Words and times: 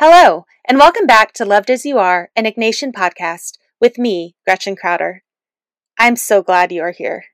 Hello, 0.00 0.44
and 0.66 0.76
welcome 0.76 1.06
back 1.06 1.32
to 1.34 1.44
Loved 1.44 1.70
as 1.70 1.86
You 1.86 1.98
Are, 1.98 2.28
an 2.34 2.46
Ignatian 2.46 2.92
podcast 2.92 3.58
with 3.80 3.96
me, 3.96 4.34
Gretchen 4.44 4.74
Crowder. 4.74 5.22
I'm 5.96 6.16
so 6.16 6.42
glad 6.42 6.72
you 6.72 6.82
are 6.82 6.90
here. 6.90 7.26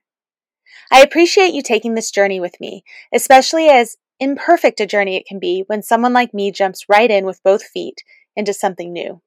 I 0.91 1.01
appreciate 1.01 1.55
you 1.55 1.63
taking 1.63 1.95
this 1.95 2.11
journey 2.11 2.39
with 2.39 2.61
me, 2.61 2.83
especially 3.11 3.67
as 3.67 3.97
imperfect 4.19 4.79
a 4.79 4.85
journey 4.85 5.15
it 5.15 5.25
can 5.25 5.39
be 5.39 5.63
when 5.65 5.81
someone 5.81 6.13
like 6.13 6.35
me 6.35 6.51
jumps 6.51 6.85
right 6.87 7.09
in 7.09 7.25
with 7.25 7.41
both 7.41 7.63
feet 7.63 8.03
into 8.35 8.53
something 8.53 8.93
new. 8.93 9.23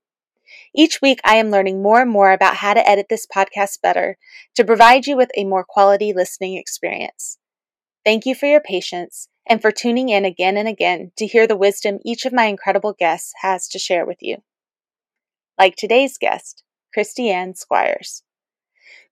Each 0.73 1.03
week, 1.03 1.19
I 1.25 1.35
am 1.35 1.51
learning 1.51 1.83
more 1.83 2.03
and 2.03 2.11
more 2.13 2.31
about 2.31 2.59
how 2.59 2.75
to 2.75 2.89
edit 2.89 3.07
this 3.11 3.27
podcast 3.27 3.81
better 3.83 4.17
to 4.55 4.65
provide 4.65 5.09
you 5.09 5.17
with 5.17 5.33
a 5.37 5.43
more 5.43 5.65
quality 5.65 6.13
listening 6.13 6.57
experience. 6.57 7.39
Thank 8.05 8.27
you 8.27 8.37
for 8.37 8.47
your 8.47 8.61
patience 8.61 9.29
and 9.49 9.61
for 9.61 9.71
tuning 9.71 10.09
in 10.09 10.25
again 10.25 10.57
and 10.57 10.69
again 10.69 11.13
to 11.17 11.27
hear 11.27 11.47
the 11.47 11.57
wisdom 11.57 11.99
each 12.05 12.25
of 12.25 12.33
my 12.33 12.45
incredible 12.47 12.93
guests 12.93 13.33
has 13.43 13.69
to 13.69 13.79
share 13.79 14.07
with 14.07 14.19
you. 14.21 14.39
Like 15.59 15.77
today's 15.77 16.19
guest, 16.19 16.63
Christianne 16.97 17.57
Squires. 17.57 18.23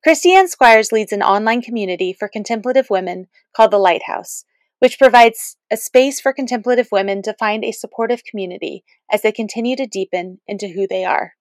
Christianne 0.07 0.49
Squires 0.49 0.91
leads 0.91 1.13
an 1.13 1.23
online 1.23 1.63
community 1.63 2.13
for 2.13 2.29
contemplative 2.29 2.91
women 2.91 3.29
called 3.55 3.71
The 3.71 3.79
Lighthouse, 3.79 4.45
which 4.81 4.99
provides 4.99 5.57
a 5.71 5.77
space 5.77 6.21
for 6.21 6.33
contemplative 6.33 6.89
women 6.91 7.23
to 7.23 7.37
find 7.39 7.65
a 7.65 7.71
supportive 7.71 8.25
community 8.25 8.85
as 9.13 9.23
they 9.23 9.31
continue 9.31 9.77
to 9.77 9.87
deepen 9.87 10.41
into 10.49 10.69
who 10.69 10.89
they 10.89 11.05
are. 11.05 11.35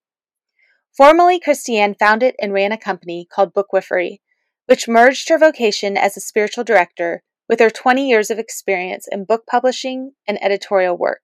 Formerly, 0.95 1.39
Christianne 1.39 1.97
founded 1.97 2.35
and 2.39 2.53
ran 2.53 2.71
a 2.71 2.77
company 2.77 3.27
called 3.31 3.53
Bookwifery, 3.53 4.19
which 4.67 4.87
merged 4.87 5.29
her 5.29 5.39
vocation 5.39 5.97
as 5.97 6.15
a 6.15 6.21
spiritual 6.21 6.63
director 6.63 7.23
with 7.51 7.59
her 7.59 7.69
20 7.69 8.07
years 8.07 8.31
of 8.31 8.39
experience 8.39 9.09
in 9.11 9.25
book 9.25 9.45
publishing 9.45 10.13
and 10.25 10.41
editorial 10.41 10.97
work. 10.97 11.19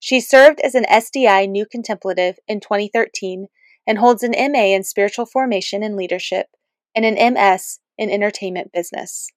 She 0.00 0.22
served 0.22 0.58
as 0.60 0.74
an 0.74 0.84
SDI 0.84 1.46
New 1.46 1.66
Contemplative 1.66 2.36
in 2.48 2.60
2013 2.60 3.48
and 3.86 3.98
holds 3.98 4.22
an 4.22 4.32
MA 4.50 4.74
in 4.74 4.82
Spiritual 4.82 5.26
Formation 5.26 5.82
and 5.82 5.96
Leadership 5.96 6.46
and 6.96 7.04
an 7.04 7.34
MS 7.34 7.80
in 7.98 8.08
Entertainment 8.08 8.72
Business. 8.72 9.28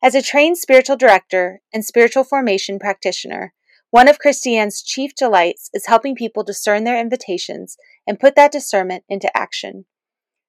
As 0.00 0.14
a 0.14 0.22
trained 0.22 0.58
spiritual 0.58 0.96
director 0.96 1.62
and 1.74 1.84
spiritual 1.84 2.22
formation 2.22 2.78
practitioner, 2.78 3.54
one 3.90 4.06
of 4.06 4.20
Christianne's 4.20 4.82
chief 4.82 5.16
delights 5.16 5.68
is 5.74 5.86
helping 5.86 6.14
people 6.14 6.44
discern 6.44 6.84
their 6.84 7.00
invitations 7.00 7.76
and 8.06 8.20
put 8.20 8.36
that 8.36 8.52
discernment 8.52 9.02
into 9.08 9.36
action. 9.36 9.86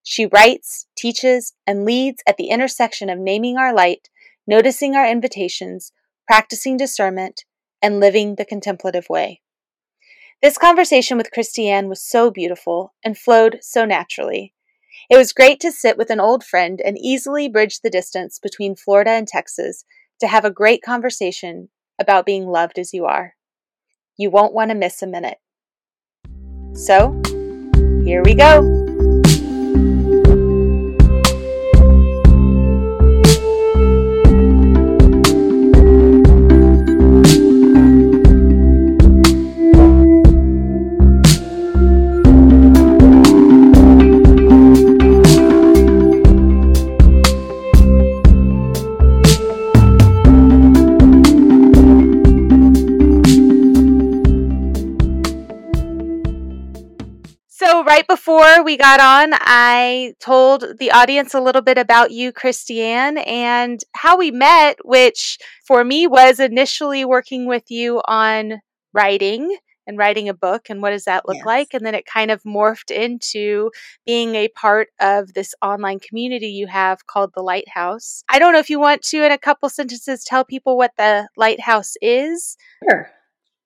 She 0.03 0.27
writes, 0.27 0.85
teaches, 0.95 1.53
and 1.65 1.85
leads 1.85 2.21
at 2.27 2.37
the 2.37 2.49
intersection 2.49 3.09
of 3.09 3.17
naming 3.17 3.57
our 3.57 3.73
light, 3.73 4.09
noticing 4.47 4.95
our 4.95 5.07
invitations, 5.07 5.91
practicing 6.25 6.77
discernment, 6.77 7.43
and 7.81 7.99
living 7.99 8.35
the 8.35 8.45
contemplative 8.45 9.07
way. 9.09 9.41
This 10.41 10.57
conversation 10.57 11.17
with 11.17 11.31
Christianne 11.35 11.89
was 11.89 12.01
so 12.01 12.31
beautiful 12.31 12.93
and 13.03 13.17
flowed 13.17 13.59
so 13.61 13.85
naturally. 13.85 14.53
It 15.09 15.17
was 15.17 15.33
great 15.33 15.59
to 15.61 15.71
sit 15.71 15.97
with 15.97 16.09
an 16.09 16.19
old 16.19 16.43
friend 16.43 16.81
and 16.83 16.97
easily 16.97 17.47
bridge 17.47 17.81
the 17.81 17.89
distance 17.89 18.39
between 18.39 18.75
Florida 18.75 19.11
and 19.11 19.27
Texas 19.27 19.83
to 20.19 20.27
have 20.27 20.45
a 20.45 20.51
great 20.51 20.81
conversation 20.81 21.69
about 21.99 22.25
being 22.25 22.47
loved 22.47 22.77
as 22.77 22.93
you 22.93 23.05
are. 23.05 23.35
You 24.17 24.29
won't 24.29 24.53
want 24.53 24.69
to 24.69 24.75
miss 24.75 25.01
a 25.01 25.07
minute. 25.07 25.37
So, 26.73 27.19
here 28.03 28.21
we 28.23 28.35
go. 28.35 28.96
We 58.67 58.75
got 58.75 58.99
on, 58.99 59.29
I 59.33 60.13
told 60.19 60.77
the 60.77 60.91
audience 60.91 61.33
a 61.33 61.39
little 61.39 61.61
bit 61.61 61.77
about 61.77 62.11
you, 62.11 62.33
Christianne, 62.33 63.25
and 63.25 63.79
how 63.95 64.17
we 64.17 64.29
met, 64.29 64.75
which 64.83 65.37
for 65.65 65.85
me 65.85 66.05
was 66.05 66.41
initially 66.41 67.05
working 67.05 67.47
with 67.47 67.71
you 67.71 68.01
on 68.09 68.59
writing 68.91 69.55
and 69.87 69.97
writing 69.97 70.27
a 70.27 70.33
book 70.33 70.63
and 70.69 70.81
what 70.81 70.89
does 70.89 71.05
that 71.05 71.25
look 71.25 71.37
Yes. 71.37 71.45
like. 71.45 71.73
And 71.73 71.85
then 71.85 71.95
it 71.95 72.05
kind 72.05 72.29
of 72.29 72.43
morphed 72.43 72.91
into 72.91 73.71
being 74.05 74.35
a 74.35 74.49
part 74.49 74.89
of 74.99 75.33
this 75.33 75.55
online 75.61 75.99
community 76.01 76.47
you 76.47 76.67
have 76.67 77.07
called 77.07 77.31
The 77.35 77.43
Lighthouse. 77.43 78.21
I 78.27 78.37
don't 78.37 78.51
know 78.51 78.59
if 78.59 78.69
you 78.69 78.81
want 78.81 79.01
to, 79.03 79.23
in 79.23 79.31
a 79.31 79.37
couple 79.37 79.69
sentences, 79.69 80.25
tell 80.25 80.43
people 80.43 80.75
what 80.75 80.91
the 80.97 81.29
Lighthouse 81.37 81.93
is 82.01 82.57
Sure. 82.83 83.09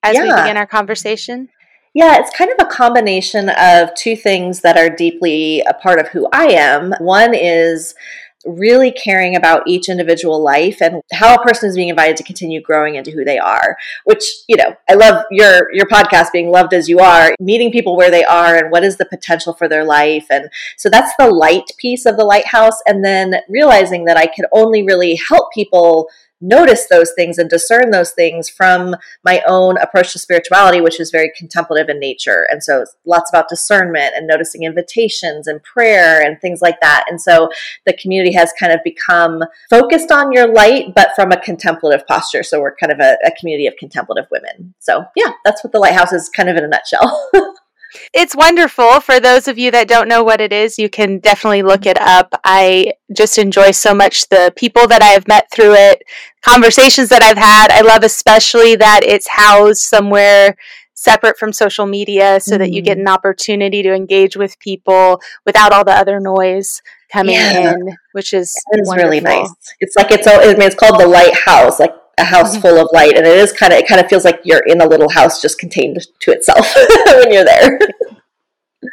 as 0.04 0.16
we 0.16 0.26
begin 0.32 0.58
our 0.58 0.68
conversation. 0.68 1.50
Yeah, 1.94 2.20
it's 2.20 2.36
kind 2.36 2.52
of 2.52 2.66
a 2.66 2.70
combination 2.70 3.50
of 3.50 3.94
two 3.96 4.16
things 4.16 4.62
that 4.62 4.78
are 4.78 4.90
deeply 4.90 5.62
a 5.62 5.74
part 5.74 6.00
of 6.00 6.08
who 6.08 6.28
I 6.32 6.46
am. 6.46 6.94
One 7.00 7.34
is 7.34 7.96
really 8.46 8.92
caring 8.92 9.36
about 9.36 9.64
each 9.68 9.90
individual 9.90 10.42
life 10.42 10.82
and 10.82 11.02
how 11.14 11.36
a 11.36 11.44
person 11.44 11.70
is 11.70 11.76
being 11.76 11.90
invited 11.90 12.18
to 12.18 12.24
continue 12.24 12.62
growing 12.62 12.96
into 12.96 13.12
who 13.12 13.24
they 13.24 13.38
are 13.38 13.78
which 14.06 14.24
you 14.48 14.56
know 14.56 14.76
i 14.90 14.96
love 14.96 15.24
your 15.30 15.72
your 15.74 15.86
podcast 15.86 16.32
being 16.32 16.50
loved 16.50 16.74
as 16.74 16.90
you 16.90 17.00
are 17.00 17.36
meeting 17.40 17.72
people 17.72 17.96
where 17.96 18.10
they 18.10 18.24
are 18.24 18.58
and 18.58 18.72
what 18.72 18.84
is 18.84 18.98
the 18.98 19.06
potential 19.06 19.54
for 19.54 19.68
their 19.68 19.86
life 19.86 20.26
and 20.32 20.50
so 20.76 20.90
that's 20.90 21.14
the 21.20 21.28
light 21.28 21.70
piece 21.78 22.06
of 22.06 22.18
the 22.18 22.26
lighthouse 22.26 22.82
and 22.88 23.06
then 23.06 23.36
realizing 23.48 24.06
that 24.06 24.18
i 24.18 24.26
can 24.26 24.46
only 24.54 24.82
really 24.84 25.20
help 25.30 25.52
people 25.54 26.10
notice 26.42 26.88
those 26.90 27.12
things 27.16 27.38
and 27.38 27.50
discern 27.50 27.92
those 27.92 28.12
things 28.12 28.50
from 28.50 28.96
my 29.24 29.42
own 29.48 29.78
approach 29.78 30.14
to 30.14 30.20
spirituality, 30.20 30.82
which 30.82 31.00
is 31.00 31.12
very 31.12 31.32
contemplative 31.38 31.90
in 31.90 32.00
nature. 32.00 32.48
And 32.50 32.64
so 32.64 32.86
lots 33.06 33.30
about 33.30 33.50
discernment 33.50 34.14
and 34.16 34.28
noticing 34.28 34.64
invitations 34.64 35.48
and 35.48 35.64
prayer 35.64 36.22
and 36.22 36.40
things 36.40 36.62
like 36.62 36.80
that. 36.82 37.06
And 37.10 37.22
so 37.22 37.50
the 37.86 37.94
community 37.94 38.34
has 38.34 38.54
kind 38.60 38.74
of 38.74 38.80
become 38.84 39.44
focused 39.70 40.12
on 40.12 40.32
your 40.32 40.52
light, 40.52 40.94
but 40.96 41.12
from 41.16 41.32
a 41.32 41.40
contemplative 41.40 42.06
posture. 42.08 42.44
So 42.44 42.60
we're 42.60 42.76
kind 42.76 42.92
of 42.92 43.00
a, 43.00 43.18
a 43.26 43.32
community 43.40 43.68
of 43.68 43.76
contemplative 43.78 44.26
women. 44.32 44.74
So 44.80 45.06
yeah, 45.16 45.34
that's 45.46 45.64
what 45.64 45.72
the 45.72 45.80
lighthouse 45.80 46.14
is 46.14 46.30
kind 46.30 46.50
of 46.50 46.58
in 46.58 46.64
a 46.64 46.68
nutshell. 46.68 47.30
It's 48.14 48.36
wonderful. 48.36 49.00
For 49.02 49.20
those 49.20 49.48
of 49.48 49.58
you 49.58 49.72
that 49.72 49.88
don't 49.88 50.08
know 50.08 50.24
what 50.24 50.42
it 50.42 50.54
is, 50.54 50.78
you 50.80 50.90
can 50.90 51.20
definitely 51.20 51.64
look 51.64 51.86
it 51.86 52.00
up. 52.00 52.34
I 52.44 52.94
just 53.16 53.38
enjoy 53.38 53.72
so 53.72 53.94
much 53.94 54.30
the 54.30 54.54
people 54.56 54.88
that 54.88 55.02
I 55.02 55.08
have 55.08 55.28
met 55.28 55.50
through 55.52 55.74
it, 55.74 56.04
conversations 56.42 57.10
that 57.10 57.22
I've 57.22 57.38
had. 57.38 57.72
I 57.72 57.82
love 57.82 58.04
especially 58.04 58.76
that 58.78 59.02
it's 59.04 59.28
housed 59.28 59.82
somewhere 59.82 60.56
separate 60.94 61.38
from 61.38 61.52
social 61.52 61.88
media 61.88 62.40
so 62.40 62.58
that 62.60 62.72
you 62.72 62.82
get 62.82 62.98
mm. 62.98 63.02
an 63.02 63.08
opportunity 63.08 63.82
to 63.82 63.92
engage 63.94 64.36
with 64.36 64.60
people 64.60 65.20
without 65.46 65.74
all 65.74 65.84
the 65.84 65.92
other 65.92 66.20
noise 66.20 66.82
coming 67.12 67.36
Yeah. 67.36 67.72
in, 67.74 67.98
which 68.12 68.34
is 68.34 68.56
wonderful. 68.68 69.10
really 69.10 69.20
nice. 69.20 69.52
It's 69.80 69.96
like 69.96 70.12
it's, 70.12 70.28
I 70.28 70.54
mean, 70.54 70.62
it's 70.62 70.76
called 70.76 71.00
the 71.00 71.08
lighthouse, 71.08 71.80
like 71.80 71.94
a 72.22 72.26
house 72.26 72.58
full 72.58 72.80
of 72.80 72.88
light 72.94 73.18
and 73.18 73.26
it 73.26 73.38
is 73.38 73.52
kind 73.52 73.74
of 73.74 73.80
it 73.80 73.88
kind 73.88 74.00
of 74.00 74.08
feels 74.08 74.24
like 74.24 74.40
you're 74.44 74.64
in 74.68 74.82
a 74.82 74.88
little 74.88 75.10
house 75.10 75.42
just 75.42 75.60
contained 75.60 75.98
to 76.20 76.32
itself 76.32 76.74
when 77.08 77.32
you're 77.32 77.46
there. 77.46 77.80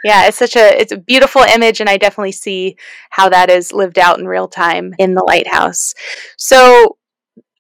Yeah 0.04 0.26
it's 0.26 0.36
such 0.36 0.56
a 0.56 0.80
it's 0.80 0.92
a 0.92 0.98
beautiful 0.98 1.42
image 1.42 1.80
and 1.80 1.88
i 1.88 1.96
definitely 1.96 2.32
see 2.32 2.76
how 3.10 3.28
that 3.30 3.50
is 3.50 3.72
lived 3.72 3.98
out 3.98 4.18
in 4.18 4.26
real 4.28 4.48
time 4.48 4.94
in 4.98 5.14
the 5.14 5.24
lighthouse. 5.24 5.94
So 6.36 6.98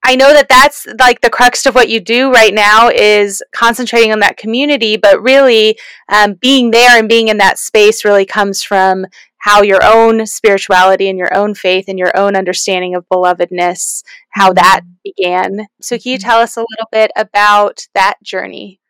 I 0.04 0.16
know 0.16 0.32
that 0.32 0.48
that's 0.48 0.86
like 0.98 1.20
the 1.20 1.30
crux 1.30 1.66
of 1.66 1.74
what 1.74 1.88
you 1.88 2.00
do 2.00 2.32
right 2.32 2.54
now 2.54 2.88
is 2.88 3.42
concentrating 3.52 4.12
on 4.12 4.20
that 4.20 4.36
community, 4.36 4.96
but 4.96 5.20
really 5.20 5.78
um, 6.08 6.34
being 6.34 6.70
there 6.70 6.98
and 6.98 7.08
being 7.08 7.28
in 7.28 7.38
that 7.38 7.58
space 7.58 8.04
really 8.04 8.24
comes 8.24 8.62
from 8.62 9.04
how 9.38 9.62
your 9.62 9.80
own 9.82 10.26
spirituality 10.26 11.08
and 11.08 11.18
your 11.18 11.34
own 11.34 11.54
faith 11.54 11.86
and 11.88 11.98
your 11.98 12.16
own 12.16 12.36
understanding 12.36 12.94
of 12.94 13.08
belovedness, 13.08 14.02
how 14.30 14.48
mm-hmm. 14.48 14.54
that 14.54 14.80
began. 15.04 15.66
So, 15.80 15.98
can 15.98 16.12
you 16.12 16.18
mm-hmm. 16.18 16.28
tell 16.28 16.40
us 16.40 16.56
a 16.56 16.64
little 16.68 16.88
bit 16.90 17.10
about 17.16 17.86
that 17.94 18.16
journey? 18.22 18.80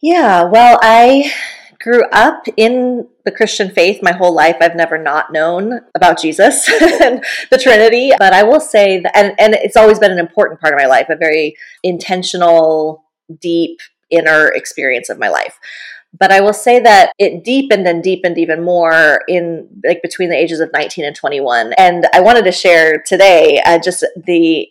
Yeah, 0.00 0.44
well, 0.44 0.78
I 0.82 1.32
grew 1.80 2.04
up 2.12 2.44
in 2.56 3.06
the 3.24 3.30
Christian 3.30 3.70
faith 3.70 4.00
my 4.02 4.12
whole 4.12 4.34
life. 4.34 4.56
I've 4.60 4.76
never 4.76 4.98
not 4.98 5.32
known 5.32 5.80
about 5.94 6.20
Jesus 6.20 6.68
and 7.02 7.24
the 7.50 7.58
Trinity, 7.58 8.12
but 8.18 8.32
I 8.32 8.42
will 8.42 8.60
say 8.60 9.00
that, 9.00 9.16
and, 9.16 9.34
and 9.38 9.54
it's 9.54 9.76
always 9.76 9.98
been 9.98 10.12
an 10.12 10.18
important 10.18 10.60
part 10.60 10.72
of 10.72 10.78
my 10.78 10.86
life, 10.86 11.08
a 11.08 11.16
very 11.16 11.56
intentional, 11.82 13.04
deep 13.40 13.80
inner 14.10 14.48
experience 14.48 15.08
of 15.08 15.18
my 15.18 15.28
life 15.28 15.58
but 16.18 16.30
I 16.30 16.40
will 16.40 16.52
say 16.52 16.78
that 16.80 17.12
it 17.18 17.44
deepened 17.44 17.86
and 17.86 18.02
deepened 18.02 18.38
even 18.38 18.62
more 18.62 19.22
in 19.28 19.68
like 19.84 20.00
between 20.02 20.30
the 20.30 20.36
ages 20.36 20.60
of 20.60 20.72
19 20.72 21.04
and 21.04 21.14
21. 21.14 21.72
And 21.74 22.06
I 22.12 22.20
wanted 22.20 22.44
to 22.44 22.52
share 22.52 23.02
today 23.04 23.60
uh, 23.64 23.78
just 23.78 24.04
the 24.24 24.68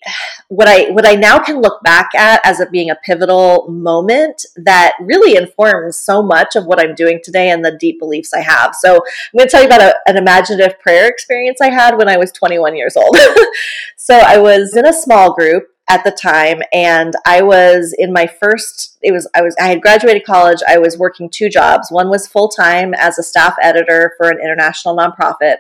what 0.47 0.67
I 0.67 0.89
what 0.91 1.05
I 1.05 1.15
now 1.15 1.39
can 1.39 1.61
look 1.61 1.83
back 1.83 2.15
at 2.15 2.39
as 2.45 2.59
it 2.59 2.71
being 2.71 2.89
a 2.89 2.95
pivotal 2.95 3.67
moment 3.69 4.45
that 4.55 4.93
really 5.01 5.35
informs 5.35 5.97
so 5.97 6.23
much 6.23 6.55
of 6.55 6.65
what 6.65 6.79
I'm 6.79 6.95
doing 6.95 7.19
today 7.23 7.49
and 7.49 7.63
the 7.63 7.77
deep 7.77 7.99
beliefs 7.99 8.33
I 8.33 8.39
have. 8.41 8.73
So 8.75 8.95
I'm 8.95 9.37
going 9.37 9.47
to 9.47 9.51
tell 9.51 9.61
you 9.61 9.67
about 9.67 9.81
a, 9.81 9.95
an 10.07 10.17
imaginative 10.17 10.79
prayer 10.79 11.07
experience 11.07 11.59
I 11.61 11.69
had 11.69 11.97
when 11.97 12.07
I 12.07 12.17
was 12.17 12.31
21 12.31 12.75
years 12.75 12.95
old. 12.95 13.17
so 13.97 14.15
I 14.15 14.37
was 14.37 14.75
in 14.75 14.85
a 14.85 14.93
small 14.93 15.33
group 15.33 15.67
at 15.89 16.03
the 16.03 16.11
time 16.11 16.61
and 16.71 17.13
I 17.25 17.41
was 17.41 17.93
in 17.97 18.13
my 18.13 18.25
first 18.25 18.97
it 19.01 19.11
was 19.11 19.29
I 19.35 19.41
was 19.41 19.55
I 19.59 19.67
had 19.67 19.81
graduated 19.81 20.23
college 20.25 20.59
I 20.67 20.77
was 20.77 20.97
working 20.97 21.29
two 21.29 21.49
jobs. 21.49 21.91
One 21.91 22.09
was 22.09 22.27
full-time 22.27 22.93
as 22.93 23.19
a 23.19 23.23
staff 23.23 23.55
editor 23.61 24.13
for 24.17 24.29
an 24.29 24.39
international 24.39 24.95
nonprofit 24.95 25.57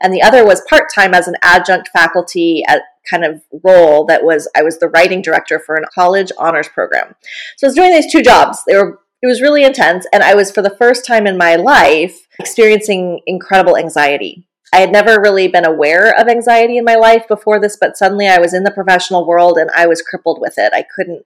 and 0.00 0.12
the 0.12 0.22
other 0.22 0.44
was 0.44 0.62
part-time 0.68 1.12
as 1.12 1.28
an 1.28 1.34
adjunct 1.42 1.90
faculty 1.92 2.62
at 2.66 2.82
kind 3.08 3.24
of 3.24 3.42
role 3.62 4.04
that 4.06 4.24
was 4.24 4.48
I 4.56 4.62
was 4.62 4.78
the 4.78 4.88
writing 4.88 5.22
director 5.22 5.58
for 5.58 5.76
a 5.76 5.86
college 5.88 6.32
honors 6.38 6.68
program. 6.68 7.14
So 7.56 7.66
I 7.66 7.68
was 7.68 7.74
doing 7.74 7.92
these 7.92 8.10
two 8.10 8.22
jobs. 8.22 8.62
They 8.66 8.76
were 8.76 9.00
it 9.20 9.26
was 9.26 9.42
really 9.42 9.64
intense 9.64 10.06
and 10.12 10.22
I 10.22 10.34
was 10.34 10.50
for 10.50 10.62
the 10.62 10.76
first 10.76 11.04
time 11.04 11.26
in 11.26 11.36
my 11.36 11.56
life 11.56 12.26
experiencing 12.38 13.20
incredible 13.26 13.76
anxiety 13.76 14.47
I 14.72 14.78
had 14.78 14.92
never 14.92 15.20
really 15.20 15.48
been 15.48 15.64
aware 15.64 16.18
of 16.18 16.28
anxiety 16.28 16.76
in 16.76 16.84
my 16.84 16.96
life 16.96 17.26
before 17.28 17.60
this, 17.60 17.76
but 17.80 17.96
suddenly 17.96 18.28
I 18.28 18.38
was 18.38 18.54
in 18.54 18.64
the 18.64 18.70
professional 18.70 19.26
world 19.26 19.58
and 19.58 19.70
I 19.70 19.86
was 19.86 20.02
crippled 20.02 20.40
with 20.40 20.54
it. 20.58 20.72
I 20.72 20.84
couldn't 20.94 21.24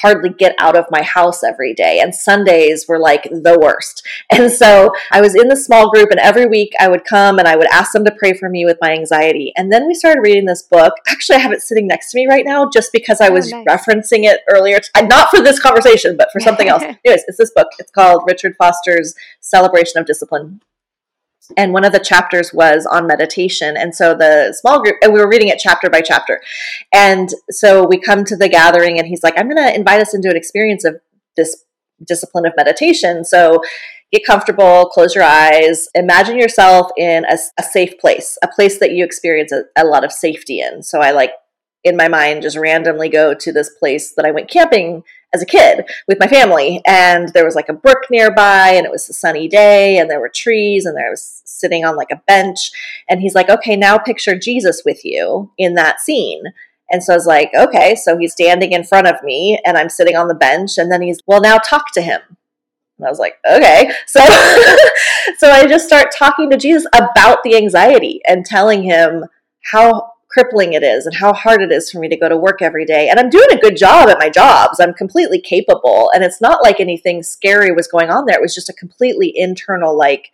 hardly 0.00 0.30
get 0.30 0.54
out 0.58 0.76
of 0.76 0.86
my 0.90 1.02
house 1.02 1.44
every 1.44 1.74
day 1.74 2.00
and 2.00 2.14
Sundays 2.14 2.86
were 2.88 2.98
like 2.98 3.24
the 3.24 3.58
worst. 3.60 4.06
And 4.30 4.50
so 4.50 4.90
I 5.12 5.20
was 5.20 5.36
in 5.36 5.48
the 5.48 5.56
small 5.56 5.90
group 5.90 6.10
and 6.10 6.18
every 6.18 6.46
week 6.46 6.72
I 6.80 6.88
would 6.88 7.04
come 7.04 7.38
and 7.38 7.46
I 7.46 7.56
would 7.56 7.68
ask 7.68 7.92
them 7.92 8.04
to 8.04 8.16
pray 8.18 8.32
for 8.32 8.48
me 8.48 8.64
with 8.64 8.78
my 8.80 8.90
anxiety. 8.90 9.52
And 9.56 9.70
then 9.72 9.86
we 9.86 9.94
started 9.94 10.22
reading 10.22 10.46
this 10.46 10.62
book. 10.62 10.94
Actually, 11.08 11.36
I 11.36 11.40
have 11.40 11.52
it 11.52 11.62
sitting 11.62 11.86
next 11.86 12.10
to 12.10 12.16
me 12.16 12.26
right 12.26 12.44
now 12.44 12.68
just 12.68 12.90
because 12.92 13.20
I 13.20 13.28
oh, 13.28 13.32
was 13.32 13.52
nice. 13.52 13.64
referencing 13.66 14.24
it 14.24 14.40
earlier. 14.50 14.80
Not 15.00 15.28
for 15.30 15.40
this 15.40 15.60
conversation, 15.60 16.16
but 16.16 16.30
for 16.32 16.40
something 16.40 16.68
else. 16.68 16.82
Anyways, 17.04 17.24
it's 17.28 17.38
this 17.38 17.52
book. 17.54 17.68
It's 17.78 17.92
called 17.92 18.24
Richard 18.26 18.56
Foster's 18.56 19.14
Celebration 19.40 20.00
of 20.00 20.06
Discipline 20.06 20.60
and 21.56 21.72
one 21.72 21.84
of 21.84 21.92
the 21.92 21.98
chapters 21.98 22.52
was 22.52 22.86
on 22.86 23.06
meditation. 23.06 23.76
And 23.76 23.94
so 23.94 24.14
the 24.14 24.56
small 24.58 24.82
group 24.82 24.96
and 25.02 25.12
we 25.12 25.20
were 25.20 25.28
reading 25.28 25.48
it 25.48 25.58
chapter 25.58 25.90
by 25.90 26.00
chapter. 26.00 26.40
And 26.92 27.28
so 27.50 27.86
we 27.86 27.98
come 27.98 28.24
to 28.24 28.36
the 28.36 28.48
gathering 28.48 28.98
and 28.98 29.06
he's 29.06 29.22
like 29.22 29.38
i'm 29.38 29.48
going 29.48 29.62
to 29.62 29.74
invite 29.74 30.00
us 30.00 30.14
into 30.14 30.28
an 30.28 30.36
experience 30.36 30.84
of 30.84 30.96
this 31.36 31.64
discipline 32.06 32.46
of 32.46 32.52
meditation. 32.56 33.24
So 33.24 33.60
get 34.12 34.24
comfortable 34.24 34.86
close 34.86 35.14
your 35.14 35.24
eyes 35.24 35.88
imagine 35.94 36.38
yourself 36.38 36.90
in 36.96 37.24
a, 37.24 37.36
a 37.58 37.62
safe 37.62 37.98
place 37.98 38.38
a 38.44 38.48
place 38.48 38.78
that 38.78 38.92
you 38.92 39.04
experience 39.04 39.50
a, 39.50 39.62
a 39.76 39.84
lot 39.84 40.04
of 40.04 40.12
safety 40.12 40.60
in. 40.60 40.82
So 40.82 41.00
i 41.00 41.10
like 41.10 41.32
in 41.84 41.96
my 41.96 42.08
mind 42.08 42.42
just 42.42 42.56
randomly 42.56 43.08
go 43.08 43.34
to 43.34 43.52
this 43.52 43.70
place 43.78 44.14
that 44.14 44.24
I 44.24 44.30
went 44.30 44.48
camping 44.48 45.02
as 45.34 45.42
a 45.42 45.46
kid 45.46 45.84
with 46.08 46.18
my 46.20 46.26
family. 46.26 46.80
And 46.86 47.28
there 47.30 47.44
was 47.44 47.54
like 47.54 47.68
a 47.68 47.74
brook 47.74 48.04
nearby, 48.10 48.70
and 48.70 48.86
it 48.86 48.92
was 48.92 49.08
a 49.08 49.12
sunny 49.12 49.48
day, 49.48 49.98
and 49.98 50.08
there 50.08 50.20
were 50.20 50.30
trees, 50.30 50.86
and 50.86 50.96
there 50.96 51.10
was 51.10 51.42
sitting 51.44 51.84
on 51.84 51.96
like 51.96 52.10
a 52.10 52.22
bench. 52.26 52.70
And 53.08 53.20
he's 53.20 53.34
like, 53.34 53.50
okay, 53.50 53.76
now 53.76 53.98
picture 53.98 54.38
Jesus 54.38 54.82
with 54.84 55.04
you 55.04 55.50
in 55.58 55.74
that 55.74 56.00
scene. 56.00 56.44
And 56.90 57.02
so 57.02 57.12
I 57.14 57.16
was 57.16 57.26
like, 57.26 57.50
okay, 57.54 57.94
so 57.94 58.16
he's 58.16 58.32
standing 58.32 58.72
in 58.72 58.84
front 58.84 59.08
of 59.08 59.16
me, 59.22 59.60
and 59.64 59.76
I'm 59.76 59.88
sitting 59.88 60.16
on 60.16 60.28
the 60.28 60.34
bench, 60.34 60.78
and 60.78 60.90
then 60.90 61.02
he's, 61.02 61.20
well, 61.26 61.40
now 61.40 61.58
talk 61.58 61.92
to 61.94 62.02
him. 62.02 62.20
And 62.98 63.06
I 63.06 63.10
was 63.10 63.18
like, 63.18 63.36
okay. 63.50 63.90
So 64.06 64.20
so 65.38 65.50
I 65.50 65.66
just 65.68 65.86
start 65.86 66.08
talking 66.16 66.48
to 66.50 66.56
Jesus 66.56 66.86
about 66.94 67.42
the 67.42 67.56
anxiety 67.56 68.20
and 68.28 68.46
telling 68.46 68.84
him 68.84 69.24
how 69.72 70.12
crippling 70.34 70.72
it 70.72 70.82
is 70.82 71.06
and 71.06 71.14
how 71.14 71.32
hard 71.32 71.62
it 71.62 71.70
is 71.70 71.90
for 71.90 72.00
me 72.00 72.08
to 72.08 72.16
go 72.16 72.28
to 72.28 72.36
work 72.36 72.60
every 72.60 72.84
day. 72.84 73.08
And 73.08 73.20
I'm 73.20 73.30
doing 73.30 73.46
a 73.52 73.60
good 73.60 73.76
job 73.76 74.08
at 74.08 74.18
my 74.18 74.28
jobs. 74.28 74.80
I'm 74.80 74.92
completely 74.92 75.40
capable. 75.40 76.10
And 76.12 76.24
it's 76.24 76.40
not 76.40 76.64
like 76.64 76.80
anything 76.80 77.22
scary 77.22 77.70
was 77.70 77.86
going 77.86 78.10
on 78.10 78.26
there. 78.26 78.36
It 78.36 78.42
was 78.42 78.54
just 78.54 78.68
a 78.68 78.74
completely 78.74 79.32
internal, 79.34 79.96
like, 79.96 80.32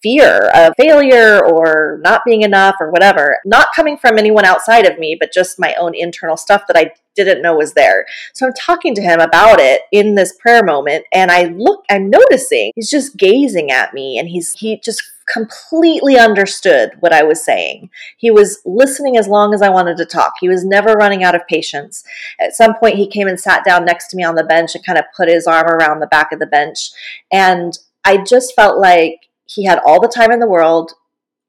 fear 0.00 0.50
of 0.54 0.72
failure 0.78 1.44
or 1.44 1.98
not 2.04 2.22
being 2.24 2.42
enough 2.42 2.76
or 2.78 2.92
whatever, 2.92 3.38
not 3.44 3.66
coming 3.74 3.98
from 3.98 4.16
anyone 4.16 4.44
outside 4.44 4.86
of 4.86 4.96
me, 4.96 5.16
but 5.18 5.32
just 5.32 5.58
my 5.58 5.74
own 5.74 5.92
internal 5.92 6.36
stuff 6.36 6.68
that 6.68 6.76
I 6.76 6.92
didn't 7.16 7.42
know 7.42 7.56
was 7.56 7.74
there. 7.74 8.06
So 8.32 8.46
I'm 8.46 8.52
talking 8.52 8.94
to 8.94 9.02
him 9.02 9.18
about 9.18 9.58
it 9.58 9.82
in 9.90 10.14
this 10.14 10.36
prayer 10.38 10.62
moment 10.62 11.04
and 11.12 11.32
I 11.32 11.46
look 11.46 11.84
I'm 11.90 12.10
noticing 12.10 12.70
he's 12.76 12.90
just 12.90 13.16
gazing 13.16 13.72
at 13.72 13.92
me 13.92 14.18
and 14.18 14.28
he's 14.28 14.52
he 14.52 14.78
just 14.78 15.02
completely 15.32 16.18
understood 16.18 16.92
what 17.00 17.12
I 17.12 17.22
was 17.22 17.44
saying. 17.44 17.90
He 18.16 18.30
was 18.30 18.60
listening 18.64 19.16
as 19.16 19.28
long 19.28 19.54
as 19.54 19.62
I 19.62 19.68
wanted 19.68 19.96
to 19.98 20.06
talk. 20.06 20.34
He 20.40 20.48
was 20.48 20.64
never 20.64 20.92
running 20.92 21.22
out 21.22 21.34
of 21.34 21.46
patience. 21.46 22.02
At 22.40 22.54
some 22.54 22.74
point, 22.74 22.96
he 22.96 23.08
came 23.08 23.28
and 23.28 23.38
sat 23.38 23.64
down 23.64 23.84
next 23.84 24.08
to 24.08 24.16
me 24.16 24.24
on 24.24 24.34
the 24.34 24.44
bench 24.44 24.74
and 24.74 24.84
kind 24.84 24.98
of 24.98 25.04
put 25.16 25.28
his 25.28 25.46
arm 25.46 25.66
around 25.66 26.00
the 26.00 26.06
back 26.06 26.32
of 26.32 26.38
the 26.38 26.46
bench. 26.46 26.90
And 27.32 27.78
I 28.04 28.18
just 28.18 28.54
felt 28.54 28.78
like 28.78 29.26
he 29.46 29.64
had 29.64 29.80
all 29.84 30.00
the 30.00 30.08
time 30.08 30.30
in 30.30 30.40
the 30.40 30.48
world. 30.48 30.92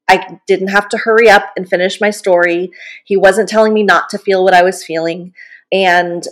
I 0.08 0.38
didn't 0.46 0.68
have 0.68 0.88
to 0.90 0.98
hurry 0.98 1.30
up 1.30 1.52
and 1.56 1.68
finish 1.68 2.00
my 2.00 2.10
story. 2.10 2.70
He 3.04 3.16
wasn't 3.16 3.48
telling 3.48 3.72
me 3.72 3.82
not 3.82 4.08
to 4.10 4.18
feel 4.18 4.42
what 4.42 4.54
I 4.54 4.62
was 4.62 4.84
feeling. 4.84 5.34
And 5.72 6.24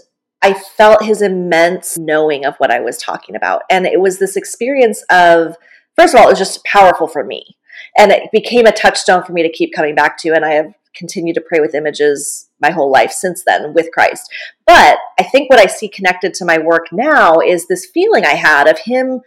I 0.43 0.53
felt 0.55 1.05
his 1.05 1.23
immense 1.23 1.97
knowing 1.99 2.45
of 2.45 2.57
what 2.59 2.71
I 2.71 2.81
was 2.81 2.99
talking 2.99 3.35
about. 3.35 3.63
And 3.71 3.87
it 3.87 4.01
was 4.01 4.19
this 4.19 4.37
experience 4.37 5.03
of, 5.11 5.57
first 5.99 6.15
of 6.15 6.21
all, 6.21 6.27
it 6.27 6.31
was 6.31 6.39
just 6.39 6.65
powerful 6.65 7.09
for 7.09 7.25
me. 7.25 7.57
And 7.97 8.13
it 8.13 8.31
became 8.33 8.67
a 8.67 8.73
touchstone 8.73 9.25
for 9.25 9.33
me 9.33 9.43
to 9.43 9.53
keep 9.53 9.75
coming 9.75 9.95
back 9.95 10.19
to. 10.19 10.31
And 10.35 10.45
I 10.45 10.53
have 10.53 10.73
continued 10.95 11.35
to 11.35 11.41
pray 11.41 11.61
with 11.61 11.75
images 11.75 12.49
my 12.61 12.71
whole 12.71 12.91
life 12.91 13.13
since 13.13 13.45
then 13.45 13.73
with 13.73 13.91
Christ. 13.93 14.31
But 14.67 14.99
I 15.19 15.23
think 15.23 15.49
what 15.49 15.61
I 15.61 15.67
see 15.67 15.89
connected 15.89 16.35
to 16.35 16.45
my 16.45 16.59
work 16.59 16.87
now 16.93 17.39
is 17.39 17.67
this 17.67 17.87
feeling 17.87 18.25
I 18.25 18.35
had 18.35 18.69
of 18.69 18.79
Him 18.81 19.21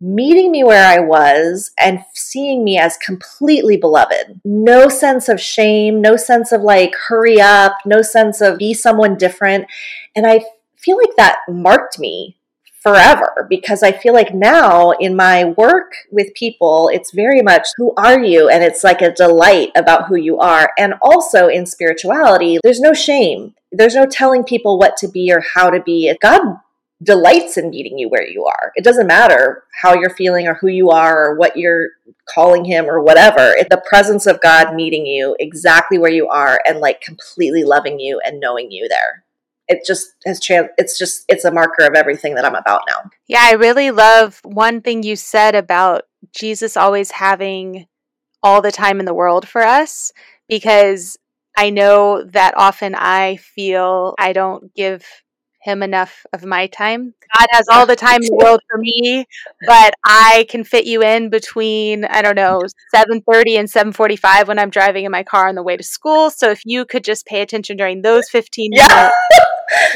meeting 0.00 0.50
me 0.50 0.62
where 0.62 0.86
I 0.86 1.00
was 1.00 1.70
and 1.78 2.04
seeing 2.14 2.62
me 2.62 2.78
as 2.78 2.98
completely 2.98 3.76
beloved. 3.76 4.40
No 4.44 4.88
sense 4.88 5.28
of 5.28 5.40
shame, 5.40 6.02
no 6.02 6.16
sense 6.16 6.52
of 6.52 6.60
like, 6.60 6.94
hurry 7.08 7.40
up, 7.40 7.78
no 7.86 8.02
sense 8.02 8.40
of 8.40 8.58
be 8.58 8.74
someone 8.74 9.16
different. 9.16 9.66
And 10.14 10.26
I 10.26 10.44
feel 10.76 10.98
like 10.98 11.16
that 11.16 11.38
marked 11.48 11.98
me 11.98 12.36
forever 12.84 13.46
because 13.48 13.82
I 13.82 13.92
feel 13.92 14.12
like 14.12 14.34
now 14.34 14.90
in 14.90 15.16
my 15.16 15.46
work 15.56 15.92
with 16.12 16.34
people, 16.34 16.90
it's 16.92 17.12
very 17.12 17.40
much 17.40 17.66
who 17.76 17.94
are 17.96 18.22
you? 18.22 18.48
And 18.50 18.62
it's 18.62 18.84
like 18.84 19.00
a 19.00 19.12
delight 19.12 19.70
about 19.74 20.06
who 20.06 20.16
you 20.16 20.38
are. 20.38 20.70
And 20.78 20.94
also 21.00 21.48
in 21.48 21.64
spirituality, 21.64 22.58
there's 22.62 22.80
no 22.80 22.92
shame. 22.92 23.54
There's 23.72 23.94
no 23.94 24.04
telling 24.04 24.44
people 24.44 24.78
what 24.78 24.98
to 24.98 25.08
be 25.08 25.32
or 25.32 25.40
how 25.40 25.70
to 25.70 25.80
be. 25.80 26.14
God 26.20 26.42
delights 27.02 27.56
in 27.56 27.70
meeting 27.70 27.98
you 27.98 28.08
where 28.08 28.26
you 28.26 28.44
are. 28.44 28.72
It 28.76 28.84
doesn't 28.84 29.06
matter 29.06 29.64
how 29.82 29.94
you're 29.94 30.10
feeling 30.10 30.46
or 30.46 30.54
who 30.54 30.68
you 30.68 30.90
are 30.90 31.30
or 31.30 31.36
what 31.36 31.56
you're 31.56 31.88
calling 32.28 32.66
him 32.66 32.84
or 32.84 33.02
whatever. 33.02 33.54
It, 33.56 33.68
the 33.70 33.82
presence 33.88 34.26
of 34.26 34.42
God 34.42 34.74
meeting 34.74 35.06
you 35.06 35.36
exactly 35.40 35.98
where 35.98 36.12
you 36.12 36.28
are 36.28 36.60
and 36.66 36.80
like 36.80 37.00
completely 37.00 37.64
loving 37.64 37.98
you 37.98 38.20
and 38.24 38.40
knowing 38.40 38.70
you 38.70 38.88
there 38.88 39.23
it 39.68 39.84
just 39.86 40.14
has 40.26 40.40
chance 40.40 40.68
it's 40.76 40.98
just 40.98 41.24
it's 41.28 41.44
a 41.44 41.50
marker 41.50 41.84
of 41.84 41.94
everything 41.94 42.34
that 42.34 42.44
i'm 42.44 42.54
about 42.54 42.82
now. 42.88 43.10
Yeah 43.26 43.40
i 43.42 43.52
really 43.52 43.90
love 43.90 44.40
one 44.44 44.80
thing 44.80 45.02
you 45.02 45.16
said 45.16 45.54
about 45.54 46.02
jesus 46.36 46.76
always 46.76 47.10
having 47.10 47.86
all 48.42 48.60
the 48.60 48.72
time 48.72 49.00
in 49.00 49.06
the 49.06 49.14
world 49.14 49.48
for 49.48 49.62
us 49.62 50.12
because 50.48 51.16
I 51.56 51.70
know 51.70 52.24
that 52.24 52.54
often 52.56 52.94
I 52.94 53.36
feel 53.36 54.14
I 54.18 54.32
don't 54.32 54.74
give 54.74 55.06
him 55.64 55.82
enough 55.82 56.26
of 56.32 56.44
my 56.44 56.66
time. 56.66 57.14
God 57.36 57.46
has 57.50 57.66
all 57.68 57.86
the 57.86 57.96
time 57.96 58.22
in 58.22 58.28
the 58.30 58.36
world 58.44 58.60
for 58.70 58.78
me, 58.78 59.26
but 59.66 59.94
I 60.04 60.46
can 60.48 60.62
fit 60.64 60.84
you 60.86 61.02
in 61.02 61.30
between 61.30 62.04
I 62.04 62.22
don't 62.22 62.36
know 62.36 62.62
7:30 62.94 63.58
and 63.58 63.68
7:45 63.70 64.48
when 64.48 64.58
I'm 64.58 64.70
driving 64.70 65.04
in 65.04 65.12
my 65.12 65.22
car 65.22 65.48
on 65.48 65.54
the 65.54 65.62
way 65.62 65.76
to 65.76 65.82
school. 65.82 66.30
So 66.30 66.50
if 66.50 66.62
you 66.64 66.84
could 66.84 67.04
just 67.04 67.26
pay 67.26 67.40
attention 67.40 67.76
during 67.76 68.02
those 68.02 68.28
15 68.28 68.70
Yeah. 68.74 68.86
minutes, 68.88 69.16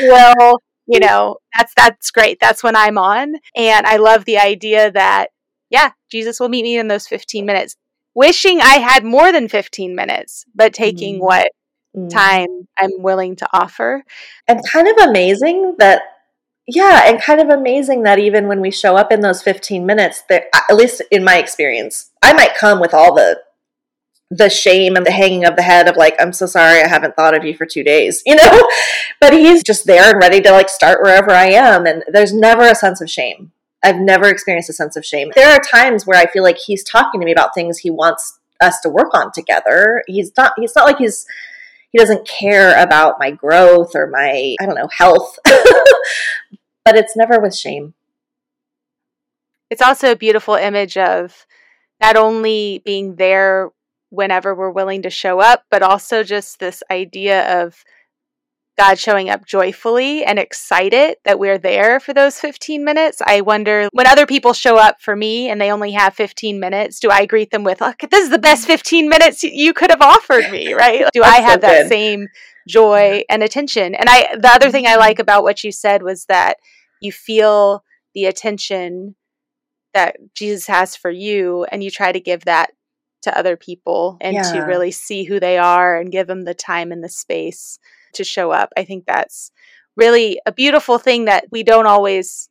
well, 0.09 0.61
you 0.87 1.01
know, 1.01 1.37
that's 1.57 1.73
that's 1.77 2.11
great. 2.11 2.39
That's 2.41 2.63
when 2.63 2.77
I'm 2.77 2.99
on, 2.99 3.37
and 3.55 3.87
I 3.87 3.97
love 3.97 4.25
the 4.25 4.39
idea 4.39 4.91
that 4.93 5.29
yeah, 5.71 5.91
Jesus 6.11 6.41
will 6.41 6.49
meet 6.49 6.63
me 6.63 6.79
in 6.79 6.89
those 6.89 7.07
15 7.07 7.45
minutes. 7.45 7.77
Wishing 8.15 8.61
I 8.61 8.79
had 8.79 9.05
more 9.05 9.31
than 9.33 9.49
15 9.49 9.95
minutes, 9.95 10.45
but 10.55 10.73
taking 10.73 11.17
Mm. 11.17 11.21
what 11.21 11.49
Mm. 11.97 12.11
time 12.11 12.69
I'm 12.79 13.03
willing 13.03 13.37
to 13.37 13.49
offer. 13.53 14.05
and 14.47 14.61
kind 14.69 14.89
of 14.89 15.09
amazing 15.09 15.77
that 15.79 16.03
yeah 16.69 17.09
and 17.09 17.21
kind 17.21 17.41
of 17.41 17.49
amazing 17.49 18.03
that 18.03 18.19
even 18.19 18.47
when 18.47 18.61
we 18.61 18.71
show 18.71 18.95
up 18.95 19.11
in 19.11 19.23
those 19.23 19.43
15 19.43 19.85
minutes 19.87 20.23
that 20.29 20.45
at 20.55 20.77
least 20.77 21.03
in 21.11 21.25
my 21.25 21.39
experience 21.39 22.11
i 22.23 22.33
might 22.33 22.55
come 22.55 22.79
with 22.79 22.93
all 22.93 23.15
the 23.15 23.41
the 24.31 24.51
shame 24.51 24.95
and 24.95 25.07
the 25.07 25.11
hanging 25.11 25.47
of 25.47 25.57
the 25.57 25.63
head 25.63 25.89
of 25.89 25.97
like 25.97 26.15
i'm 26.21 26.33
so 26.33 26.45
sorry 26.45 26.83
i 26.83 26.87
haven't 26.87 27.17
thought 27.17 27.35
of 27.35 27.45
you 27.45 27.57
for 27.57 27.65
two 27.65 27.83
days 27.83 28.23
you 28.27 28.37
know 28.37 28.69
but 29.21 29.33
he's 29.33 29.63
just 29.63 29.87
there 29.87 30.11
and 30.11 30.21
ready 30.21 30.41
to 30.41 30.53
like 30.53 30.69
start 30.69 31.03
wherever 31.03 31.31
i 31.31 31.47
am 31.47 31.87
and 31.87 32.05
there's 32.13 32.35
never 32.35 32.65
a 32.65 32.75
sense 32.75 33.01
of 33.01 33.11
shame 33.11 33.51
i've 33.83 33.97
never 33.97 34.29
experienced 34.29 34.69
a 34.69 34.75
sense 34.75 34.95
of 34.95 35.05
shame 35.05 35.33
there 35.35 35.51
are 35.51 35.61
times 35.61 36.07
where 36.07 36.21
i 36.21 36.27
feel 36.27 36.43
like 36.43 36.59
he's 36.59 36.85
talking 36.85 37.19
to 37.19 37.25
me 37.25 37.33
about 37.33 37.55
things 37.55 37.79
he 37.79 37.91
wants 37.91 38.39
us 38.61 38.79
to 38.81 38.91
work 38.91 39.15
on 39.15 39.33
together 39.33 40.03
he's 40.07 40.33
not 40.37 40.53
he's 40.59 40.75
not 40.77 40.85
like 40.85 40.99
he's 40.99 41.25
he 41.93 41.99
doesn't 41.99 42.29
care 42.29 42.81
about 42.83 43.17
my 43.19 43.31
growth 43.31 43.95
or 43.95 44.07
my 44.09 44.55
i 44.61 44.67
don't 44.67 44.75
know 44.75 44.89
health. 44.97 45.39
But 46.89 46.97
it's 46.97 47.15
never 47.15 47.39
with 47.39 47.55
shame. 47.55 47.93
It's 49.69 49.83
also 49.83 50.11
a 50.11 50.17
beautiful 50.17 50.55
image 50.55 50.97
of 50.97 51.47
not 52.01 52.17
only 52.17 52.81
being 52.83 53.17
there 53.17 53.69
whenever 54.09 54.55
we're 54.55 54.71
willing 54.71 55.03
to 55.03 55.11
show 55.11 55.39
up, 55.39 55.65
but 55.71 55.83
also 55.83 56.23
just 56.23 56.61
this 56.61 56.83
idea 56.91 57.63
of 57.63 57.85
God 58.79 58.99
showing 58.99 59.29
up 59.29 59.45
joyfully 59.45 60.25
and 60.25 60.39
excited 60.39 61.17
that 61.25 61.41
we're 61.41 61.59
there 61.59 61.99
for 61.99 62.15
those 62.15 62.39
15 62.39 62.85
minutes. 62.85 63.21
I 63.27 63.41
wonder 63.41 63.89
when 63.93 64.07
other 64.07 64.25
people 64.25 64.53
show 64.53 64.77
up 64.77 65.03
for 65.03 65.17
me 65.17 65.51
and 65.51 65.61
they 65.61 65.73
only 65.73 65.91
have 65.93 66.15
15 66.15 66.61
minutes, 66.61 67.01
do 67.01 67.11
I 67.11 67.27
greet 67.27 67.51
them 67.51 67.65
with, 67.65 67.81
Look, 67.81 67.99
this 68.09 68.25
is 68.25 68.31
the 68.31 68.39
best 68.39 68.69
15 68.69 69.09
minutes 69.09 69.43
you 69.43 69.75
could 69.75 69.91
have 69.91 70.01
offered 70.01 70.51
me, 70.53 70.73
right? 70.75 71.05
Do 71.13 71.25
I 71.25 71.31
That's 71.31 71.39
so 71.39 71.43
have 71.43 71.61
that 71.63 71.83
good. 71.83 71.89
same 71.89 72.29
joy 72.69 73.01
mm-hmm. 73.01 73.35
and 73.35 73.43
attention? 73.43 73.97
And 73.97 74.09
I, 74.09 74.37
the 74.37 74.49
other 74.49 74.71
thing 74.71 74.87
I 74.87 74.91
mm-hmm. 74.91 75.01
like 75.01 75.19
about 75.19 75.43
what 75.43 75.65
you 75.65 75.73
said 75.73 76.05
was 76.05 76.27
that 76.27 76.59
you 77.03 77.11
feel 77.11 77.83
the 78.15 78.27
attention 78.27 79.17
that 79.93 80.17
Jesus 80.35 80.69
has 80.69 80.95
for 80.95 81.11
you 81.11 81.65
and 81.65 81.83
you 81.83 81.91
try 81.91 82.13
to 82.13 82.21
give 82.21 82.45
that 82.45 82.71
to 83.23 83.37
other 83.37 83.57
people 83.57 84.19
and 84.21 84.37
to 84.37 84.61
really 84.61 84.93
see 84.93 85.25
who 85.25 85.41
they 85.41 85.59
are 85.59 85.99
and 85.99 86.13
give 86.13 86.29
them 86.29 86.45
the 86.45 86.55
time 86.55 86.93
and 86.93 87.03
the 87.03 87.09
space 87.09 87.81
to 88.15 88.25
show 88.25 88.51
up. 88.51 88.73
I 88.77 88.85
think 88.85 89.05
that's 89.07 89.51
really 89.97 90.41
a 90.47 90.53
beautiful 90.53 90.99
thing 90.99 91.25
that 91.27 91.45
we 91.51 91.63
don't 91.63 91.87
always 91.87 92.49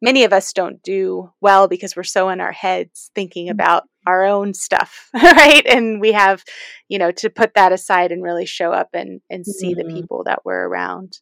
many 0.00 0.22
of 0.24 0.32
us 0.32 0.52
don't 0.52 0.80
do 0.82 1.30
well 1.40 1.66
because 1.66 1.96
we're 1.96 2.04
so 2.04 2.28
in 2.28 2.40
our 2.40 2.52
heads 2.52 3.10
thinking 3.16 3.48
about 3.48 3.82
our 4.06 4.24
own 4.24 4.54
stuff, 4.54 5.08
right? 5.14 5.66
And 5.66 6.00
we 6.00 6.12
have, 6.12 6.44
you 6.88 6.98
know, 6.98 7.10
to 7.12 7.28
put 7.28 7.54
that 7.54 7.72
aside 7.72 8.12
and 8.12 8.22
really 8.22 8.46
show 8.46 8.72
up 8.72 8.90
and 8.94 9.20
and 9.28 9.44
see 9.44 9.74
the 9.74 9.82
Mhm. 9.84 9.94
people 9.94 10.22
that 10.24 10.44
we're 10.44 10.66
around. 10.68 11.18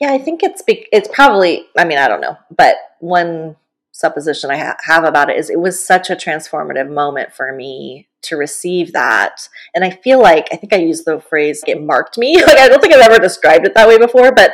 yeah 0.00 0.12
i 0.12 0.18
think 0.18 0.42
it's 0.42 0.60
be- 0.62 0.86
it's 0.92 1.08
probably 1.08 1.66
i 1.78 1.84
mean 1.86 1.96
i 1.98 2.06
don't 2.06 2.20
know 2.20 2.36
but 2.54 2.76
one 3.00 3.56
supposition 3.94 4.50
i 4.50 4.56
ha- 4.56 4.76
have 4.86 5.04
about 5.04 5.30
it 5.30 5.36
is 5.36 5.48
it 5.48 5.60
was 5.60 5.84
such 5.84 6.10
a 6.10 6.16
transformative 6.16 6.90
moment 6.90 7.32
for 7.32 7.52
me 7.52 8.08
to 8.22 8.36
receive 8.36 8.92
that. 8.92 9.48
And 9.72 9.84
i 9.84 9.90
feel 9.90 10.20
like 10.20 10.48
i 10.52 10.56
think 10.56 10.72
i 10.72 10.78
used 10.78 11.04
the 11.04 11.20
phrase 11.20 11.62
it 11.66 11.80
marked 11.80 12.18
me. 12.18 12.34
Like 12.42 12.58
i 12.58 12.68
don't 12.68 12.80
think 12.80 12.92
i've 12.92 13.08
ever 13.08 13.22
described 13.22 13.66
it 13.66 13.74
that 13.74 13.86
way 13.86 13.96
before 13.96 14.32
but 14.32 14.52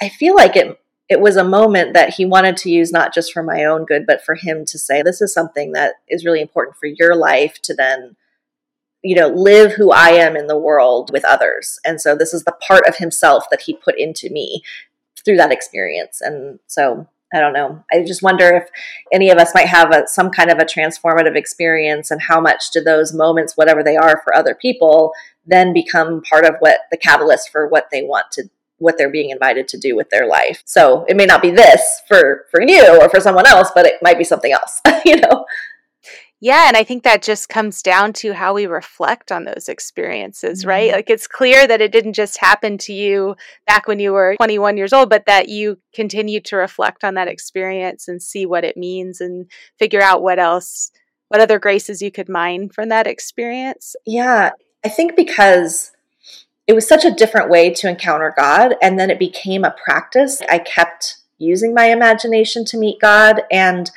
i 0.00 0.08
feel 0.08 0.34
like 0.34 0.56
it 0.56 0.78
it 1.10 1.20
was 1.20 1.36
a 1.36 1.44
moment 1.44 1.92
that 1.92 2.14
he 2.14 2.24
wanted 2.24 2.56
to 2.58 2.70
use 2.70 2.90
not 2.90 3.12
just 3.12 3.32
for 3.32 3.42
my 3.42 3.64
own 3.64 3.84
good 3.84 4.06
but 4.06 4.24
for 4.24 4.34
him 4.34 4.64
to 4.64 4.78
say 4.78 5.02
this 5.02 5.20
is 5.20 5.34
something 5.34 5.72
that 5.72 5.96
is 6.08 6.24
really 6.24 6.40
important 6.40 6.76
for 6.76 6.86
your 6.86 7.14
life 7.14 7.60
to 7.62 7.74
then 7.74 8.16
you 9.02 9.14
know 9.14 9.28
live 9.28 9.72
who 9.72 9.92
i 9.92 10.10
am 10.10 10.34
in 10.34 10.46
the 10.46 10.58
world 10.58 11.10
with 11.12 11.24
others. 11.26 11.78
And 11.84 12.00
so 12.00 12.16
this 12.16 12.32
is 12.32 12.44
the 12.44 12.56
part 12.66 12.86
of 12.88 12.96
himself 12.96 13.44
that 13.50 13.62
he 13.62 13.74
put 13.74 13.98
into 13.98 14.30
me 14.30 14.62
through 15.24 15.36
that 15.36 15.52
experience. 15.52 16.20
And 16.20 16.58
so 16.66 17.06
i 17.32 17.40
don't 17.40 17.52
know. 17.52 17.84
I 17.92 18.04
just 18.04 18.22
wonder 18.22 18.48
if 18.54 18.68
any 19.12 19.30
of 19.30 19.38
us 19.38 19.54
might 19.54 19.68
have 19.68 19.92
a, 19.92 20.06
some 20.06 20.30
kind 20.30 20.50
of 20.50 20.58
a 20.58 20.64
transformative 20.64 21.36
experience 21.36 22.10
and 22.10 22.20
how 22.20 22.40
much 22.40 22.70
do 22.70 22.80
those 22.80 23.12
moments 23.12 23.56
whatever 23.56 23.82
they 23.82 23.96
are 23.96 24.20
for 24.24 24.34
other 24.34 24.54
people 24.54 25.12
then 25.46 25.72
become 25.72 26.22
part 26.22 26.44
of 26.44 26.56
what 26.60 26.80
the 26.90 26.96
catalyst 26.96 27.50
for 27.50 27.66
what 27.68 27.88
they 27.90 28.02
want 28.02 28.26
to 28.32 28.44
what 28.82 28.98
they're 28.98 29.10
being 29.10 29.30
invited 29.30 29.68
to 29.68 29.78
do 29.78 29.94
with 29.94 30.10
their 30.10 30.26
life. 30.26 30.62
So 30.64 31.06
it 31.08 31.16
may 31.16 31.24
not 31.24 31.40
be 31.40 31.50
this 31.50 32.02
for 32.08 32.46
for 32.50 32.60
you 32.60 33.00
or 33.00 33.08
for 33.08 33.20
someone 33.20 33.46
else 33.46 33.70
but 33.74 33.86
it 33.86 34.02
might 34.02 34.18
be 34.18 34.24
something 34.24 34.52
else 34.52 34.80
you 35.04 35.16
know 35.20 35.46
Yeah, 36.44 36.66
and 36.66 36.76
I 36.76 36.82
think 36.82 37.04
that 37.04 37.22
just 37.22 37.48
comes 37.48 37.82
down 37.82 38.14
to 38.14 38.32
how 38.32 38.52
we 38.52 38.66
reflect 38.66 39.30
on 39.30 39.44
those 39.44 39.68
experiences, 39.68 40.66
right? 40.66 40.90
Mhm. 40.90 40.94
Like 40.94 41.08
it's 41.08 41.28
clear 41.28 41.68
that 41.68 41.80
it 41.80 41.92
didn't 41.92 42.14
just 42.14 42.38
happen 42.38 42.78
to 42.78 42.92
you 42.92 43.36
back 43.64 43.86
when 43.86 44.00
you 44.00 44.12
were 44.12 44.34
21 44.34 44.76
years 44.76 44.92
old, 44.92 45.08
but 45.08 45.26
that 45.26 45.48
you 45.48 45.78
continue 45.94 46.40
to 46.40 46.56
reflect 46.56 47.04
on 47.04 47.14
that 47.14 47.28
experience 47.28 48.08
and 48.08 48.20
see 48.20 48.44
what 48.44 48.64
it 48.64 48.76
means 48.76 49.20
and 49.20 49.46
figure 49.78 50.02
out 50.02 50.20
what 50.20 50.40
else, 50.40 50.90
what 51.28 51.40
other 51.40 51.60
graces 51.60 52.02
you 52.02 52.10
could 52.10 52.28
mine 52.28 52.68
from 52.70 52.88
that 52.88 53.06
experience. 53.06 53.94
Yeah, 54.04 54.50
I 54.84 54.88
think 54.88 55.14
because 55.14 55.92
it 56.66 56.72
was 56.72 56.88
such 56.88 57.04
a 57.04 57.14
different 57.14 57.50
way 57.50 57.70
to 57.70 57.88
encounter 57.88 58.34
God, 58.36 58.74
and 58.82 58.98
then 58.98 59.10
it 59.10 59.18
became 59.20 59.62
a 59.62 59.76
practice. 59.84 60.42
I 60.50 60.58
kept 60.58 61.18
using 61.38 61.72
my 61.72 61.84
imagination 61.84 62.64
to 62.64 62.76
meet 62.76 62.98
God. 63.00 63.42
And 63.48 63.92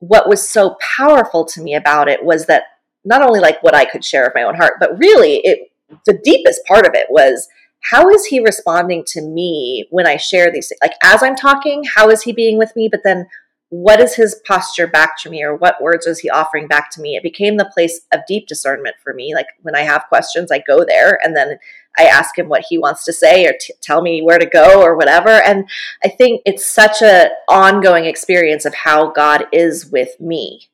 what 0.00 0.28
was 0.28 0.48
so 0.48 0.76
powerful 0.96 1.44
to 1.44 1.60
me 1.60 1.74
about 1.74 2.08
it 2.08 2.24
was 2.24 2.46
that 2.46 2.64
not 3.04 3.22
only 3.22 3.40
like 3.40 3.62
what 3.62 3.74
I 3.74 3.84
could 3.84 4.04
share 4.04 4.26
of 4.26 4.32
my 4.34 4.42
own 4.42 4.54
heart, 4.54 4.74
but 4.78 4.98
really 4.98 5.36
it 5.44 5.72
the 6.06 6.18
deepest 6.22 6.60
part 6.66 6.86
of 6.86 6.94
it 6.94 7.06
was 7.08 7.48
how 7.80 8.10
is 8.10 8.26
he 8.26 8.40
responding 8.40 9.04
to 9.06 9.22
me 9.22 9.86
when 9.90 10.06
I 10.06 10.16
share 10.16 10.50
these 10.52 10.68
things? 10.68 10.80
Like 10.82 10.94
as 11.02 11.22
I'm 11.22 11.36
talking, 11.36 11.84
how 11.84 12.10
is 12.10 12.22
he 12.22 12.32
being 12.32 12.58
with 12.58 12.74
me? 12.76 12.88
But 12.88 13.00
then 13.04 13.26
what 13.70 14.00
is 14.00 14.14
his 14.14 14.40
posture 14.46 14.86
back 14.86 15.18
to 15.18 15.28
me 15.30 15.42
or 15.42 15.54
what 15.54 15.82
words 15.82 16.06
is 16.06 16.20
he 16.20 16.30
offering 16.30 16.66
back 16.66 16.90
to 16.90 17.00
me? 17.00 17.16
It 17.16 17.22
became 17.22 17.56
the 17.56 17.70
place 17.72 18.00
of 18.12 18.20
deep 18.26 18.46
discernment 18.46 18.96
for 19.02 19.12
me. 19.12 19.34
Like 19.34 19.48
when 19.62 19.74
i 19.74 19.80
have 19.80 20.08
questions 20.08 20.50
i 20.50 20.62
go 20.66 20.84
there 20.84 21.18
and 21.22 21.36
then 21.36 21.58
i 21.98 22.04
ask 22.04 22.38
him 22.38 22.48
what 22.48 22.64
he 22.68 22.78
wants 22.78 23.04
to 23.04 23.12
say 23.12 23.46
or 23.46 23.52
t- 23.60 23.74
tell 23.82 24.00
me 24.00 24.22
where 24.22 24.38
to 24.38 24.46
go 24.46 24.82
or 24.82 24.96
whatever. 24.96 25.28
And 25.28 25.68
i 26.02 26.08
think 26.08 26.40
it's 26.46 26.64
such 26.64 27.02
a 27.02 27.28
ongoing 27.48 28.06
experience 28.06 28.64
of 28.64 28.74
how 28.74 29.10
god 29.10 29.46
is 29.52 29.86
with 29.86 30.18
me. 30.18 30.68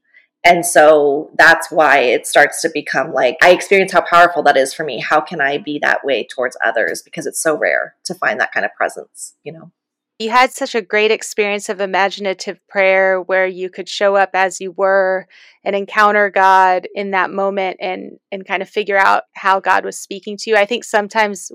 And 0.46 0.66
so 0.66 1.30
that's 1.38 1.70
why 1.70 2.00
it 2.00 2.26
starts 2.26 2.62
to 2.62 2.70
become 2.72 3.12
like 3.12 3.36
i 3.42 3.50
experience 3.50 3.92
how 3.92 4.02
powerful 4.02 4.44
that 4.44 4.56
is 4.56 4.72
for 4.72 4.84
me. 4.84 5.00
How 5.00 5.20
can 5.20 5.40
i 5.40 5.58
be 5.58 5.80
that 5.80 6.04
way 6.04 6.24
towards 6.24 6.56
others? 6.64 7.02
Because 7.02 7.26
it's 7.26 7.40
so 7.40 7.58
rare 7.58 7.96
to 8.04 8.14
find 8.14 8.38
that 8.38 8.52
kind 8.52 8.64
of 8.64 8.72
presence 8.74 9.34
you 9.42 9.52
know 9.52 9.72
You 10.18 10.30
had 10.30 10.52
such 10.52 10.76
a 10.76 10.82
great 10.82 11.10
experience 11.10 11.68
of 11.68 11.80
imaginative 11.80 12.60
prayer 12.68 13.20
where 13.20 13.46
you 13.48 13.68
could 13.68 13.88
show 13.88 14.14
up 14.14 14.30
as 14.32 14.60
you 14.60 14.70
were 14.70 15.26
and 15.64 15.74
encounter 15.74 16.30
God 16.30 16.86
in 16.94 17.10
that 17.10 17.30
moment 17.30 17.78
and 17.80 18.18
and 18.30 18.46
kind 18.46 18.62
of 18.62 18.68
figure 18.68 18.96
out 18.96 19.24
how 19.34 19.58
God 19.58 19.84
was 19.84 19.98
speaking 19.98 20.36
to 20.38 20.50
you. 20.50 20.56
I 20.56 20.66
think 20.66 20.84
sometimes 20.84 21.50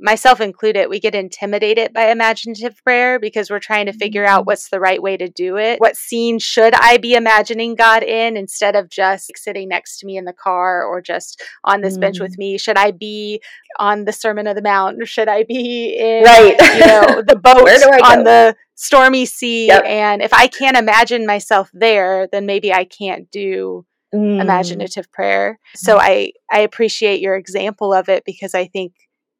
myself 0.00 0.40
included, 0.40 0.88
we 0.88 1.00
get 1.00 1.14
intimidated 1.14 1.92
by 1.92 2.10
imaginative 2.10 2.76
prayer 2.82 3.18
because 3.18 3.50
we're 3.50 3.58
trying 3.58 3.86
to 3.86 3.92
figure 3.92 4.24
out 4.24 4.42
mm. 4.42 4.46
what's 4.46 4.68
the 4.68 4.80
right 4.80 5.02
way 5.02 5.16
to 5.16 5.28
do 5.28 5.56
it. 5.56 5.80
What 5.80 5.96
scene 5.96 6.38
should 6.38 6.74
I 6.74 6.98
be 6.98 7.14
imagining 7.14 7.74
God 7.74 8.02
in 8.02 8.36
instead 8.36 8.76
of 8.76 8.88
just 8.88 9.30
sitting 9.36 9.68
next 9.68 9.98
to 9.98 10.06
me 10.06 10.16
in 10.16 10.24
the 10.24 10.32
car 10.32 10.84
or 10.84 11.00
just 11.00 11.42
on 11.64 11.80
this 11.80 11.98
bench 11.98 12.20
with 12.20 12.34
mm. 12.34 12.38
me? 12.38 12.58
Should 12.58 12.76
I 12.76 12.90
be 12.90 13.42
on 13.78 14.04
the 14.04 14.12
Sermon 14.12 14.46
of 14.46 14.56
the 14.56 14.62
Mount 14.62 15.02
or 15.02 15.06
should 15.18 15.28
I 15.28 15.44
be 15.44 15.96
in 15.98 16.24
right 16.24 16.56
you 16.74 16.86
know 16.86 17.22
the 17.26 17.36
boat 17.36 17.64
Where 17.64 17.78
do 17.78 17.90
I 17.92 18.16
on 18.16 18.24
the 18.24 18.56
stormy 18.74 19.26
sea 19.26 19.66
Yep. 19.66 19.84
and 19.84 20.22
if 20.22 20.32
i 20.32 20.46
can't 20.46 20.76
imagine 20.76 21.26
myself 21.26 21.68
there 21.72 22.28
then 22.30 22.46
maybe 22.46 22.72
i 22.72 22.84
can't 22.84 23.30
do 23.30 23.84
Mm. 24.14 24.40
imaginative 24.40 25.12
prayer 25.12 25.58
so 25.74 25.98
mm. 25.98 26.00
i 26.00 26.32
i 26.50 26.60
appreciate 26.60 27.20
your 27.20 27.36
example 27.36 27.92
of 27.92 28.08
it 28.08 28.24
because 28.24 28.54
i 28.54 28.64
think 28.66 28.94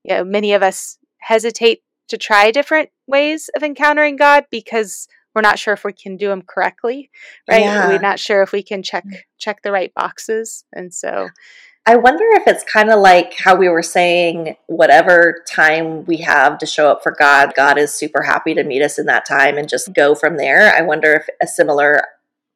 you 0.05 0.14
know 0.14 0.25
many 0.25 0.52
of 0.52 0.62
us 0.62 0.99
hesitate 1.19 1.83
to 2.09 2.17
try 2.17 2.50
different 2.50 2.90
ways 3.07 3.50
of 3.57 3.62
encountering 3.62 4.17
god 4.17 4.45
because 4.50 5.09
we're 5.35 5.43
not 5.43 5.59
sure 5.59 5.75
if 5.75 5.85
we 5.85 5.93
can 5.93 6.17
do 6.17 6.28
them 6.28 6.43
correctly 6.43 7.11
right 7.49 7.62
Yeah. 7.62 7.88
we're 7.88 7.99
not 7.99 8.19
sure 8.19 8.43
if 8.43 8.52
we 8.52 8.62
can 8.62 8.83
check 8.83 9.05
mm. 9.05 9.19
check 9.38 9.62
the 9.62 9.73
right 9.73 9.93
boxes 9.95 10.64
and 10.73 10.93
so 10.93 11.28
I 11.88 11.97
wonder 11.97 12.25
if 12.33 12.47
it's 12.47 12.64
kind 12.64 12.90
of 12.90 13.00
like 13.00 13.33
how 13.33 13.57
we 13.57 13.71
were 13.71 13.83
saying, 13.83 14.57
whatever 14.67 15.43
time 15.49 16.05
we 16.05 16.19
have 16.19 16.59
to 16.59 16.67
show 16.67 16.90
up 16.90 17.02
for 17.02 17.17
God, 17.19 17.55
God 17.57 17.78
is 17.78 17.95
super 17.95 18.21
happy 18.21 18.52
to 18.52 18.62
meet 18.62 18.83
us 18.83 18.99
in 18.99 19.07
that 19.07 19.25
time 19.25 19.57
and 19.57 19.67
just 19.67 19.95
go 19.95 20.14
from 20.14 20.37
there. 20.37 20.71
I 20.76 20.83
wonder 20.83 21.14
if 21.14 21.26
a 21.43 21.47
similar 21.47 22.02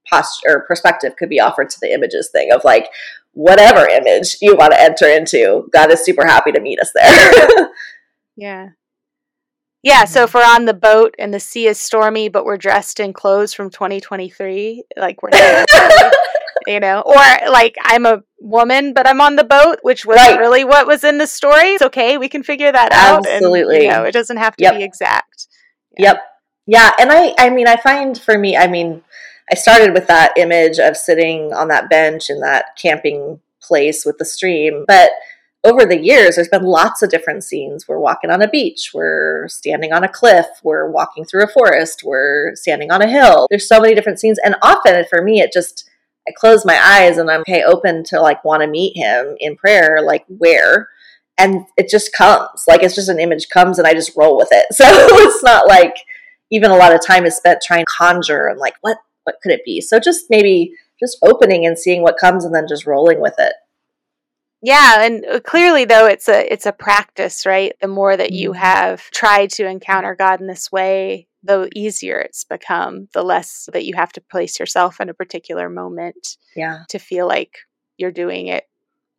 posture 0.06 0.58
or 0.58 0.64
perspective 0.68 1.16
could 1.16 1.30
be 1.30 1.40
offered 1.40 1.70
to 1.70 1.80
the 1.80 1.94
images 1.94 2.28
thing 2.28 2.52
of 2.52 2.62
like, 2.62 2.88
whatever 3.32 3.86
image 3.86 4.36
you 4.40 4.54
want 4.56 4.72
to 4.72 4.80
enter 4.80 5.06
into, 5.08 5.68
God 5.72 5.90
is 5.90 6.04
super 6.04 6.24
happy 6.26 6.52
to 6.52 6.60
meet 6.60 6.80
us 6.80 6.90
there. 6.94 7.70
Yeah. 8.36 8.68
Yeah, 9.82 10.04
so 10.04 10.22
if 10.22 10.32
we're 10.32 10.42
on 10.44 10.64
the 10.64 10.72
boat 10.74 11.14
and 11.18 11.34
the 11.34 11.40
sea 11.40 11.66
is 11.66 11.78
stormy, 11.78 12.28
but 12.28 12.44
we're 12.44 12.56
dressed 12.56 12.98
in 13.00 13.12
clothes 13.12 13.52
from 13.52 13.68
2023, 13.68 14.84
like 14.96 15.22
we're, 15.22 15.30
you 16.66 16.80
know, 16.80 17.00
or 17.04 17.14
like 17.50 17.74
I'm 17.82 18.06
a 18.06 18.22
woman, 18.40 18.94
but 18.94 19.06
I'm 19.08 19.20
on 19.20 19.36
the 19.36 19.44
boat, 19.44 19.80
which 19.82 20.06
wasn't 20.06 20.28
Right. 20.30 20.38
really 20.38 20.64
what 20.64 20.86
was 20.86 21.02
in 21.04 21.18
the 21.18 21.26
story. 21.26 21.70
It's 21.74 21.82
okay, 21.82 22.16
we 22.16 22.28
can 22.28 22.42
figure 22.42 22.70
that 22.70 22.92
out. 22.92 23.26
And, 23.26 23.36
Absolutely. 23.44 23.84
you 23.84 23.90
know, 23.90 24.04
it 24.04 24.12
doesn't 24.12 24.36
have 24.38 24.56
to 24.56 24.62
Yep. 24.64 24.76
be 24.76 24.82
exact. 24.84 25.48
Yep. 25.98 26.22
Yeah, 26.66 26.90
and 27.00 27.10
I 27.12 27.34
I 27.38 27.50
mean 27.50 27.66
I 27.66 27.76
find 27.76 28.16
for 28.18 28.38
me 28.38 28.56
I 28.56 28.68
mean 28.68 29.02
I 29.50 29.54
started 29.54 29.92
with 29.92 30.06
that 30.06 30.32
image 30.37 30.78
of 30.78 30.96
sitting 30.96 31.52
on 31.52 31.68
that 31.68 31.90
bench 31.90 32.30
in 32.30 32.40
that 32.40 32.76
camping 32.80 33.40
place 33.61 34.04
with 34.04 34.18
the 34.18 34.25
stream, 34.25 34.84
but 34.87 35.11
over 35.64 35.84
the 35.84 35.99
years 35.99 36.34
there's 36.34 36.49
been 36.49 36.64
lots 36.64 37.02
of 37.02 37.11
different 37.11 37.44
scenes. 37.44 37.87
We're 37.87 37.99
walking 37.99 38.30
on 38.30 38.42
a 38.42 38.49
beach, 38.49 38.90
we're 38.92 39.49
standing 39.49 39.92
on 39.92 40.04
a 40.04 40.08
cliff, 40.08 40.46
we're 40.62 40.90
walking 40.90 41.25
through 41.25 41.44
a 41.44 41.49
forest, 41.49 42.02
we're 42.04 42.54
standing 42.54 42.90
on 42.90 43.02
a 43.02 43.08
hill. 43.08 43.46
There's 43.50 43.68
so 43.68 43.80
many 43.80 43.94
different 43.94 44.20
scenes 44.20 44.38
and 44.44 44.56
often 44.62 45.04
for 45.08 45.22
me 45.22 45.40
it 45.40 45.52
just 45.52 45.88
I 46.28 46.32
close 46.37 46.64
my 46.64 46.78
eyes 46.80 47.18
and 47.18 47.30
I'm 47.30 47.40
okay 47.40 47.64
open 47.64 48.04
to 48.04 48.20
like 48.20 48.44
want 48.44 48.62
to 48.62 48.68
meet 48.68 48.96
him 48.96 49.37
in 49.40 49.56
prayer 49.56 50.00
like 50.02 50.25
where 50.28 50.88
and 51.38 51.64
it 51.76 51.88
just 51.88 52.12
comes 52.12 52.64
like 52.68 52.82
it's 52.82 52.94
just 52.94 53.08
an 53.08 53.18
image 53.18 53.49
comes 53.49 53.78
and 53.78 53.87
I 53.87 53.94
just 53.94 54.16
roll 54.16 54.37
with 54.37 54.49
it. 54.50 54.66
So 54.72 54.84
it's 54.87 55.42
not 55.42 55.66
like 55.66 55.94
even 56.50 56.70
a 56.70 56.76
lot 56.76 56.94
of 56.94 57.04
time 57.04 57.25
is 57.25 57.37
spent 57.37 57.62
trying 57.62 57.84
to 57.84 57.92
conjure 57.96 58.49
and 58.49 58.58
like 58.58 58.75
what 58.82 58.99
what 59.24 59.36
could 59.42 59.52
it 59.52 59.64
be 59.64 59.80
so 59.80 59.98
just 59.98 60.26
maybe 60.30 60.72
just 61.00 61.18
opening 61.22 61.66
and 61.66 61.78
seeing 61.78 62.02
what 62.02 62.16
comes 62.18 62.44
and 62.44 62.54
then 62.54 62.66
just 62.68 62.86
rolling 62.86 63.20
with 63.20 63.34
it 63.38 63.54
Yeah, 64.64 65.02
and 65.04 65.24
uh, 65.26 65.40
clearly 65.40 65.84
though 65.84 66.06
it's 66.06 66.28
a 66.28 66.52
it's 66.52 66.66
a 66.66 66.72
practice, 66.72 67.44
right? 67.44 67.72
The 67.80 67.88
more 67.88 68.16
that 68.16 68.30
you 68.32 68.52
Mhm. 68.52 68.56
have 68.56 69.10
tried 69.10 69.50
to 69.52 69.66
encounter 69.66 70.14
God 70.14 70.40
in 70.40 70.46
this 70.46 70.70
way, 70.70 71.26
the 71.42 71.68
easier 71.74 72.20
it's 72.20 72.44
become, 72.44 73.08
the 73.12 73.24
less 73.24 73.68
that 73.72 73.84
you 73.84 73.94
have 73.96 74.12
to 74.12 74.20
place 74.20 74.60
yourself 74.60 75.00
in 75.00 75.08
a 75.08 75.14
particular 75.14 75.68
moment 75.68 76.36
yeah 76.54 76.84
to 76.90 76.98
feel 77.00 77.26
like 77.26 77.58
you're 77.96 78.12
doing 78.12 78.46
it 78.46 78.64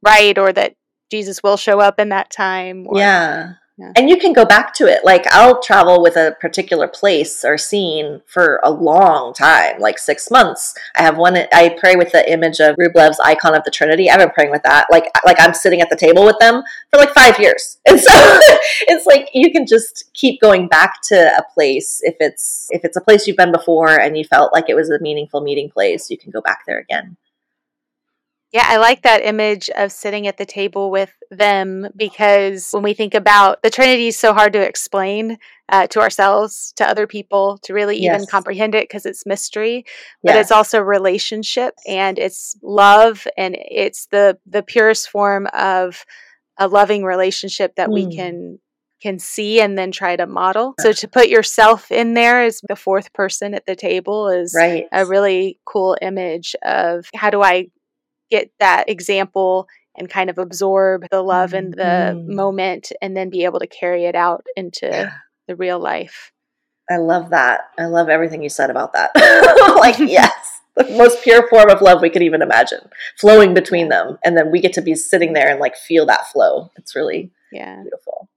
right 0.01 0.37
or 0.37 0.53
that 0.53 0.75
Jesus 1.11 1.43
will 1.43 1.57
show 1.57 1.79
up 1.79 1.99
in 1.99 2.09
that 2.09 2.29
time 2.31 2.85
or 2.87 2.99
yeah 2.99 3.53
Yeah. 3.75 3.91
and 3.95 4.07
you 4.07 4.17
can 4.17 4.33
go 4.33 4.45
back 4.45 4.73
to 4.75 4.85
it. 4.85 5.03
Like 5.03 5.25
i'll 5.31 5.59
travel 5.61 6.01
with 6.01 6.15
a 6.15 6.35
particular 6.39 6.87
place 6.87 7.43
or 7.43 7.57
scene 7.57 8.21
for 8.27 8.59
a 8.63 8.69
long 8.71 9.33
time 9.33 9.79
like 9.79 9.97
six 9.97 10.29
months. 10.29 10.75
I 10.95 11.01
have 11.01 11.17
one 11.17 11.35
i 11.51 11.75
pray 11.79 11.95
with 11.95 12.11
the 12.11 12.31
image 12.31 12.59
of 12.59 12.75
rublev's 12.77 13.19
icon 13.19 13.55
of 13.55 13.63
the 13.63 13.71
trinity. 13.71 14.11
I've 14.11 14.19
been 14.19 14.29
praying 14.29 14.51
with 14.51 14.61
that. 14.63 14.87
Like 14.91 15.09
like 15.25 15.37
i'm 15.39 15.55
sitting 15.55 15.81
at 15.81 15.89
the 15.89 15.95
table 15.95 16.23
with 16.23 16.37
them 16.39 16.61
for 16.91 16.97
like 16.97 17.13
five 17.13 17.39
years. 17.39 17.79
And 17.87 17.99
so 17.99 18.11
it's 18.87 19.05
like 19.05 19.29
you 19.33 19.51
can 19.51 19.65
just 19.65 20.09
keep 20.13 20.39
going 20.39 20.67
back 20.67 21.01
to 21.03 21.15
a 21.15 21.43
place. 21.53 21.99
If 22.03 22.15
it's 22.19 22.67
if 22.69 22.85
it's 22.85 22.97
a 22.97 23.01
place 23.01 23.27
you've 23.27 23.37
been 23.37 23.51
before 23.51 23.99
and 23.99 24.17
you 24.17 24.23
felt 24.23 24.53
like 24.53 24.69
it 24.69 24.75
was 24.75 24.89
a 24.89 24.99
meaningful 24.99 25.41
meeting 25.41 25.69
place 25.69 26.09
you 26.09 26.17
can 26.17 26.31
go 26.31 26.41
back 26.41 26.59
there 26.67 26.79
again 26.79 27.17
Yeah, 28.53 28.65
I 28.67 28.77
like 28.77 29.01
that 29.01 29.25
image 29.25 29.71
of 29.71 29.91
sitting 29.91 30.27
at 30.27 30.37
the 30.37 30.45
table 30.45 30.91
with 30.91 31.11
them 31.31 31.87
because 31.97 32.69
when 32.71 32.83
we 32.83 32.93
think 32.93 33.15
about 33.15 33.63
the 33.63 33.71
Trinity 33.71 34.09
is 34.09 34.19
so 34.19 34.31
hard 34.31 34.53
to 34.53 34.61
explain 34.61 35.39
uh, 35.69 35.87
to 35.87 35.99
ourselves, 35.99 36.71
to 36.77 36.87
other 36.87 37.07
people, 37.07 37.57
to 37.63 37.73
really 37.73 37.97
even 37.97 38.27
comprehend 38.27 38.75
it 38.75 38.83
because 38.83 39.07
it's 39.07 39.25
mystery. 39.25 39.85
But 40.23 40.35
Yeah. 40.35 40.41
it's 40.41 40.51
also 40.51 40.79
relationship 40.79 41.73
and 41.87 42.19
it's 42.19 42.55
love 42.61 43.25
and 43.37 43.57
it's 43.59 44.05
the 44.11 44.37
the 44.45 44.61
purest 44.61 45.09
form 45.09 45.47
of 45.51 46.05
a 46.59 46.67
loving 46.67 47.03
relationship 47.03 47.75
that 47.77 47.91
we 47.91 48.03
Mm. 48.05 48.15
can 48.15 48.59
can 49.01 49.17
see 49.17 49.59
and 49.61 49.77
then 49.77 49.91
try 49.91 50.15
to 50.15 50.27
model. 50.27 50.75
So 50.79 50.93
to 50.93 51.07
put 51.07 51.27
yourself 51.27 51.91
in 51.91 52.13
there 52.13 52.43
as 52.43 52.61
the 52.69 52.75
fourth 52.75 53.11
person 53.13 53.55
at 53.55 53.65
the 53.65 53.75
table 53.75 54.29
is 54.29 54.53
right 54.55 54.85
a 54.91 55.05
really 55.07 55.59
cool 55.65 55.97
image 56.01 56.55
of 56.63 57.09
how 57.15 57.31
do 57.31 57.41
I 57.41 57.69
get 58.33 58.49
that 58.59 58.89
example 58.89 59.67
and 59.95 60.09
kind 60.09 60.29
of 60.29 60.37
absorb 60.39 61.05
the 61.11 61.21
love 61.21 61.53
and 61.53 61.73
the 61.73 62.15
Mhm. 62.15 62.35
moment 62.35 62.91
and 63.01 63.15
then 63.15 63.29
be 63.29 63.45
able 63.45 63.59
to 63.59 63.67
carry 63.67 64.05
it 64.05 64.15
out 64.15 64.45
into 64.55 64.87
Yeah. 64.87 65.11
the 65.47 65.55
real 65.55 65.79
life. 65.79 66.31
I 66.89 66.97
love 66.97 67.29
that. 67.29 67.61
I 67.77 67.85
love 67.85 68.09
everything 68.09 68.41
you 68.43 68.49
said 68.49 68.69
about 68.71 68.93
that. 68.93 69.11
like, 69.85 69.99
yes, 69.99 70.33
the 70.75 70.85
most 70.97 71.21
pure 71.23 71.47
form 71.47 71.69
of 71.69 71.81
love 71.81 72.01
we 72.01 72.09
could 72.09 72.23
even 72.23 72.41
imagine, 72.41 72.89
flowing 73.19 73.53
between 73.53 73.89
them. 73.89 74.17
And 74.25 74.35
then 74.35 74.51
we 74.51 74.59
get 74.59 74.73
to 74.73 74.81
be 74.81 74.95
sitting 74.95 75.33
there 75.33 75.49
and 75.49 75.59
like 75.59 75.75
feel 75.75 76.05
that 76.07 76.27
flow. 76.31 76.71
It's 76.75 76.95
really 76.95 77.31
Yeah. 77.51 77.81
beautiful. 77.83 78.29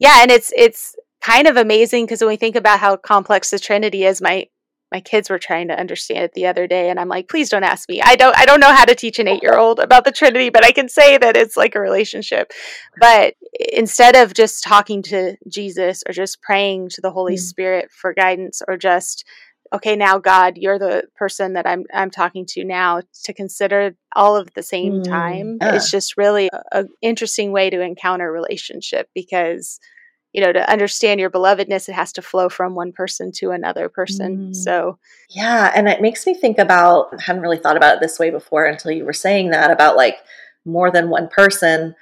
Yeah, 0.00 0.18
and 0.22 0.30
it's 0.30 0.52
it's 0.56 0.96
kind 1.22 1.46
of 1.46 1.56
amazing 1.56 2.06
because 2.06 2.20
when 2.20 2.28
we 2.30 2.36
think 2.36 2.56
about 2.56 2.80
how 2.80 2.96
complex 2.96 3.50
the 3.50 3.58
Trinity 3.58 4.04
is, 4.04 4.20
my 4.20 4.48
my 4.92 5.00
kids 5.00 5.30
were 5.30 5.38
trying 5.38 5.68
to 5.68 5.78
understand 5.78 6.24
it 6.24 6.32
the 6.34 6.46
other 6.46 6.66
day 6.66 6.90
and 6.90 6.98
I'm 6.98 7.08
like, 7.08 7.28
please 7.28 7.48
don't 7.48 7.64
ask 7.64 7.88
me. 7.88 8.00
I 8.02 8.16
don't 8.16 8.36
I 8.36 8.44
don't 8.44 8.60
know 8.60 8.74
how 8.74 8.84
to 8.84 8.94
teach 8.94 9.18
an 9.18 9.26
8-year-old 9.28 9.78
about 9.78 10.04
the 10.04 10.12
Trinity, 10.12 10.50
but 10.50 10.64
I 10.64 10.72
can 10.72 10.88
say 10.88 11.18
that 11.18 11.36
it's 11.36 11.56
like 11.56 11.74
a 11.74 11.80
relationship. 11.80 12.52
But 12.98 13.34
instead 13.72 14.16
of 14.16 14.34
just 14.34 14.64
talking 14.64 15.02
to 15.04 15.36
Jesus 15.48 16.02
or 16.08 16.12
just 16.12 16.42
praying 16.42 16.90
to 16.90 17.00
the 17.00 17.10
Holy 17.12 17.34
Mm. 17.34 17.38
Spirit 17.38 17.90
for 17.92 18.12
guidance 18.14 18.62
or 18.66 18.76
just 18.76 19.24
okay, 19.72 19.94
now 19.94 20.18
God, 20.18 20.54
you're 20.56 20.78
the 20.80 21.04
person 21.16 21.52
that 21.52 21.66
I'm 21.66 21.84
I'm 21.94 22.10
talking 22.10 22.44
to 22.50 22.64
now 22.64 23.02
to 23.24 23.32
consider 23.32 23.94
all 24.16 24.36
of 24.36 24.52
the 24.54 24.62
same 24.62 25.00
Mm, 25.00 25.08
time. 25.08 25.58
yeah. 25.60 25.76
It's 25.76 25.90
just 25.90 26.16
really 26.16 26.50
an 26.72 26.88
interesting 27.00 27.52
way 27.52 27.70
to 27.70 27.80
encounter 27.80 28.32
relationship 28.32 29.08
because 29.14 29.78
you 30.32 30.40
know 30.40 30.52
to 30.52 30.70
understand 30.70 31.18
your 31.20 31.30
belovedness 31.30 31.88
it 31.88 31.92
has 31.94 32.12
to 32.12 32.22
flow 32.22 32.48
from 32.48 32.74
one 32.74 32.92
person 32.92 33.32
to 33.32 33.50
another 33.50 33.88
person 33.88 34.50
Mm. 34.50 34.54
so 34.54 34.98
Yeah. 35.30 35.72
And 35.74 35.88
it 35.88 36.00
makes 36.00 36.26
me 36.26 36.34
think 36.34 36.58
about, 36.58 37.08
I 37.18 37.22
hadn't 37.22 37.42
really 37.42 37.56
thought 37.58 37.76
about 37.76 37.94
it 37.96 38.00
this 38.00 38.18
way 38.18 38.30
before 38.30 38.64
until 38.66 38.90
you 38.90 39.04
were 39.04 39.12
saying 39.12 39.50
that 39.50 39.70
about 39.70 39.96
like 39.96 40.16
more 40.64 40.90
than 40.90 41.08
one 41.08 41.28
person. 41.28 41.94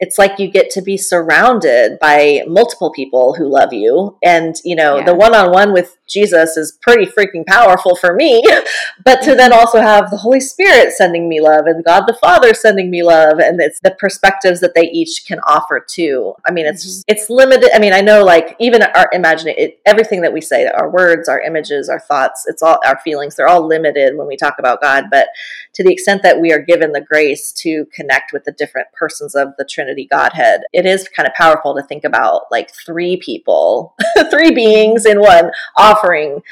It's 0.00 0.18
like 0.18 0.38
you 0.38 0.48
get 0.50 0.70
to 0.70 0.82
be 0.82 0.96
surrounded 0.96 1.98
by 2.00 2.42
multiple 2.46 2.90
people 2.92 3.34
who 3.34 3.46
love 3.48 3.72
you. 3.72 4.18
And, 4.22 4.54
you 4.64 4.74
know, 4.76 4.96
Yeah. 4.98 5.04
the 5.04 5.14
one 5.14 5.34
on 5.34 5.52
one 5.52 5.72
with 5.72 5.96
Jesus 6.08 6.56
is 6.56 6.78
pretty 6.80 7.06
freaking 7.06 7.46
powerful 7.46 7.96
for 7.96 8.14
me. 8.14 8.42
but 9.04 9.22
to 9.22 9.34
then 9.34 9.52
also 9.52 9.80
have 9.80 10.10
the 10.10 10.16
Holy 10.16 10.40
Spirit 10.40 10.92
sending 10.92 11.28
me 11.28 11.40
love 11.40 11.66
and 11.66 11.84
God 11.84 12.04
the 12.06 12.14
Father 12.14 12.54
sending 12.54 12.90
me 12.90 13.02
love. 13.02 13.38
And 13.38 13.60
it's 13.60 13.80
the 13.80 13.96
perspectives 13.98 14.60
that 14.60 14.74
they 14.74 14.84
each 14.90 15.24
can 15.26 15.38
offer 15.40 15.84
too. 15.86 16.34
I 16.46 16.52
mean, 16.52 16.66
it's, 16.66 16.86
mm-hmm. 16.86 17.12
it's 17.12 17.30
limited. 17.30 17.70
I 17.74 17.78
mean, 17.78 17.92
I 17.92 18.00
know 18.00 18.24
like 18.24 18.56
even 18.58 18.82
our 18.82 19.08
imagining 19.12 19.54
it, 19.58 19.80
everything 19.86 20.22
that 20.22 20.32
we 20.32 20.40
say, 20.40 20.66
our 20.66 20.90
words, 20.90 21.28
our 21.28 21.40
images, 21.40 21.88
our 21.88 22.00
thoughts, 22.00 22.44
it's 22.46 22.62
all 22.62 22.78
our 22.84 22.98
feelings, 23.00 23.36
they're 23.36 23.48
all 23.48 23.66
limited 23.66 24.16
when 24.16 24.26
we 24.26 24.36
talk 24.36 24.56
about 24.58 24.82
God. 24.82 25.06
But 25.10 25.28
to 25.74 25.82
the 25.82 25.92
extent 25.92 26.22
that 26.22 26.40
we 26.40 26.52
are 26.52 26.60
given 26.60 26.92
the 26.92 27.00
grace 27.00 27.52
to 27.52 27.86
connect 27.92 28.32
with 28.32 28.44
the 28.44 28.52
different 28.52 28.88
persons 28.92 29.34
of 29.34 29.48
the 29.58 29.64
Trinity 29.64 30.06
Godhead, 30.10 30.62
it 30.72 30.86
is 30.86 31.08
kind 31.08 31.26
of 31.26 31.34
powerful 31.34 31.74
to 31.74 31.82
think 31.82 32.04
about 32.04 32.42
like 32.50 32.70
three 32.74 33.16
people, 33.16 33.94
three 34.30 34.52
beings 34.52 35.06
in 35.06 35.20
one 35.20 35.50
offering 35.94 36.42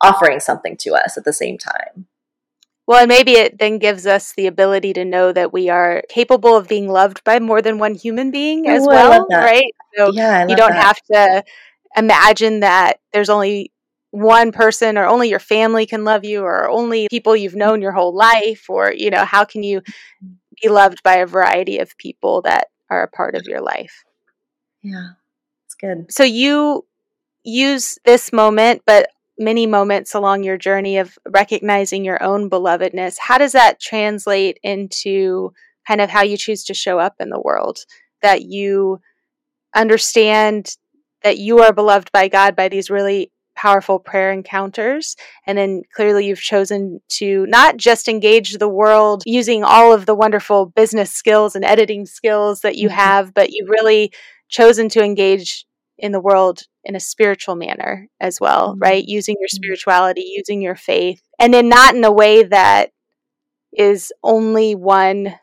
offering 0.00 0.40
something 0.40 0.76
to 0.76 0.90
us 0.94 1.16
at 1.16 1.24
the 1.24 1.32
same 1.32 1.56
time. 1.58 2.06
well 2.86 3.00
and 3.00 3.08
maybe 3.08 3.32
it 3.32 3.58
then 3.58 3.78
gives 3.78 4.06
us 4.06 4.32
the 4.36 4.46
ability 4.46 4.92
to 4.92 5.04
know 5.04 5.32
that 5.32 5.52
we 5.52 5.68
are 5.68 6.02
capable 6.08 6.56
of 6.56 6.68
being 6.68 6.88
loved 6.88 7.22
by 7.24 7.38
more 7.38 7.62
than 7.62 7.78
one 7.78 7.94
human 7.94 8.30
being 8.30 8.66
as 8.68 8.82
Ooh, 8.82 8.88
well 8.88 9.26
right 9.30 9.72
so 9.96 10.12
yeah, 10.12 10.44
I 10.44 10.44
you 10.46 10.56
don't 10.56 10.74
that. 10.74 10.82
have 10.82 11.00
to 11.12 11.44
imagine 11.96 12.60
that 12.60 12.98
there's 13.12 13.28
only 13.30 13.70
one 14.10 14.52
person 14.52 14.98
or 14.98 15.06
only 15.06 15.28
your 15.28 15.38
family 15.38 15.86
can 15.86 16.04
love 16.04 16.24
you 16.24 16.42
or 16.42 16.68
only 16.70 17.08
people 17.08 17.34
you've 17.36 17.54
known 17.56 17.80
your 17.80 17.92
whole 17.92 18.14
life 18.14 18.66
or 18.68 18.92
you 18.92 19.10
know 19.10 19.24
how 19.24 19.44
can 19.44 19.62
you 19.62 19.82
be 20.62 20.68
loved 20.68 21.02
by 21.02 21.16
a 21.16 21.26
variety 21.26 21.78
of 21.78 21.96
people 21.98 22.42
that 22.42 22.68
are 22.90 23.02
a 23.04 23.08
part 23.08 23.34
of 23.34 23.46
your 23.46 23.60
life 23.60 24.04
Yeah, 24.82 25.10
it's 25.66 25.74
good. 25.74 26.06
so 26.10 26.22
you 26.24 26.84
use 27.44 27.98
this 28.04 28.32
moment 28.32 28.82
but 28.86 29.08
many 29.38 29.66
moments 29.66 30.14
along 30.14 30.42
your 30.44 30.58
journey 30.58 30.98
of 30.98 31.18
recognizing 31.28 32.04
your 32.04 32.22
own 32.22 32.48
belovedness 32.48 33.16
how 33.18 33.38
does 33.38 33.52
that 33.52 33.80
translate 33.80 34.58
into 34.62 35.52
kind 35.86 36.00
of 36.00 36.10
how 36.10 36.22
you 36.22 36.36
choose 36.36 36.64
to 36.64 36.74
show 36.74 36.98
up 36.98 37.14
in 37.18 37.30
the 37.30 37.40
world 37.40 37.78
that 38.20 38.42
you 38.42 39.00
understand 39.74 40.76
that 41.22 41.38
you 41.38 41.60
are 41.60 41.72
beloved 41.72 42.10
by 42.12 42.28
god 42.28 42.54
by 42.54 42.68
these 42.68 42.90
really 42.90 43.32
powerful 43.54 43.98
prayer 43.98 44.32
encounters. 44.32 45.16
And 45.46 45.56
then 45.56 45.82
clearly 45.94 46.26
you've 46.26 46.40
chosen 46.40 47.00
to 47.10 47.46
not 47.46 47.76
just 47.76 48.08
engage 48.08 48.54
the 48.54 48.68
world 48.68 49.22
using 49.26 49.64
all 49.64 49.92
of 49.92 50.06
the 50.06 50.14
wonderful 50.14 50.66
business 50.66 51.10
skills 51.10 51.54
and 51.54 51.64
editing 51.64 52.06
skills 52.06 52.60
that 52.60 52.76
you 52.76 52.88
mm-hmm. 52.88 52.98
have, 52.98 53.34
but 53.34 53.50
you've 53.50 53.68
really 53.68 54.12
chosen 54.48 54.88
to 54.90 55.02
engage 55.02 55.64
in 55.98 56.12
the 56.12 56.20
world 56.20 56.62
in 56.84 56.96
a 56.96 57.00
spiritual 57.00 57.54
manner 57.54 58.08
as 58.20 58.40
well, 58.40 58.70
mm-hmm. 58.70 58.80
right? 58.80 59.04
Using 59.04 59.36
your 59.38 59.48
mm-hmm. 59.48 59.56
spirituality, 59.56 60.32
using 60.36 60.62
your 60.62 60.76
faith, 60.76 61.22
and 61.38 61.52
then 61.52 61.68
not 61.68 61.94
in 61.94 62.04
a 62.04 62.12
way 62.12 62.42
that 62.42 62.90
is 63.72 64.12
only 64.22 64.74
one 64.74 65.34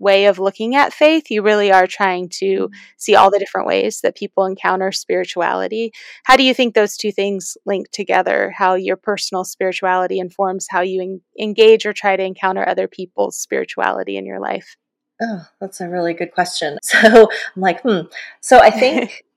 way 0.00 0.24
of 0.24 0.38
looking 0.38 0.74
at 0.74 0.94
faith. 0.94 1.30
You 1.30 1.42
really 1.42 1.70
are 1.70 1.86
trying 1.86 2.30
to 2.40 2.44
mm-hmm. 2.44 2.74
see 2.96 3.14
all 3.14 3.30
the 3.30 3.38
different 3.38 3.68
ways 3.68 4.00
that 4.00 4.16
people 4.16 4.46
encounter 4.46 4.90
spirituality. 4.90 5.92
How 6.24 6.36
do 6.36 6.42
you 6.42 6.54
think 6.54 6.74
those 6.74 6.96
two 6.96 7.12
things 7.12 7.56
link 7.66 7.90
together? 7.90 8.52
How 8.56 8.74
your 8.74 8.96
personal 8.96 9.44
spirituality 9.44 10.18
informs 10.18 10.66
how 10.70 10.80
you 10.80 11.02
en- 11.02 11.20
engage 11.38 11.86
or 11.86 11.92
try 11.92 12.16
to 12.16 12.24
encounter 12.24 12.66
other 12.66 12.88
people's 12.88 13.36
spirituality 13.36 14.16
in 14.16 14.26
your 14.26 14.40
life? 14.40 14.76
Oh, 15.22 15.46
that's 15.60 15.82
a 15.82 15.88
really 15.88 16.14
good 16.14 16.32
question. 16.32 16.78
So 16.82 17.28
I'm 17.54 17.62
like, 17.62 17.82
hmm. 17.82 18.02
So 18.40 18.58
I 18.58 18.70
think 18.70 19.24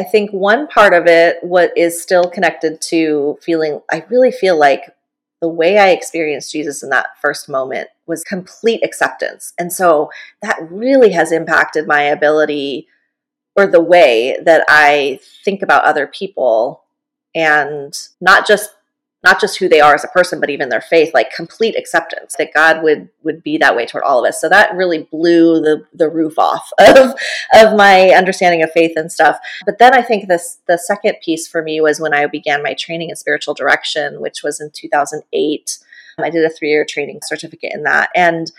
I 0.00 0.02
think 0.02 0.30
one 0.30 0.66
part 0.66 0.94
of 0.94 1.06
it 1.06 1.36
what 1.42 1.76
is 1.76 2.00
still 2.00 2.24
connected 2.24 2.80
to 2.88 3.38
feeling 3.42 3.82
I 3.92 4.02
really 4.08 4.32
feel 4.32 4.58
like 4.58 4.96
the 5.42 5.48
way 5.48 5.76
I 5.76 5.90
experienced 5.90 6.52
Jesus 6.52 6.82
in 6.82 6.88
that 6.88 7.08
first 7.20 7.50
moment 7.50 7.88
was 8.06 8.24
complete 8.24 8.82
acceptance. 8.82 9.52
And 9.58 9.70
so 9.70 10.10
that 10.40 10.58
really 10.70 11.12
has 11.12 11.32
impacted 11.32 11.86
my 11.86 12.00
ability 12.00 12.88
or 13.56 13.66
the 13.66 13.82
way 13.82 14.38
that 14.42 14.64
I 14.68 15.20
think 15.44 15.60
about 15.60 15.84
other 15.84 16.06
people 16.06 16.84
and 17.34 17.94
not 18.22 18.46
just 18.46 18.70
not 19.22 19.40
just 19.40 19.58
who 19.58 19.68
they 19.68 19.80
are 19.80 19.94
as 19.94 20.04
a 20.04 20.08
person 20.08 20.40
but 20.40 20.50
even 20.50 20.68
their 20.68 20.80
faith 20.80 21.12
like 21.12 21.30
complete 21.34 21.76
acceptance 21.76 22.34
that 22.38 22.54
god 22.54 22.82
would 22.82 23.08
would 23.22 23.42
be 23.42 23.58
that 23.58 23.76
way 23.76 23.86
toward 23.86 24.04
all 24.04 24.24
of 24.24 24.28
us. 24.28 24.40
So 24.40 24.48
that 24.48 24.74
really 24.74 25.08
blew 25.10 25.60
the 25.60 25.84
the 25.92 26.08
roof 26.08 26.38
off 26.38 26.70
of 26.78 27.14
of 27.54 27.76
my 27.76 28.10
understanding 28.10 28.62
of 28.62 28.70
faith 28.72 28.92
and 28.96 29.10
stuff. 29.10 29.38
But 29.66 29.78
then 29.78 29.94
i 29.94 30.02
think 30.02 30.28
this 30.28 30.58
the 30.66 30.78
second 30.78 31.16
piece 31.22 31.46
for 31.46 31.62
me 31.62 31.80
was 31.80 32.00
when 32.00 32.14
i 32.14 32.26
began 32.26 32.62
my 32.62 32.74
training 32.74 33.10
in 33.10 33.16
spiritual 33.16 33.54
direction 33.54 34.20
which 34.20 34.42
was 34.42 34.60
in 34.60 34.70
2008 34.72 35.78
i 36.18 36.30
did 36.30 36.44
a 36.44 36.50
three 36.50 36.70
year 36.70 36.84
training 36.88 37.20
certificate 37.24 37.72
in 37.72 37.82
that. 37.84 38.10
And 38.14 38.50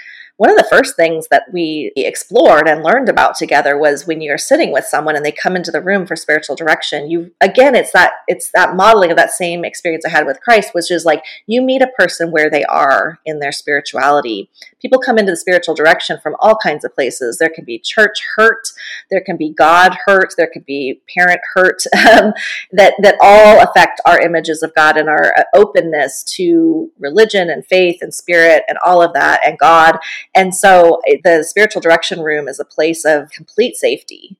one 0.41 0.49
of 0.49 0.58
the 0.58 0.67
first 0.71 0.95
things 0.95 1.27
that 1.27 1.43
we 1.54 1.91
explored 1.95 2.67
and 2.67 2.82
learned 2.82 3.08
about 3.08 3.36
together 3.36 3.77
was 3.77 4.08
when 4.08 4.21
you're 4.21 4.39
sitting 4.39 4.71
with 4.71 4.86
someone 4.86 5.15
and 5.15 5.23
they 5.23 5.32
come 5.32 5.56
into 5.56 5.69
the 5.69 5.80
room 5.80 6.08
for 6.08 6.15
spiritual 6.15 6.56
direction 6.56 7.12
you 7.12 7.32
again 7.39 7.75
it's 7.75 7.91
that 7.91 8.13
it's 8.27 8.49
that 8.56 8.75
modeling 8.75 9.12
of 9.12 9.17
that 9.17 9.30
same 9.30 9.63
experience 9.63 10.04
i 10.04 10.10
had 10.10 10.25
with 10.25 10.41
christ 10.41 10.73
which 10.73 10.89
is 10.89 11.06
like 11.06 11.23
you 11.45 11.62
meet 11.62 11.84
a 11.84 11.91
person 11.95 12.32
where 12.32 12.49
they 12.49 12.63
are 12.63 13.19
in 13.23 13.38
their 13.38 13.51
spirituality. 13.51 14.49
People 14.82 14.99
come 14.99 15.19
into 15.19 15.32
the 15.32 15.38
spiritual 15.38 15.75
direction 15.75 16.19
from 16.21 16.36
all 16.39 16.56
kinds 16.56 16.84
of 16.84 16.95
places. 16.95 17.38
There 17.38 17.49
can 17.49 17.65
be 17.65 17.77
church 17.77 18.23
hurt 18.36 18.69
there 19.10 19.21
can 19.21 19.38
be 19.38 19.54
god 19.54 19.95
hurt 20.06 20.34
there 20.38 20.49
could 20.51 20.65
be 20.65 21.01
parent 21.13 21.39
hurt 21.54 21.84
um, 22.12 22.34
that 22.71 22.93
that 23.01 23.15
all 23.21 23.62
affect 23.62 24.01
our 24.06 24.19
images 24.19 24.63
of 24.63 24.73
god 24.73 24.97
and 24.97 25.10
our 25.10 25.34
uh, 25.38 25.43
openness 25.54 26.23
to 26.23 26.91
religion 26.97 27.49
and 27.49 27.65
faith 27.65 27.99
and 28.01 28.13
spirit 28.13 28.63
and 28.67 28.77
all 28.84 29.01
of 29.01 29.13
that 29.13 29.39
and 29.45 29.60
god 29.60 29.97
and 30.34 30.56
so 30.56 31.02
the 31.24 31.44
spiritual 31.44 31.82
direction 31.82 32.22
room 32.22 32.48
is 32.48 32.60
a 32.60 32.65
place 32.65 33.06
of 33.06 33.32
complete 33.32 33.76
safety 33.76 34.38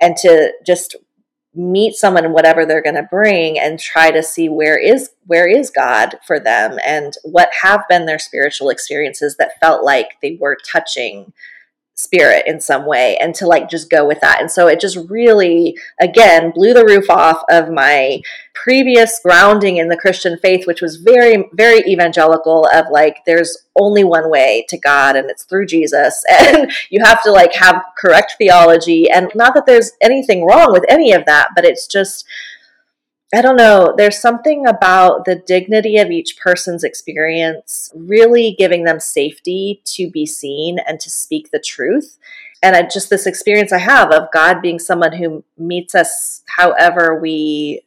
and 0.00 0.16
to 0.16 0.52
just 0.64 0.96
meet 1.54 1.94
someone 1.94 2.32
whatever 2.32 2.66
they're 2.66 2.82
going 2.82 2.96
to 2.96 3.02
bring 3.02 3.58
and 3.58 3.78
try 3.78 4.10
to 4.10 4.22
see 4.22 4.48
where 4.48 4.76
is 4.76 5.10
where 5.26 5.46
is 5.46 5.70
God 5.70 6.18
for 6.26 6.40
them 6.40 6.78
and 6.84 7.14
what 7.22 7.48
have 7.62 7.82
been 7.88 8.06
their 8.06 8.18
spiritual 8.18 8.70
experiences 8.70 9.36
that 9.36 9.60
felt 9.60 9.84
like 9.84 10.16
they 10.20 10.36
were 10.40 10.58
touching 10.70 11.32
spirit 11.96 12.44
in 12.46 12.60
some 12.60 12.86
way 12.86 13.16
and 13.18 13.34
to 13.36 13.46
like 13.46 13.68
just 13.68 13.88
go 13.88 14.06
with 14.06 14.20
that. 14.20 14.40
And 14.40 14.50
so 14.50 14.66
it 14.66 14.80
just 14.80 14.98
really, 15.08 15.78
again, 16.00 16.50
blew 16.50 16.74
the 16.74 16.84
roof 16.84 17.08
off 17.08 17.42
of 17.48 17.70
my 17.70 18.20
previous 18.52 19.20
grounding 19.20 19.76
in 19.76 19.88
the 19.88 19.96
Christian 19.96 20.36
faith, 20.38 20.66
which 20.66 20.82
was 20.82 20.96
very, 20.96 21.48
very 21.52 21.80
evangelical 21.88 22.68
of 22.72 22.86
like, 22.90 23.18
there's 23.26 23.56
only 23.76 24.02
one 24.02 24.28
way 24.28 24.66
to 24.68 24.78
God 24.78 25.14
and 25.14 25.30
it's 25.30 25.44
through 25.44 25.66
Jesus. 25.66 26.24
And 26.44 26.70
you 26.90 27.02
have 27.02 27.22
to 27.22 27.32
like 27.32 27.54
have 27.54 27.82
correct 27.96 28.34
theology. 28.38 29.08
And 29.10 29.30
not 29.34 29.54
that 29.54 29.66
there's 29.66 29.92
anything 30.02 30.44
wrong 30.44 30.72
with 30.72 30.84
any 30.88 31.12
of 31.12 31.24
that, 31.26 31.48
but 31.54 31.64
it's 31.64 31.86
just, 31.86 32.26
I 33.32 33.40
don't 33.40 33.56
know, 33.56 33.94
there's 33.96 34.18
something 34.18 34.66
about 34.66 35.24
the 35.24 35.34
dignity 35.34 35.96
of 35.98 36.10
each 36.10 36.36
person's 36.36 36.84
experience 36.84 37.90
really 37.94 38.54
giving 38.58 38.84
them 38.84 39.00
safety 39.00 39.80
to 39.86 40.10
be 40.10 40.26
seen 40.26 40.78
and 40.86 41.00
to 41.00 41.10
speak 41.10 41.50
the 41.50 41.58
truth. 41.58 42.18
And 42.62 42.76
I, 42.76 42.82
just 42.82 43.10
this 43.10 43.26
experience 43.26 43.72
I 43.72 43.78
have 43.78 44.12
of 44.12 44.30
God 44.32 44.62
being 44.62 44.78
someone 44.78 45.12
who 45.12 45.44
meets 45.58 45.94
us 45.94 46.42
however 46.56 47.18
we 47.20 47.82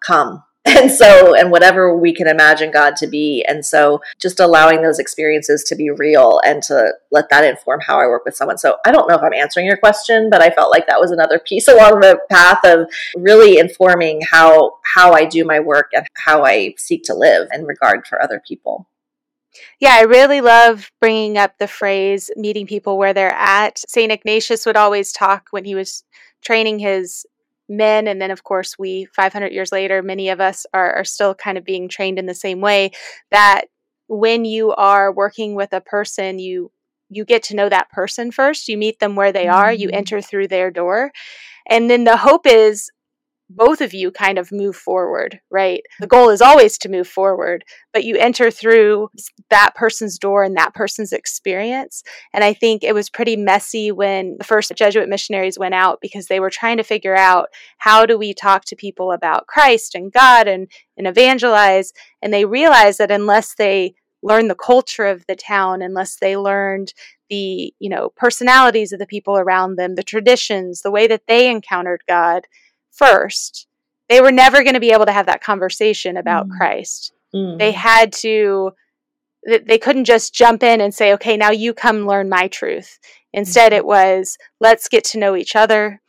come 0.00 0.42
and 0.76 0.90
so 0.90 1.34
and 1.34 1.50
whatever 1.50 1.96
we 1.96 2.12
can 2.12 2.26
imagine 2.26 2.70
god 2.70 2.94
to 2.94 3.06
be 3.06 3.42
and 3.48 3.64
so 3.64 4.00
just 4.20 4.38
allowing 4.38 4.82
those 4.82 4.98
experiences 4.98 5.64
to 5.64 5.74
be 5.74 5.88
real 5.88 6.40
and 6.44 6.62
to 6.62 6.92
let 7.10 7.30
that 7.30 7.44
inform 7.44 7.80
how 7.80 7.98
i 7.98 8.06
work 8.06 8.24
with 8.26 8.36
someone 8.36 8.58
so 8.58 8.76
i 8.84 8.92
don't 8.92 9.08
know 9.08 9.14
if 9.14 9.22
i'm 9.22 9.32
answering 9.32 9.64
your 9.64 9.78
question 9.78 10.28
but 10.28 10.42
i 10.42 10.50
felt 10.50 10.70
like 10.70 10.86
that 10.86 11.00
was 11.00 11.10
another 11.10 11.38
piece 11.38 11.68
along 11.68 12.00
the 12.00 12.18
path 12.30 12.58
of 12.64 12.86
really 13.16 13.58
informing 13.58 14.20
how 14.30 14.78
how 14.94 15.12
i 15.12 15.24
do 15.24 15.42
my 15.44 15.58
work 15.58 15.90
and 15.94 16.06
how 16.14 16.44
i 16.44 16.74
seek 16.76 17.02
to 17.02 17.14
live 17.14 17.48
in 17.52 17.64
regard 17.64 18.06
for 18.06 18.20
other 18.20 18.42
people 18.46 18.86
yeah, 19.80 19.96
I 19.98 20.02
really 20.02 20.40
love 20.40 20.92
bringing 21.00 21.36
up 21.36 21.58
the 21.58 21.66
phrase 21.66 22.30
meeting 22.36 22.66
people 22.66 22.96
where 22.96 23.12
they're 23.12 23.34
at. 23.34 23.80
St. 23.88 24.12
Ignatius 24.12 24.66
would 24.66 24.76
always 24.76 25.10
talk 25.10 25.48
when 25.50 25.64
he 25.64 25.74
was 25.74 26.04
training 26.42 26.78
his 26.78 27.26
men 27.68 28.08
and 28.08 28.20
then 28.20 28.30
of 28.30 28.44
course 28.44 28.78
we 28.78 29.06
500 29.14 29.52
years 29.52 29.72
later 29.72 30.02
many 30.02 30.30
of 30.30 30.40
us 30.40 30.64
are, 30.72 30.94
are 30.94 31.04
still 31.04 31.34
kind 31.34 31.58
of 31.58 31.64
being 31.64 31.88
trained 31.88 32.18
in 32.18 32.26
the 32.26 32.34
same 32.34 32.60
way 32.60 32.90
that 33.30 33.64
when 34.06 34.44
you 34.44 34.72
are 34.72 35.12
working 35.12 35.54
with 35.54 35.72
a 35.72 35.80
person 35.80 36.38
you 36.38 36.70
you 37.10 37.24
get 37.24 37.42
to 37.44 37.56
know 37.56 37.68
that 37.68 37.90
person 37.90 38.30
first. 38.30 38.68
You 38.68 38.76
meet 38.76 39.00
them 39.00 39.16
where 39.16 39.32
they 39.32 39.48
are. 39.48 39.72
You 39.72 39.88
mm-hmm. 39.88 39.96
enter 39.96 40.20
through 40.20 40.48
their 40.48 40.70
door. 40.70 41.10
And 41.68 41.90
then 41.90 42.04
the 42.04 42.16
hope 42.16 42.46
is 42.46 42.90
both 43.50 43.80
of 43.80 43.94
you 43.94 44.10
kind 44.10 44.38
of 44.38 44.52
move 44.52 44.76
forward, 44.76 45.40
right? 45.50 45.82
The 46.00 46.06
goal 46.06 46.28
is 46.28 46.42
always 46.42 46.76
to 46.78 46.88
move 46.88 47.08
forward, 47.08 47.64
but 47.92 48.04
you 48.04 48.16
enter 48.16 48.50
through 48.50 49.10
that 49.48 49.74
person's 49.74 50.18
door 50.18 50.42
and 50.42 50.56
that 50.56 50.74
person's 50.74 51.12
experience. 51.12 52.02
And 52.34 52.44
I 52.44 52.52
think 52.52 52.84
it 52.84 52.94
was 52.94 53.08
pretty 53.08 53.36
messy 53.36 53.90
when 53.90 54.36
the 54.38 54.44
first 54.44 54.72
Jesuit 54.76 55.08
missionaries 55.08 55.58
went 55.58 55.74
out 55.74 56.00
because 56.02 56.26
they 56.26 56.40
were 56.40 56.50
trying 56.50 56.76
to 56.76 56.82
figure 56.82 57.16
out 57.16 57.48
how 57.78 58.04
do 58.04 58.18
we 58.18 58.34
talk 58.34 58.64
to 58.66 58.76
people 58.76 59.12
about 59.12 59.46
Christ 59.46 59.94
and 59.94 60.12
God 60.12 60.46
and, 60.46 60.68
and 60.96 61.06
evangelize. 61.06 61.92
And 62.20 62.32
they 62.32 62.44
realized 62.44 62.98
that 62.98 63.10
unless 63.10 63.54
they 63.54 63.94
learned 64.22 64.50
the 64.50 64.54
culture 64.54 65.06
of 65.06 65.24
the 65.26 65.36
town, 65.36 65.80
unless 65.80 66.16
they 66.16 66.36
learned 66.36 66.92
the, 67.30 67.72
you 67.78 67.88
know, 67.88 68.10
personalities 68.16 68.92
of 68.92 68.98
the 68.98 69.06
people 69.06 69.38
around 69.38 69.76
them, 69.76 69.94
the 69.94 70.02
traditions, 70.02 70.82
the 70.82 70.90
way 70.90 71.06
that 71.06 71.22
they 71.28 71.50
encountered 71.50 72.02
God, 72.08 72.46
first, 72.92 73.66
they 74.08 74.20
were 74.20 74.32
never 74.32 74.62
going 74.62 74.74
to 74.74 74.80
be 74.80 74.92
able 74.92 75.06
to 75.06 75.12
have 75.12 75.26
that 75.26 75.42
conversation 75.42 76.16
about 76.16 76.48
mm. 76.48 76.56
Christ. 76.56 77.12
Mm. 77.34 77.58
They 77.58 77.72
had 77.72 78.12
to, 78.14 78.72
they 79.44 79.78
couldn't 79.78 80.04
just 80.04 80.34
jump 80.34 80.62
in 80.62 80.80
and 80.80 80.94
say, 80.94 81.12
okay, 81.14 81.36
now 81.36 81.50
you 81.50 81.74
come 81.74 82.06
learn 82.06 82.28
my 82.28 82.48
truth. 82.48 82.98
Instead, 83.32 83.72
it 83.72 83.84
was, 83.84 84.36
let's 84.60 84.88
get 84.88 85.04
to 85.04 85.18
know 85.18 85.36
each 85.36 85.54
other. 85.54 86.00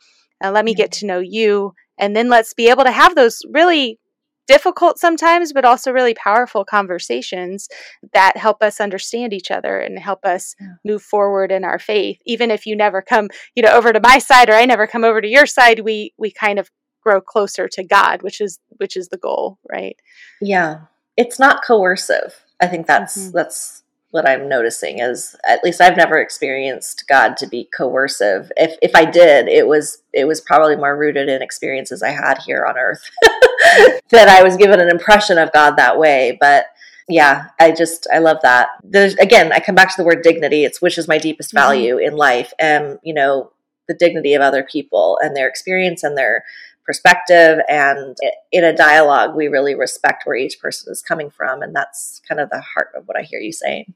Uh, 0.42 0.50
let 0.50 0.64
me 0.64 0.74
get 0.74 0.92
to 0.92 1.06
know 1.06 1.18
you. 1.18 1.74
And 1.98 2.16
then 2.16 2.28
let's 2.28 2.54
be 2.54 2.70
able 2.70 2.84
to 2.84 2.90
have 2.90 3.14
those 3.14 3.42
really 3.50 3.98
difficult 4.46 4.98
sometimes, 4.98 5.52
but 5.52 5.64
also 5.64 5.92
really 5.92 6.14
powerful 6.14 6.64
conversations 6.64 7.68
that 8.12 8.36
help 8.36 8.62
us 8.62 8.80
understand 8.80 9.32
each 9.32 9.50
other 9.50 9.78
and 9.78 9.98
help 9.98 10.24
us 10.24 10.54
yeah. 10.60 10.74
move 10.84 11.02
forward 11.02 11.52
in 11.52 11.64
our 11.64 11.78
faith. 11.78 12.18
Even 12.26 12.50
if 12.50 12.66
you 12.66 12.76
never 12.76 13.02
come, 13.02 13.28
you 13.54 13.62
know, 13.62 13.72
over 13.72 13.92
to 13.92 14.00
my 14.00 14.18
side 14.18 14.50
or 14.50 14.54
I 14.54 14.64
never 14.64 14.86
come 14.86 15.04
over 15.04 15.20
to 15.20 15.28
your 15.28 15.46
side, 15.46 15.80
we 15.80 16.12
we 16.18 16.30
kind 16.30 16.58
of 16.58 16.70
grow 17.02 17.20
closer 17.20 17.68
to 17.68 17.84
God, 17.84 18.22
which 18.22 18.40
is 18.40 18.58
which 18.78 18.96
is 18.96 19.08
the 19.08 19.18
goal, 19.18 19.58
right? 19.70 19.96
Yeah. 20.40 20.82
It's 21.16 21.38
not 21.38 21.64
coercive. 21.64 22.44
I 22.60 22.66
think 22.66 22.86
that's 22.86 23.18
mm-hmm. 23.18 23.36
that's 23.36 23.82
what 24.10 24.28
I'm 24.28 24.48
noticing 24.48 24.98
is 24.98 25.36
at 25.46 25.62
least 25.62 25.80
I've 25.80 25.96
never 25.96 26.18
experienced 26.18 27.04
God 27.08 27.36
to 27.38 27.46
be 27.46 27.68
coercive. 27.76 28.50
If 28.56 28.76
if 28.82 28.92
I 28.94 29.04
did, 29.04 29.48
it 29.48 29.66
was 29.66 30.02
it 30.12 30.26
was 30.26 30.40
probably 30.40 30.76
more 30.76 30.96
rooted 30.96 31.28
in 31.28 31.42
experiences 31.42 32.02
I 32.02 32.10
had 32.10 32.38
here 32.38 32.64
on 32.66 32.76
earth. 32.76 33.08
that 34.10 34.28
I 34.28 34.42
was 34.42 34.56
given 34.56 34.80
an 34.80 34.88
impression 34.88 35.38
of 35.38 35.52
God 35.52 35.76
that 35.76 35.98
way, 35.98 36.36
but 36.40 36.66
yeah, 37.08 37.48
I 37.58 37.72
just 37.72 38.06
I 38.12 38.18
love 38.18 38.38
that. 38.42 38.68
There's 38.82 39.14
again, 39.16 39.52
I 39.52 39.60
come 39.60 39.74
back 39.74 39.94
to 39.94 40.00
the 40.00 40.06
word 40.06 40.22
dignity. 40.22 40.64
It's 40.64 40.80
which 40.80 40.98
is 40.98 41.08
my 41.08 41.18
deepest 41.18 41.50
mm-hmm. 41.50 41.58
value 41.58 41.96
mm-hmm. 41.96 42.08
in 42.08 42.16
life 42.16 42.52
and 42.58 42.98
you 43.02 43.14
know, 43.14 43.52
the 43.88 43.94
dignity 43.94 44.34
of 44.34 44.42
other 44.42 44.62
people 44.62 45.18
and 45.22 45.36
their 45.36 45.48
experience 45.48 46.04
and 46.04 46.16
their 46.16 46.44
perspective 46.90 47.58
and 47.68 48.16
in 48.50 48.64
a 48.64 48.74
dialogue 48.74 49.36
we 49.36 49.46
really 49.46 49.74
respect 49.74 50.26
where 50.26 50.34
each 50.34 50.58
person 50.58 50.90
is 50.90 51.02
coming 51.02 51.30
from 51.30 51.62
and 51.62 51.74
that's 51.74 52.20
kind 52.26 52.40
of 52.40 52.50
the 52.50 52.60
heart 52.60 52.88
of 52.96 53.06
what 53.06 53.16
i 53.16 53.22
hear 53.22 53.38
you 53.38 53.52
saying 53.52 53.94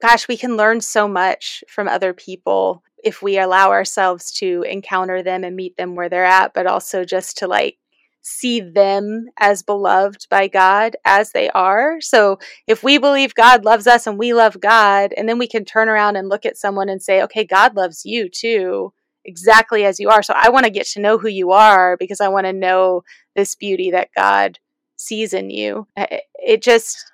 gosh 0.00 0.28
we 0.28 0.36
can 0.36 0.56
learn 0.56 0.82
so 0.82 1.08
much 1.08 1.64
from 1.68 1.88
other 1.88 2.12
people 2.12 2.82
if 3.02 3.22
we 3.22 3.38
allow 3.38 3.70
ourselves 3.70 4.32
to 4.32 4.62
encounter 4.68 5.22
them 5.22 5.44
and 5.44 5.56
meet 5.56 5.76
them 5.78 5.94
where 5.94 6.10
they're 6.10 6.26
at 6.26 6.52
but 6.52 6.66
also 6.66 7.04
just 7.04 7.38
to 7.38 7.46
like 7.46 7.78
see 8.22 8.60
them 8.60 9.26
as 9.38 9.62
beloved 9.62 10.26
by 10.30 10.46
God 10.46 10.96
as 11.04 11.32
they 11.32 11.50
are. 11.50 12.00
So 12.00 12.38
if 12.66 12.82
we 12.82 12.98
believe 12.98 13.34
God 13.34 13.64
loves 13.64 13.86
us 13.86 14.06
and 14.06 14.18
we 14.18 14.32
love 14.32 14.60
God, 14.60 15.12
and 15.16 15.28
then 15.28 15.38
we 15.38 15.48
can 15.48 15.64
turn 15.64 15.88
around 15.88 16.16
and 16.16 16.28
look 16.28 16.46
at 16.46 16.56
someone 16.56 16.88
and 16.88 17.02
say, 17.02 17.22
okay, 17.22 17.44
God 17.44 17.74
loves 17.74 18.02
you 18.04 18.28
too, 18.28 18.92
exactly 19.24 19.84
as 19.84 19.98
you 19.98 20.08
are. 20.08 20.22
So 20.22 20.34
I 20.36 20.50
want 20.50 20.64
to 20.64 20.70
get 20.70 20.86
to 20.88 21.00
know 21.00 21.18
who 21.18 21.28
you 21.28 21.50
are 21.50 21.96
because 21.96 22.20
I 22.20 22.28
want 22.28 22.46
to 22.46 22.52
know 22.52 23.02
this 23.34 23.54
beauty 23.54 23.90
that 23.90 24.10
God 24.16 24.58
sees 24.96 25.34
in 25.34 25.50
you. 25.50 25.88
It 26.34 26.62
just 26.62 27.10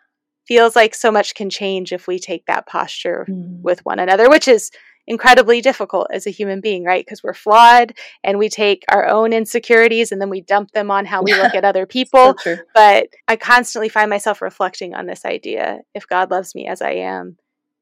feels 0.46 0.76
like 0.76 0.94
so 0.94 1.10
much 1.10 1.34
can 1.34 1.50
change 1.50 1.92
if 1.92 2.06
we 2.06 2.18
take 2.18 2.46
that 2.46 2.66
posture 2.66 3.26
mm. 3.28 3.60
with 3.62 3.84
one 3.84 3.98
another, 3.98 4.28
which 4.28 4.48
is 4.48 4.70
incredibly 5.08 5.60
difficult 5.62 6.06
as 6.12 6.26
a 6.26 6.30
human 6.30 6.60
being, 6.60 6.84
right? 6.84 7.04
Because 7.04 7.22
we're 7.22 7.34
flawed 7.34 7.94
and 8.22 8.38
we 8.38 8.48
take 8.48 8.84
our 8.88 9.08
own 9.08 9.32
insecurities 9.32 10.12
and 10.12 10.20
then 10.20 10.28
we 10.28 10.42
dump 10.42 10.72
them 10.72 10.90
on 10.90 11.06
how 11.06 11.22
we 11.22 11.32
look 11.34 11.54
at 11.54 11.64
other 11.64 11.86
people. 11.98 12.36
So 12.38 12.56
but 12.74 13.08
I 13.26 13.36
constantly 13.36 13.88
find 13.88 14.10
myself 14.10 14.42
reflecting 14.42 14.94
on 14.94 15.06
this 15.06 15.24
idea 15.24 15.80
if 15.94 16.06
God 16.06 16.30
loves 16.30 16.54
me 16.54 16.66
as 16.68 16.82
I 16.82 16.92
am, 16.92 17.38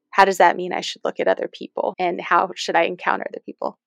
how 0.09 0.25
does 0.25 0.37
that 0.37 0.55
mean 0.55 0.71
I 0.71 0.81
should 0.81 1.01
look 1.03 1.19
at 1.19 1.27
other 1.27 1.49
people 1.51 1.93
and 1.99 2.19
how 2.19 2.49
should 2.55 2.75
I 2.75 2.83
encounter 2.83 3.27
the 3.33 3.41
people? 3.41 3.77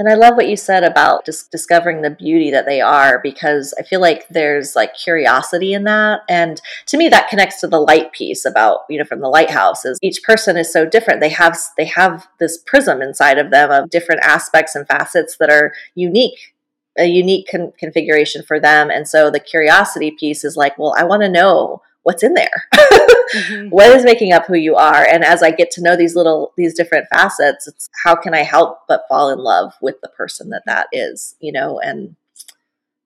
And 0.00 0.08
I 0.08 0.14
love 0.14 0.34
what 0.34 0.48
you 0.48 0.56
said 0.56 0.82
about 0.82 1.26
just 1.26 1.50
discovering 1.50 2.00
the 2.00 2.08
beauty 2.08 2.50
that 2.52 2.64
they 2.64 2.80
are 2.80 3.20
because 3.22 3.74
I 3.78 3.82
feel 3.82 4.00
like 4.00 4.26
there's 4.28 4.74
like 4.74 4.94
curiosity 4.94 5.74
in 5.74 5.84
that. 5.84 6.20
And 6.26 6.58
to 6.86 6.96
me 6.96 7.10
that 7.10 7.28
connects 7.28 7.60
to 7.60 7.66
the 7.66 7.78
light 7.78 8.10
piece 8.12 8.46
about, 8.46 8.86
you 8.88 8.98
know, 8.98 9.04
from 9.04 9.20
the 9.20 9.28
lighthouse 9.28 9.84
is 9.84 9.98
each 10.00 10.22
person 10.22 10.56
is 10.56 10.72
so 10.72 10.86
different. 10.86 11.20
They 11.20 11.28
have 11.28 11.58
they 11.76 11.84
have 11.84 12.26
this 12.38 12.56
prism 12.56 13.02
inside 13.02 13.36
of 13.36 13.50
them 13.50 13.70
of 13.70 13.90
different 13.90 14.22
aspects 14.22 14.74
and 14.74 14.86
facets 14.86 15.36
that 15.36 15.50
are 15.50 15.74
unique 15.94 16.54
a 16.98 17.04
unique 17.04 17.48
con- 17.50 17.74
configuration 17.78 18.42
for 18.42 18.58
them. 18.58 18.90
And 18.90 19.06
so 19.06 19.30
the 19.30 19.38
curiosity 19.38 20.12
piece 20.12 20.44
is 20.44 20.56
like, 20.56 20.78
well, 20.78 20.94
I 20.96 21.04
want 21.04 21.22
to 21.24 21.28
know 21.28 21.82
what's 22.02 22.22
in 22.22 22.34
there 22.34 22.64
mm-hmm. 22.74 23.68
what 23.68 23.90
is 23.90 24.04
making 24.04 24.32
up 24.32 24.46
who 24.46 24.54
you 24.54 24.74
are 24.74 25.04
and 25.04 25.24
as 25.24 25.42
i 25.42 25.50
get 25.50 25.70
to 25.70 25.82
know 25.82 25.96
these 25.96 26.16
little 26.16 26.52
these 26.56 26.74
different 26.74 27.06
facets 27.12 27.66
it's 27.66 27.88
how 28.04 28.14
can 28.14 28.34
i 28.34 28.42
help 28.42 28.80
but 28.88 29.04
fall 29.08 29.30
in 29.30 29.38
love 29.38 29.74
with 29.80 30.00
the 30.02 30.08
person 30.08 30.50
that 30.50 30.62
that 30.66 30.86
is 30.92 31.36
you 31.40 31.52
know 31.52 31.78
and 31.80 32.16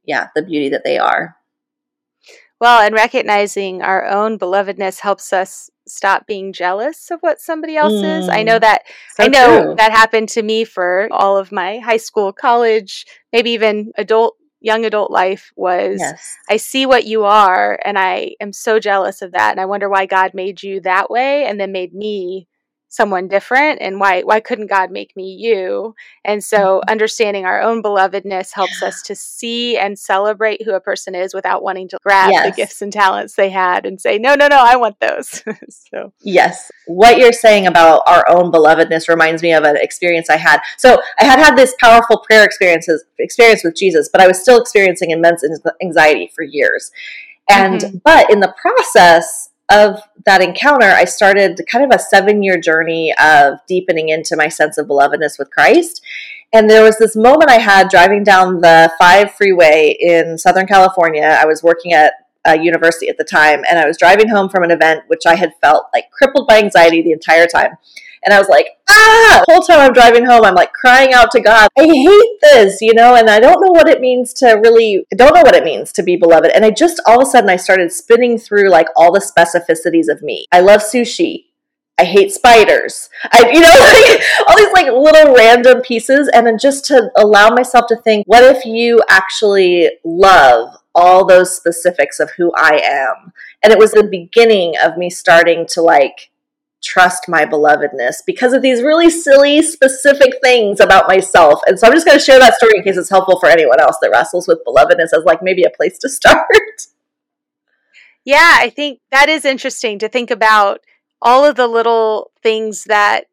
yeah 0.04 0.28
the 0.34 0.42
beauty 0.42 0.68
that 0.68 0.84
they 0.84 0.98
are 0.98 1.36
well 2.60 2.80
and 2.80 2.94
recognizing 2.94 3.82
our 3.82 4.06
own 4.06 4.38
belovedness 4.38 5.00
helps 5.00 5.32
us 5.32 5.70
stop 5.86 6.26
being 6.26 6.52
jealous 6.52 7.10
of 7.10 7.20
what 7.20 7.40
somebody 7.40 7.76
else 7.76 7.92
mm, 7.92 8.20
is 8.20 8.28
i 8.28 8.42
know 8.42 8.56
mm. 8.58 8.62
that 8.62 8.82
so 9.14 9.24
i 9.24 9.28
know 9.28 9.62
true. 9.62 9.74
that 9.76 9.92
happened 9.92 10.28
to 10.28 10.42
me 10.42 10.64
for 10.64 11.08
all 11.10 11.36
of 11.36 11.52
my 11.52 11.78
high 11.78 11.96
school 11.96 12.32
college 12.32 13.04
maybe 13.32 13.50
even 13.50 13.92
adult 13.98 14.36
young 14.64 14.84
adult 14.86 15.10
life 15.10 15.52
was 15.56 16.00
yes. 16.00 16.36
I 16.48 16.56
see 16.56 16.86
what 16.86 17.04
you 17.04 17.24
are 17.24 17.78
and 17.84 17.98
I 17.98 18.34
am 18.40 18.52
so 18.52 18.80
jealous 18.80 19.20
of 19.20 19.32
that 19.32 19.50
and 19.50 19.60
I 19.60 19.66
wonder 19.66 19.90
why 19.90 20.06
God 20.06 20.32
made 20.32 20.62
you 20.62 20.80
that 20.80 21.10
way 21.10 21.44
and 21.44 21.60
then 21.60 21.70
made 21.70 21.94
me 21.94 22.48
someone 22.94 23.28
different 23.28 23.80
and 23.80 23.98
why 23.98 24.22
why 24.22 24.40
couldn't 24.40 24.68
God 24.68 24.90
make 24.90 25.16
me 25.16 25.32
you? 25.32 25.94
And 26.24 26.42
so 26.42 26.56
mm-hmm. 26.56 26.90
understanding 26.90 27.44
our 27.44 27.60
own 27.60 27.82
belovedness 27.82 28.52
helps 28.52 28.80
yeah. 28.80 28.88
us 28.88 29.02
to 29.02 29.14
see 29.14 29.76
and 29.76 29.98
celebrate 29.98 30.62
who 30.62 30.72
a 30.72 30.80
person 30.80 31.14
is 31.14 31.34
without 31.34 31.62
wanting 31.62 31.88
to 31.88 31.98
grab 32.02 32.30
yes. 32.30 32.46
the 32.46 32.56
gifts 32.56 32.82
and 32.82 32.92
talents 32.92 33.34
they 33.34 33.50
had 33.50 33.86
and 33.86 34.00
say, 34.00 34.18
No, 34.18 34.34
no, 34.34 34.48
no, 34.48 34.58
I 34.58 34.76
want 34.76 35.00
those. 35.00 35.42
so 35.68 36.12
Yes. 36.20 36.70
What 36.86 37.18
you're 37.18 37.32
saying 37.32 37.66
about 37.66 38.02
our 38.06 38.28
own 38.28 38.52
belovedness 38.52 39.08
reminds 39.08 39.42
me 39.42 39.52
of 39.52 39.64
an 39.64 39.76
experience 39.76 40.30
I 40.30 40.36
had. 40.36 40.60
So 40.78 41.00
I 41.20 41.24
had 41.24 41.38
had 41.38 41.56
this 41.56 41.74
powerful 41.80 42.18
prayer 42.18 42.44
experiences 42.44 43.04
experience 43.18 43.64
with 43.64 43.76
Jesus, 43.76 44.08
but 44.10 44.20
I 44.20 44.26
was 44.26 44.40
still 44.40 44.60
experiencing 44.60 45.10
immense 45.10 45.44
anxiety 45.82 46.30
for 46.34 46.42
years. 46.42 46.90
And 47.48 47.80
mm-hmm. 47.80 47.98
but 48.04 48.30
in 48.30 48.40
the 48.40 48.54
process, 48.60 49.50
of 49.70 50.00
that 50.26 50.42
encounter, 50.42 50.86
I 50.86 51.04
started 51.04 51.60
kind 51.70 51.84
of 51.84 51.90
a 51.94 52.02
seven 52.02 52.42
year 52.42 52.58
journey 52.58 53.14
of 53.20 53.58
deepening 53.66 54.08
into 54.08 54.36
my 54.36 54.48
sense 54.48 54.78
of 54.78 54.86
belovedness 54.86 55.38
with 55.38 55.50
Christ. 55.50 56.02
And 56.52 56.70
there 56.70 56.84
was 56.84 56.98
this 56.98 57.16
moment 57.16 57.50
I 57.50 57.58
had 57.58 57.88
driving 57.88 58.22
down 58.22 58.60
the 58.60 58.92
five 58.98 59.32
freeway 59.32 59.96
in 59.98 60.38
Southern 60.38 60.66
California. 60.66 61.38
I 61.40 61.46
was 61.46 61.62
working 61.62 61.92
at 61.92 62.14
a 62.46 62.58
university 62.58 63.08
at 63.08 63.16
the 63.16 63.24
time, 63.24 63.62
and 63.68 63.78
I 63.78 63.86
was 63.86 63.98
driving 63.98 64.28
home 64.28 64.48
from 64.48 64.62
an 64.62 64.70
event 64.70 65.04
which 65.08 65.26
I 65.26 65.34
had 65.34 65.52
felt 65.60 65.86
like 65.92 66.10
crippled 66.10 66.46
by 66.46 66.58
anxiety 66.58 67.02
the 67.02 67.12
entire 67.12 67.46
time. 67.46 67.76
And 68.24 68.32
I 68.32 68.38
was 68.38 68.48
like, 68.48 68.68
ah, 68.88 69.42
the 69.46 69.52
whole 69.52 69.62
time 69.62 69.80
I'm 69.80 69.92
driving 69.92 70.24
home, 70.24 70.44
I'm 70.44 70.54
like 70.54 70.72
crying 70.72 71.12
out 71.12 71.30
to 71.32 71.40
God, 71.40 71.68
I 71.78 71.84
hate 71.84 72.40
this, 72.40 72.80
you 72.80 72.94
know, 72.94 73.14
and 73.16 73.28
I 73.28 73.40
don't 73.40 73.60
know 73.60 73.72
what 73.72 73.88
it 73.88 74.00
means 74.00 74.32
to 74.34 74.60
really, 74.64 75.04
I 75.12 75.16
don't 75.16 75.34
know 75.34 75.42
what 75.42 75.54
it 75.54 75.64
means 75.64 75.92
to 75.92 76.02
be 76.02 76.16
beloved. 76.16 76.50
And 76.54 76.64
I 76.64 76.70
just 76.70 77.00
all 77.06 77.20
of 77.20 77.28
a 77.28 77.30
sudden 77.30 77.50
I 77.50 77.56
started 77.56 77.92
spinning 77.92 78.38
through 78.38 78.70
like 78.70 78.88
all 78.96 79.12
the 79.12 79.20
specificities 79.20 80.08
of 80.08 80.22
me. 80.22 80.46
I 80.52 80.60
love 80.60 80.80
sushi. 80.80 81.46
I 81.96 82.04
hate 82.04 82.32
spiders. 82.32 83.08
I, 83.30 83.50
you 83.52 83.60
know, 83.60 83.68
like 84.18 84.48
all 84.48 84.56
these 84.56 84.72
like 84.72 84.86
little 84.86 85.34
random 85.34 85.80
pieces. 85.82 86.28
And 86.28 86.46
then 86.46 86.58
just 86.58 86.84
to 86.86 87.10
allow 87.16 87.50
myself 87.50 87.86
to 87.88 87.96
think, 87.96 88.26
what 88.26 88.42
if 88.42 88.64
you 88.64 89.02
actually 89.08 89.90
love 90.04 90.76
all 90.94 91.24
those 91.24 91.54
specifics 91.54 92.18
of 92.18 92.30
who 92.32 92.52
I 92.56 92.80
am? 92.82 93.32
And 93.62 93.72
it 93.72 93.78
was 93.78 93.92
the 93.92 94.04
beginning 94.04 94.74
of 94.82 94.96
me 94.96 95.08
starting 95.08 95.66
to 95.68 95.82
like 95.82 96.30
trust 96.84 97.28
my 97.28 97.44
belovedness 97.44 98.16
because 98.26 98.52
of 98.52 98.62
these 98.62 98.82
really 98.82 99.10
silly, 99.10 99.62
specific 99.62 100.34
things 100.42 100.80
about 100.80 101.08
myself. 101.08 101.60
And 101.66 101.78
so 101.78 101.86
I'm 101.86 101.94
just 101.94 102.06
going 102.06 102.18
to 102.18 102.24
share 102.24 102.38
that 102.38 102.54
story 102.54 102.72
in 102.76 102.84
case 102.84 102.96
it's 102.96 103.10
helpful 103.10 103.40
for 103.40 103.48
anyone 103.48 103.80
else 103.80 103.96
that 104.02 104.10
wrestles 104.10 104.46
with 104.46 104.64
belovedness 104.66 105.16
as 105.16 105.24
like 105.24 105.42
maybe 105.42 105.64
a 105.64 105.70
place 105.70 105.98
to 105.98 106.08
start. 106.10 106.46
Yeah, 108.24 108.56
I 108.58 108.70
think 108.70 109.00
that 109.10 109.28
is 109.28 109.44
interesting 109.44 109.98
to 109.98 110.08
think 110.08 110.30
about 110.30 110.80
all 111.20 111.44
of 111.44 111.56
the 111.56 111.66
little 111.66 112.30
things 112.42 112.84
that 112.84 113.24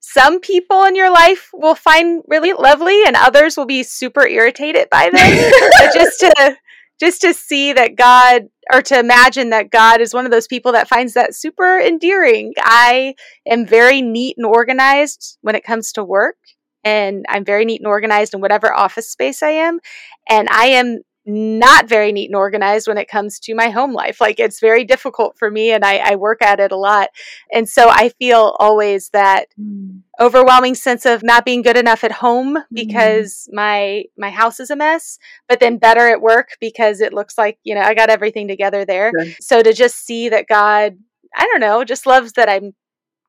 some 0.00 0.40
people 0.40 0.84
in 0.84 0.96
your 0.96 1.12
life 1.12 1.50
will 1.52 1.74
find 1.74 2.22
really 2.26 2.52
lovely 2.52 3.02
and 3.06 3.14
others 3.16 3.56
will 3.56 3.66
be 3.66 3.82
super 3.82 4.26
irritated 4.26 4.88
by 4.90 5.10
them. 5.10 5.52
just 5.94 6.20
to 6.20 6.56
just 6.98 7.20
to 7.22 7.32
see 7.32 7.72
that 7.72 7.96
God 7.96 8.48
or 8.72 8.82
to 8.82 8.98
imagine 8.98 9.50
that 9.50 9.70
God 9.70 10.00
is 10.00 10.14
one 10.14 10.24
of 10.24 10.30
those 10.30 10.46
people 10.46 10.72
that 10.72 10.88
finds 10.88 11.14
that 11.14 11.34
super 11.34 11.78
endearing. 11.78 12.52
I 12.58 13.14
am 13.48 13.66
very 13.66 14.02
neat 14.02 14.36
and 14.36 14.46
organized 14.46 15.38
when 15.42 15.54
it 15.54 15.64
comes 15.64 15.92
to 15.92 16.04
work, 16.04 16.36
and 16.84 17.24
I'm 17.28 17.44
very 17.44 17.64
neat 17.64 17.80
and 17.80 17.88
organized 17.88 18.34
in 18.34 18.40
whatever 18.40 18.72
office 18.72 19.10
space 19.10 19.42
I 19.42 19.50
am. 19.50 19.80
And 20.28 20.48
I 20.50 20.66
am 20.66 21.00
not 21.26 21.88
very 21.88 22.12
neat 22.12 22.30
and 22.30 22.36
organized 22.36 22.88
when 22.88 22.98
it 22.98 23.08
comes 23.08 23.38
to 23.40 23.54
my 23.54 23.68
home 23.68 23.92
life. 23.92 24.20
Like 24.20 24.40
it's 24.40 24.60
very 24.60 24.84
difficult 24.84 25.36
for 25.38 25.50
me 25.50 25.70
and 25.70 25.84
I, 25.84 25.98
I 25.98 26.16
work 26.16 26.42
at 26.42 26.60
it 26.60 26.72
a 26.72 26.76
lot. 26.76 27.10
And 27.52 27.68
so 27.68 27.88
I 27.88 28.10
feel 28.10 28.56
always 28.58 29.10
that 29.10 29.46
mm. 29.60 30.00
overwhelming 30.18 30.74
sense 30.74 31.04
of 31.04 31.22
not 31.22 31.44
being 31.44 31.62
good 31.62 31.76
enough 31.76 32.04
at 32.04 32.12
home 32.12 32.56
mm. 32.56 32.64
because 32.72 33.48
mm. 33.50 33.56
my 33.56 34.04
my 34.16 34.30
house 34.30 34.60
is 34.60 34.70
a 34.70 34.76
mess, 34.76 35.18
but 35.48 35.60
then 35.60 35.78
better 35.78 36.08
at 36.08 36.22
work 36.22 36.56
because 36.60 37.00
it 37.00 37.12
looks 37.12 37.36
like, 37.36 37.58
you 37.64 37.74
know, 37.74 37.82
I 37.82 37.94
got 37.94 38.10
everything 38.10 38.48
together 38.48 38.84
there. 38.84 39.12
So 39.40 39.62
to 39.62 39.72
just 39.72 40.04
see 40.04 40.30
that 40.30 40.46
God, 40.48 40.96
I 41.36 41.46
don't 41.46 41.60
know, 41.60 41.84
just 41.84 42.06
loves 42.06 42.32
that 42.32 42.48
I'm 42.48 42.72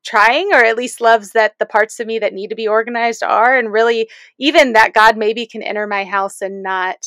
trying 0.03 0.51
or 0.53 0.63
at 0.63 0.77
least 0.77 1.01
loves 1.01 1.31
that 1.31 1.53
the 1.59 1.65
parts 1.65 1.99
of 1.99 2.07
me 2.07 2.19
that 2.19 2.33
need 2.33 2.49
to 2.49 2.55
be 2.55 2.67
organized 2.67 3.21
are 3.21 3.55
and 3.55 3.71
really 3.71 4.09
even 4.39 4.73
that 4.73 4.93
God 4.93 5.17
maybe 5.17 5.45
can 5.45 5.61
enter 5.61 5.85
my 5.85 6.05
house 6.05 6.41
and 6.41 6.63
not 6.63 6.97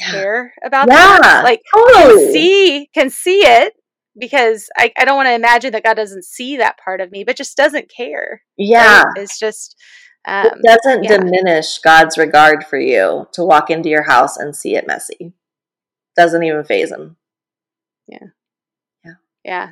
care 0.00 0.54
about 0.64 0.88
yeah. 0.88 1.18
that. 1.20 1.44
Like 1.44 1.62
oh. 1.74 1.92
can 1.94 2.32
see 2.32 2.88
can 2.94 3.10
see 3.10 3.40
it 3.40 3.74
because 4.18 4.68
I, 4.76 4.92
I 4.98 5.04
don't 5.04 5.16
want 5.16 5.28
to 5.28 5.34
imagine 5.34 5.72
that 5.72 5.84
God 5.84 5.94
doesn't 5.94 6.24
see 6.24 6.56
that 6.58 6.78
part 6.78 7.00
of 7.00 7.10
me, 7.10 7.24
but 7.24 7.36
just 7.36 7.56
doesn't 7.56 7.90
care. 7.94 8.42
Yeah. 8.56 9.02
Right? 9.02 9.18
It's 9.18 9.38
just 9.38 9.76
um, 10.26 10.46
it 10.46 10.62
doesn't 10.62 11.04
yeah. 11.04 11.18
diminish 11.18 11.78
God's 11.78 12.16
regard 12.16 12.64
for 12.64 12.78
you 12.78 13.26
to 13.32 13.44
walk 13.44 13.70
into 13.70 13.88
your 13.88 14.04
house 14.04 14.36
and 14.36 14.54
see 14.54 14.76
it 14.76 14.86
messy. 14.86 15.32
Doesn't 16.16 16.42
even 16.42 16.64
phase 16.64 16.92
him. 16.92 17.16
Yeah. 18.06 18.26
Yeah. 19.04 19.14
Yeah. 19.44 19.70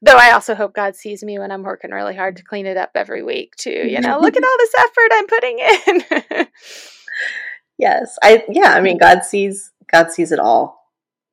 Though 0.00 0.16
I 0.16 0.30
also 0.30 0.54
hope 0.54 0.74
God 0.74 0.94
sees 0.94 1.24
me 1.24 1.40
when 1.40 1.50
I'm 1.50 1.64
working 1.64 1.90
really 1.90 2.14
hard 2.14 2.36
to 2.36 2.44
clean 2.44 2.66
it 2.66 2.76
up 2.76 2.90
every 2.94 3.24
week 3.24 3.56
too. 3.56 3.70
You 3.70 4.00
know, 4.00 4.18
look 4.20 4.36
at 4.36 4.44
all 4.44 4.56
this 4.58 4.74
effort 4.78 5.10
I'm 5.12 5.26
putting 5.26 5.58
in. 5.58 6.46
yes 7.78 8.18
i 8.22 8.44
yeah 8.48 8.74
i 8.74 8.80
mean 8.80 8.98
god 8.98 9.24
sees 9.24 9.72
god 9.90 10.10
sees 10.10 10.32
it 10.32 10.38
all 10.38 10.88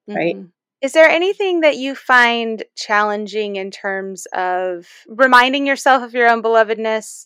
right 0.08 0.36
mm-hmm. 0.36 0.48
is 0.82 0.94
there 0.94 1.08
anything 1.08 1.62
that 1.62 1.78
you 1.78 1.96
find 1.96 2.64
challenging 2.76 3.56
in 3.56 3.72
terms 3.72 4.26
of 4.34 4.88
reminding 5.08 5.66
yourself 5.66 6.04
of 6.04 6.14
your 6.14 6.30
own 6.30 6.42
belovedness 6.42 7.26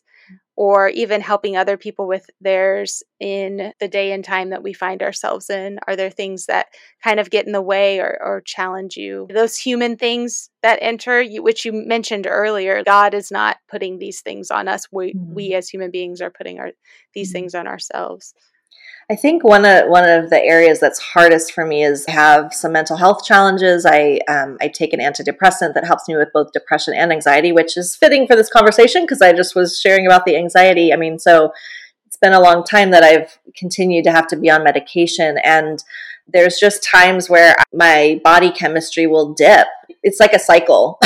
or 0.59 0.89
even 0.89 1.21
helping 1.21 1.55
other 1.55 1.77
people 1.77 2.05
with 2.05 2.29
theirs 2.41 3.01
in 3.21 3.71
the 3.79 3.87
day 3.87 4.11
and 4.11 4.25
time 4.25 4.49
that 4.49 4.61
we 4.61 4.73
find 4.73 5.01
ourselves 5.01 5.49
in? 5.49 5.79
Are 5.87 5.95
there 5.95 6.09
things 6.09 6.47
that 6.47 6.67
kind 7.01 7.17
of 7.17 7.29
get 7.29 7.45
in 7.45 7.53
the 7.53 7.61
way 7.61 7.99
or, 7.99 8.17
or 8.21 8.41
challenge 8.41 8.97
you? 8.97 9.25
Those 9.33 9.55
human 9.55 9.95
things 9.95 10.49
that 10.61 10.79
enter, 10.81 11.21
you, 11.21 11.41
which 11.41 11.63
you 11.63 11.71
mentioned 11.71 12.27
earlier, 12.29 12.83
God 12.83 13.13
is 13.13 13.31
not 13.31 13.55
putting 13.69 13.99
these 13.99 14.19
things 14.19 14.51
on 14.51 14.67
us. 14.67 14.85
We, 14.91 15.13
mm-hmm. 15.13 15.33
we 15.33 15.53
as 15.53 15.69
human 15.69 15.91
beings 15.91 16.19
are 16.19 16.29
putting 16.29 16.59
our, 16.59 16.71
these 17.13 17.29
mm-hmm. 17.29 17.33
things 17.35 17.55
on 17.55 17.65
ourselves. 17.65 18.33
I 19.11 19.15
think 19.15 19.43
one 19.43 19.65
of 19.65 19.89
one 19.89 20.07
of 20.07 20.29
the 20.29 20.39
areas 20.39 20.79
that's 20.79 20.99
hardest 20.99 21.51
for 21.51 21.65
me 21.65 21.83
is 21.83 22.05
have 22.05 22.53
some 22.53 22.73
mental 22.73 22.95
health 22.95 23.25
challenges. 23.25 23.83
I 23.83 24.19
um, 24.27 24.57
I 24.61 24.67
take 24.67 24.93
an 24.93 24.99
antidepressant 24.99 25.73
that 25.73 25.83
helps 25.83 26.07
me 26.07 26.15
with 26.15 26.29
both 26.31 26.51
depression 26.51 26.93
and 26.93 27.11
anxiety, 27.11 27.51
which 27.51 27.75
is 27.75 27.95
fitting 27.95 28.27
for 28.27 28.35
this 28.35 28.51
conversation 28.51 29.03
because 29.03 29.19
I 29.19 29.33
just 29.33 29.55
was 29.55 29.79
sharing 29.79 30.05
about 30.05 30.25
the 30.25 30.35
anxiety. 30.35 30.93
I 30.93 30.95
mean, 30.95 31.17
so 31.17 31.51
it's 32.05 32.17
been 32.17 32.33
a 32.33 32.39
long 32.39 32.63
time 32.63 32.91
that 32.91 33.03
I've 33.03 33.39
continued 33.57 34.03
to 34.03 34.11
have 34.11 34.27
to 34.27 34.35
be 34.35 34.51
on 34.51 34.63
medication, 34.63 35.39
and 35.43 35.83
there's 36.31 36.57
just 36.57 36.83
times 36.83 37.29
where 37.29 37.55
my 37.73 38.19
body 38.23 38.51
chemistry 38.51 39.07
will 39.07 39.33
dip. 39.33 39.67
It's 40.03 40.19
like 40.19 40.33
a 40.33 40.39
cycle. 40.39 40.97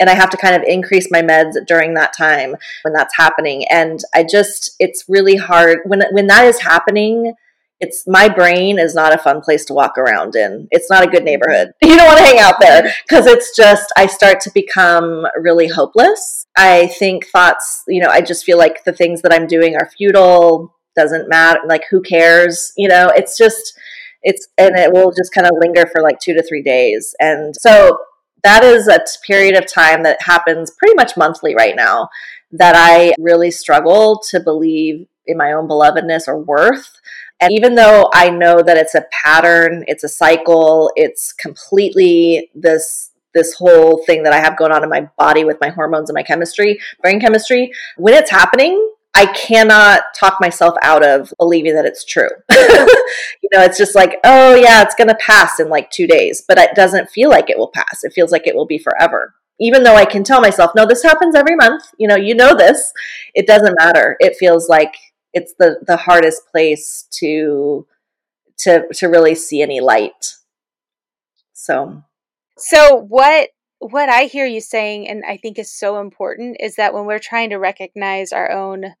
and 0.00 0.10
I 0.10 0.14
have 0.14 0.30
to 0.30 0.36
kind 0.36 0.54
of 0.54 0.62
increase 0.62 1.10
my 1.10 1.22
meds 1.22 1.54
during 1.66 1.94
that 1.94 2.12
time 2.16 2.56
when 2.82 2.92
that's 2.92 3.16
happening. 3.16 3.64
And 3.70 4.00
I 4.14 4.24
just, 4.24 4.74
it's 4.78 5.04
really 5.08 5.36
hard 5.36 5.80
when 5.84 6.02
when 6.12 6.26
that 6.28 6.46
is 6.46 6.60
happening. 6.60 7.34
It's 7.80 8.04
my 8.06 8.28
brain 8.28 8.78
is 8.78 8.94
not 8.94 9.14
a 9.14 9.18
fun 9.18 9.40
place 9.40 9.64
to 9.66 9.74
walk 9.74 9.98
around 9.98 10.36
in. 10.36 10.68
It's 10.70 10.88
not 10.88 11.02
a 11.02 11.10
good 11.10 11.24
neighborhood. 11.24 11.72
You 11.82 11.96
don't 11.96 12.06
want 12.06 12.18
to 12.18 12.24
hang 12.24 12.38
out 12.38 12.60
there 12.60 12.94
because 13.06 13.26
it's 13.26 13.54
just 13.54 13.92
I 13.96 14.06
start 14.06 14.40
to 14.42 14.50
become 14.54 15.26
really 15.38 15.68
hopeless. 15.68 16.46
I 16.56 16.86
think 16.86 17.26
thoughts, 17.26 17.82
you 17.88 18.00
know, 18.00 18.08
I 18.08 18.20
just 18.20 18.44
feel 18.44 18.58
like 18.58 18.84
the 18.84 18.92
things 18.92 19.22
that 19.22 19.32
I'm 19.32 19.46
doing 19.46 19.74
are 19.76 19.90
futile, 19.98 20.74
doesn't 20.94 21.28
matter, 21.28 21.60
like 21.66 21.84
who 21.90 22.00
cares, 22.00 22.72
you 22.76 22.88
know, 22.88 23.10
it's 23.14 23.36
just 23.36 23.78
it's 24.24 24.48
and 24.58 24.76
it 24.76 24.92
will 24.92 25.12
just 25.12 25.32
kind 25.32 25.46
of 25.46 25.52
linger 25.60 25.86
for 25.92 26.02
like 26.02 26.18
2 26.18 26.34
to 26.34 26.42
3 26.42 26.62
days. 26.62 27.14
And 27.20 27.54
so 27.56 27.98
that 28.42 28.64
is 28.64 28.88
a 28.88 29.00
period 29.26 29.56
of 29.56 29.72
time 29.72 30.02
that 30.02 30.22
happens 30.22 30.70
pretty 30.70 30.94
much 30.94 31.16
monthly 31.16 31.54
right 31.54 31.76
now 31.76 32.08
that 32.52 32.74
I 32.76 33.14
really 33.18 33.50
struggle 33.50 34.20
to 34.30 34.40
believe 34.40 35.06
in 35.26 35.36
my 35.36 35.52
own 35.52 35.68
belovedness 35.68 36.28
or 36.28 36.38
worth. 36.38 37.00
And 37.40 37.52
even 37.52 37.74
though 37.74 38.10
I 38.14 38.30
know 38.30 38.62
that 38.62 38.76
it's 38.76 38.94
a 38.94 39.06
pattern, 39.10 39.84
it's 39.88 40.04
a 40.04 40.08
cycle, 40.08 40.90
it's 40.96 41.32
completely 41.32 42.50
this 42.54 43.10
this 43.34 43.54
whole 43.54 44.04
thing 44.04 44.22
that 44.22 44.32
I 44.32 44.38
have 44.38 44.56
going 44.56 44.70
on 44.70 44.84
in 44.84 44.88
my 44.88 45.08
body 45.18 45.44
with 45.44 45.58
my 45.60 45.68
hormones 45.68 46.08
and 46.08 46.14
my 46.14 46.22
chemistry, 46.22 46.78
brain 47.02 47.18
chemistry, 47.20 47.72
when 47.96 48.14
it's 48.14 48.30
happening, 48.30 48.93
I 49.16 49.26
cannot 49.26 50.02
talk 50.18 50.38
myself 50.40 50.74
out 50.82 51.04
of 51.04 51.32
believing 51.38 51.74
that 51.74 51.86
it's 51.86 52.04
true. 52.04 52.28
you 52.50 53.48
know, 53.52 53.62
it's 53.62 53.78
just 53.78 53.94
like, 53.94 54.16
oh, 54.24 54.56
yeah, 54.56 54.82
it's 54.82 54.96
going 54.96 55.08
to 55.08 55.14
pass 55.20 55.60
in 55.60 55.68
like 55.68 55.90
two 55.90 56.06
days, 56.08 56.42
but 56.46 56.58
it 56.58 56.74
doesn't 56.74 57.10
feel 57.10 57.30
like 57.30 57.48
it 57.48 57.56
will 57.56 57.70
pass. 57.70 58.02
It 58.02 58.12
feels 58.12 58.32
like 58.32 58.46
it 58.46 58.56
will 58.56 58.66
be 58.66 58.78
forever. 58.78 59.34
Even 59.60 59.84
though 59.84 59.94
I 59.94 60.04
can 60.04 60.24
tell 60.24 60.40
myself, 60.40 60.72
no, 60.74 60.84
this 60.84 61.04
happens 61.04 61.36
every 61.36 61.54
month. 61.54 61.84
You 61.96 62.08
know, 62.08 62.16
you 62.16 62.34
know 62.34 62.56
this. 62.56 62.92
It 63.34 63.46
doesn't 63.46 63.78
matter. 63.78 64.16
It 64.18 64.36
feels 64.36 64.68
like 64.68 64.94
it's 65.32 65.54
the 65.58 65.78
the 65.86 65.96
hardest 65.96 66.46
place 66.50 67.06
to 67.18 67.86
to 68.58 68.86
to 68.94 69.06
really 69.06 69.36
see 69.36 69.62
any 69.62 69.80
light. 69.80 70.36
So, 71.52 72.02
so 72.58 72.96
what 72.96 73.50
what 73.90 74.08
I 74.08 74.24
hear 74.24 74.46
you 74.46 74.60
saying, 74.60 75.08
and 75.08 75.24
I 75.26 75.36
think 75.36 75.58
is 75.58 75.70
so 75.70 76.00
important, 76.00 76.56
is 76.60 76.76
that 76.76 76.94
when 76.94 77.04
we're 77.04 77.18
trying 77.18 77.50
to 77.50 77.56
recognize 77.56 78.32
our 78.32 78.50
own 78.50 78.94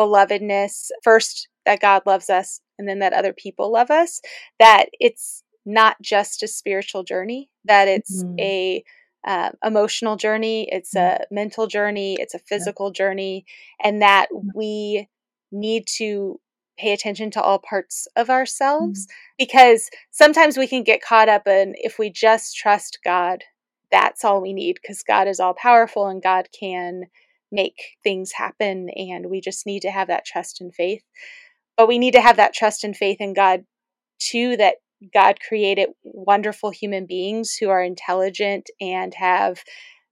belovedness, 0.00 0.88
first 1.02 1.48
that 1.66 1.80
God 1.80 2.02
loves 2.06 2.30
us, 2.30 2.60
and 2.78 2.88
then 2.88 3.00
that 3.00 3.12
other 3.12 3.34
people 3.34 3.70
love 3.70 3.90
us, 3.90 4.22
that 4.58 4.86
it's 4.98 5.42
not 5.66 6.00
just 6.00 6.42
a 6.42 6.48
spiritual 6.48 7.02
journey, 7.02 7.50
that 7.66 7.86
it's 7.86 8.24
mm-hmm. 8.24 8.40
a 8.40 8.84
uh, 9.26 9.50
emotional 9.62 10.16
journey, 10.16 10.66
it's 10.72 10.94
mm-hmm. 10.94 11.22
a 11.22 11.26
mental 11.30 11.66
journey, 11.66 12.16
it's 12.18 12.34
a 12.34 12.38
physical 12.38 12.88
yeah. 12.88 12.98
journey, 12.98 13.44
and 13.82 14.00
that 14.00 14.28
mm-hmm. 14.34 14.48
we 14.54 15.08
need 15.52 15.86
to 15.86 16.40
pay 16.78 16.94
attention 16.94 17.30
to 17.30 17.42
all 17.42 17.58
parts 17.58 18.08
of 18.16 18.30
ourselves 18.30 19.06
mm-hmm. 19.06 19.34
because 19.38 19.90
sometimes 20.10 20.56
we 20.56 20.66
can 20.66 20.82
get 20.82 21.02
caught 21.02 21.28
up 21.28 21.46
in 21.46 21.74
if 21.76 21.98
we 21.98 22.08
just 22.08 22.56
trust 22.56 23.00
God 23.04 23.44
that's 23.90 24.24
all 24.24 24.40
we 24.40 24.52
need 24.52 24.78
because 24.80 25.02
God 25.02 25.28
is 25.28 25.40
all 25.40 25.54
powerful 25.54 26.06
and 26.06 26.22
God 26.22 26.48
can 26.58 27.04
make 27.52 27.96
things 28.02 28.32
happen. 28.32 28.88
And 28.90 29.26
we 29.26 29.40
just 29.40 29.66
need 29.66 29.80
to 29.80 29.90
have 29.90 30.08
that 30.08 30.24
trust 30.24 30.60
and 30.60 30.74
faith. 30.74 31.02
But 31.76 31.88
we 31.88 31.98
need 31.98 32.12
to 32.12 32.20
have 32.20 32.36
that 32.36 32.54
trust 32.54 32.84
and 32.84 32.96
faith 32.96 33.20
in 33.20 33.34
God 33.34 33.64
too, 34.20 34.56
that 34.56 34.76
God 35.14 35.38
created 35.40 35.90
wonderful 36.02 36.70
human 36.70 37.06
beings 37.06 37.56
who 37.56 37.68
are 37.70 37.82
intelligent 37.82 38.68
and 38.80 39.14
have 39.14 39.62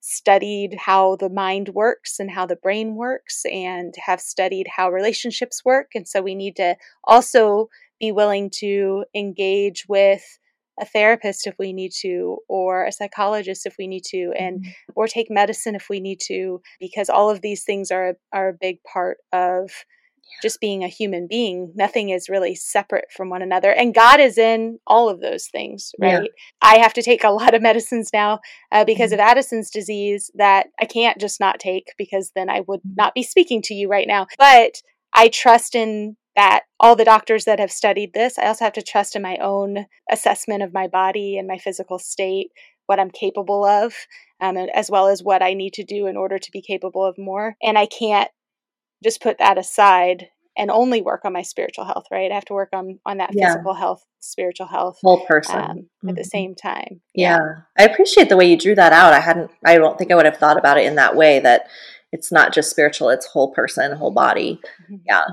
studied 0.00 0.76
how 0.78 1.16
the 1.16 1.28
mind 1.28 1.70
works 1.70 2.18
and 2.18 2.30
how 2.30 2.46
the 2.46 2.56
brain 2.56 2.94
works 2.94 3.42
and 3.44 3.94
have 4.06 4.20
studied 4.20 4.66
how 4.76 4.90
relationships 4.90 5.64
work. 5.64 5.88
And 5.94 6.08
so 6.08 6.22
we 6.22 6.34
need 6.34 6.56
to 6.56 6.76
also 7.04 7.68
be 8.00 8.12
willing 8.12 8.48
to 8.58 9.04
engage 9.14 9.86
with 9.88 10.38
a 10.80 10.84
therapist 10.84 11.46
if 11.46 11.54
we 11.58 11.72
need 11.72 11.92
to 12.00 12.38
or 12.48 12.84
a 12.84 12.92
psychologist 12.92 13.66
if 13.66 13.76
we 13.78 13.86
need 13.86 14.04
to 14.04 14.32
and 14.38 14.60
mm-hmm. 14.60 14.92
or 14.94 15.06
take 15.06 15.30
medicine 15.30 15.74
if 15.74 15.88
we 15.88 16.00
need 16.00 16.20
to 16.20 16.60
because 16.80 17.08
all 17.08 17.30
of 17.30 17.40
these 17.40 17.64
things 17.64 17.90
are 17.90 18.14
are 18.32 18.50
a 18.50 18.58
big 18.58 18.82
part 18.82 19.18
of 19.32 19.70
just 20.42 20.60
being 20.60 20.84
a 20.84 20.88
human 20.88 21.26
being 21.26 21.72
nothing 21.74 22.10
is 22.10 22.28
really 22.28 22.54
separate 22.54 23.06
from 23.10 23.30
one 23.30 23.42
another 23.42 23.72
and 23.72 23.94
god 23.94 24.20
is 24.20 24.36
in 24.36 24.78
all 24.86 25.08
of 25.08 25.20
those 25.20 25.46
things 25.46 25.92
right 26.00 26.22
yeah. 26.22 26.28
i 26.62 26.78
have 26.78 26.92
to 26.92 27.02
take 27.02 27.24
a 27.24 27.30
lot 27.30 27.54
of 27.54 27.62
medicines 27.70 28.10
now 28.12 28.38
uh, 28.72 28.84
because 28.84 29.10
mm-hmm. 29.10 29.20
of 29.20 29.26
addison's 29.26 29.70
disease 29.70 30.30
that 30.34 30.66
i 30.80 30.84
can't 30.84 31.18
just 31.18 31.40
not 31.40 31.58
take 31.58 31.92
because 31.96 32.32
then 32.34 32.48
i 32.48 32.60
would 32.68 32.80
mm-hmm. 32.80 32.94
not 32.96 33.14
be 33.14 33.22
speaking 33.22 33.62
to 33.62 33.74
you 33.74 33.88
right 33.88 34.06
now 34.06 34.26
but 34.38 34.82
i 35.14 35.28
trust 35.28 35.74
in 35.74 36.16
that 36.38 36.62
all 36.78 36.94
the 36.94 37.04
doctors 37.04 37.46
that 37.46 37.58
have 37.58 37.72
studied 37.72 38.14
this, 38.14 38.38
I 38.38 38.46
also 38.46 38.64
have 38.64 38.74
to 38.74 38.82
trust 38.82 39.16
in 39.16 39.22
my 39.22 39.38
own 39.38 39.86
assessment 40.08 40.62
of 40.62 40.72
my 40.72 40.86
body 40.86 41.36
and 41.36 41.48
my 41.48 41.58
physical 41.58 41.98
state, 41.98 42.52
what 42.86 43.00
I'm 43.00 43.10
capable 43.10 43.64
of, 43.64 43.92
um, 44.40 44.56
as 44.56 44.88
well 44.88 45.08
as 45.08 45.20
what 45.20 45.42
I 45.42 45.54
need 45.54 45.72
to 45.74 45.84
do 45.84 46.06
in 46.06 46.16
order 46.16 46.38
to 46.38 46.50
be 46.52 46.62
capable 46.62 47.04
of 47.04 47.18
more. 47.18 47.56
And 47.60 47.76
I 47.76 47.86
can't 47.86 48.30
just 49.02 49.20
put 49.20 49.38
that 49.38 49.58
aside 49.58 50.28
and 50.56 50.70
only 50.70 51.02
work 51.02 51.24
on 51.24 51.32
my 51.32 51.42
spiritual 51.42 51.84
health, 51.84 52.04
right? 52.12 52.30
I 52.30 52.36
have 52.36 52.44
to 52.46 52.54
work 52.54 52.68
on 52.72 53.00
on 53.04 53.16
that 53.18 53.30
yeah. 53.32 53.54
physical 53.54 53.74
health, 53.74 54.04
spiritual 54.20 54.68
health, 54.68 54.98
whole 55.02 55.26
person 55.26 55.56
um, 55.56 55.64
mm-hmm. 55.64 56.08
at 56.10 56.14
the 56.14 56.20
mm-hmm. 56.20 56.28
same 56.28 56.54
time. 56.54 57.00
Yeah. 57.16 57.38
yeah, 57.38 57.48
I 57.76 57.82
appreciate 57.82 58.28
the 58.28 58.36
way 58.36 58.48
you 58.48 58.56
drew 58.56 58.76
that 58.76 58.92
out. 58.92 59.12
I 59.12 59.18
hadn't, 59.20 59.50
I 59.66 59.76
don't 59.76 59.98
think 59.98 60.12
I 60.12 60.14
would 60.14 60.24
have 60.24 60.36
thought 60.36 60.58
about 60.58 60.78
it 60.78 60.86
in 60.86 60.94
that 60.94 61.16
way. 61.16 61.40
That 61.40 61.68
it's 62.12 62.30
not 62.30 62.54
just 62.54 62.70
spiritual; 62.70 63.08
it's 63.08 63.26
whole 63.26 63.52
person, 63.52 63.96
whole 63.96 64.12
body. 64.12 64.60
Mm-hmm. 64.84 64.96
Yeah 65.04 65.24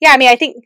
yeah, 0.00 0.10
I 0.10 0.16
mean, 0.16 0.28
I 0.28 0.36
think 0.36 0.64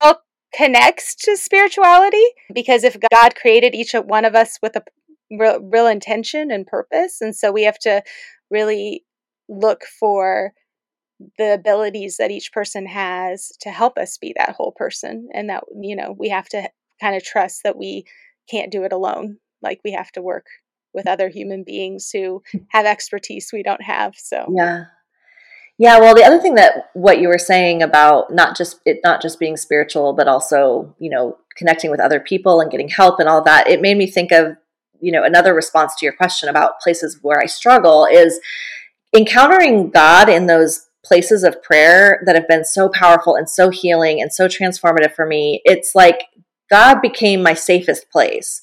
all 0.00 0.20
connects 0.54 1.14
to 1.16 1.36
spirituality 1.36 2.24
because 2.52 2.84
if 2.84 2.96
God 3.12 3.34
created 3.34 3.74
each 3.74 3.92
one 3.92 4.24
of 4.24 4.34
us 4.34 4.58
with 4.62 4.76
a 4.76 4.82
real, 5.30 5.60
real 5.60 5.86
intention 5.86 6.50
and 6.50 6.66
purpose, 6.66 7.20
and 7.20 7.34
so 7.34 7.52
we 7.52 7.64
have 7.64 7.78
to 7.80 8.02
really 8.50 9.04
look 9.48 9.82
for 9.98 10.52
the 11.36 11.52
abilities 11.52 12.16
that 12.16 12.30
each 12.30 12.52
person 12.52 12.86
has 12.86 13.52
to 13.60 13.70
help 13.70 13.98
us 13.98 14.16
be 14.16 14.32
that 14.36 14.54
whole 14.56 14.72
person 14.72 15.28
and 15.34 15.50
that 15.50 15.64
you 15.78 15.94
know 15.94 16.14
we 16.18 16.30
have 16.30 16.48
to 16.48 16.68
kind 17.00 17.14
of 17.14 17.22
trust 17.22 17.62
that 17.62 17.76
we 17.76 18.04
can't 18.48 18.72
do 18.72 18.84
it 18.84 18.92
alone. 18.92 19.38
Like 19.62 19.80
we 19.84 19.92
have 19.92 20.10
to 20.12 20.22
work 20.22 20.46
with 20.92 21.06
other 21.06 21.28
human 21.28 21.64
beings 21.64 22.10
who 22.12 22.42
hmm. 22.50 22.58
have 22.70 22.86
expertise 22.86 23.50
we 23.52 23.62
don't 23.62 23.82
have 23.82 24.14
so 24.16 24.52
yeah 24.56 24.84
yeah, 25.80 25.98
well, 25.98 26.14
the 26.14 26.24
other 26.24 26.38
thing 26.38 26.56
that 26.56 26.90
what 26.92 27.22
you 27.22 27.28
were 27.28 27.38
saying 27.38 27.82
about 27.82 28.30
not 28.30 28.54
just 28.54 28.80
it 28.84 29.00
not 29.02 29.22
just 29.22 29.38
being 29.38 29.56
spiritual, 29.56 30.12
but 30.12 30.28
also 30.28 30.94
you 30.98 31.08
know 31.08 31.38
connecting 31.56 31.90
with 31.90 32.00
other 32.00 32.20
people 32.20 32.60
and 32.60 32.70
getting 32.70 32.90
help 32.90 33.18
and 33.18 33.30
all 33.30 33.42
that, 33.44 33.66
it 33.66 33.80
made 33.80 33.96
me 33.96 34.06
think 34.06 34.30
of 34.30 34.58
you 35.00 35.10
know 35.10 35.24
another 35.24 35.54
response 35.54 35.94
to 35.96 36.04
your 36.04 36.12
question 36.12 36.50
about 36.50 36.80
places 36.80 37.20
where 37.22 37.40
I 37.40 37.46
struggle 37.46 38.04
is 38.04 38.40
encountering 39.16 39.88
God 39.88 40.28
in 40.28 40.48
those 40.48 40.86
places 41.02 41.44
of 41.44 41.62
prayer 41.62 42.22
that 42.26 42.34
have 42.34 42.46
been 42.46 42.66
so 42.66 42.90
powerful 42.90 43.34
and 43.34 43.48
so 43.48 43.70
healing 43.70 44.20
and 44.20 44.30
so 44.30 44.48
transformative 44.48 45.14
for 45.14 45.24
me. 45.24 45.62
It's 45.64 45.94
like 45.94 46.24
God 46.70 47.00
became 47.00 47.42
my 47.42 47.54
safest 47.54 48.10
place 48.10 48.60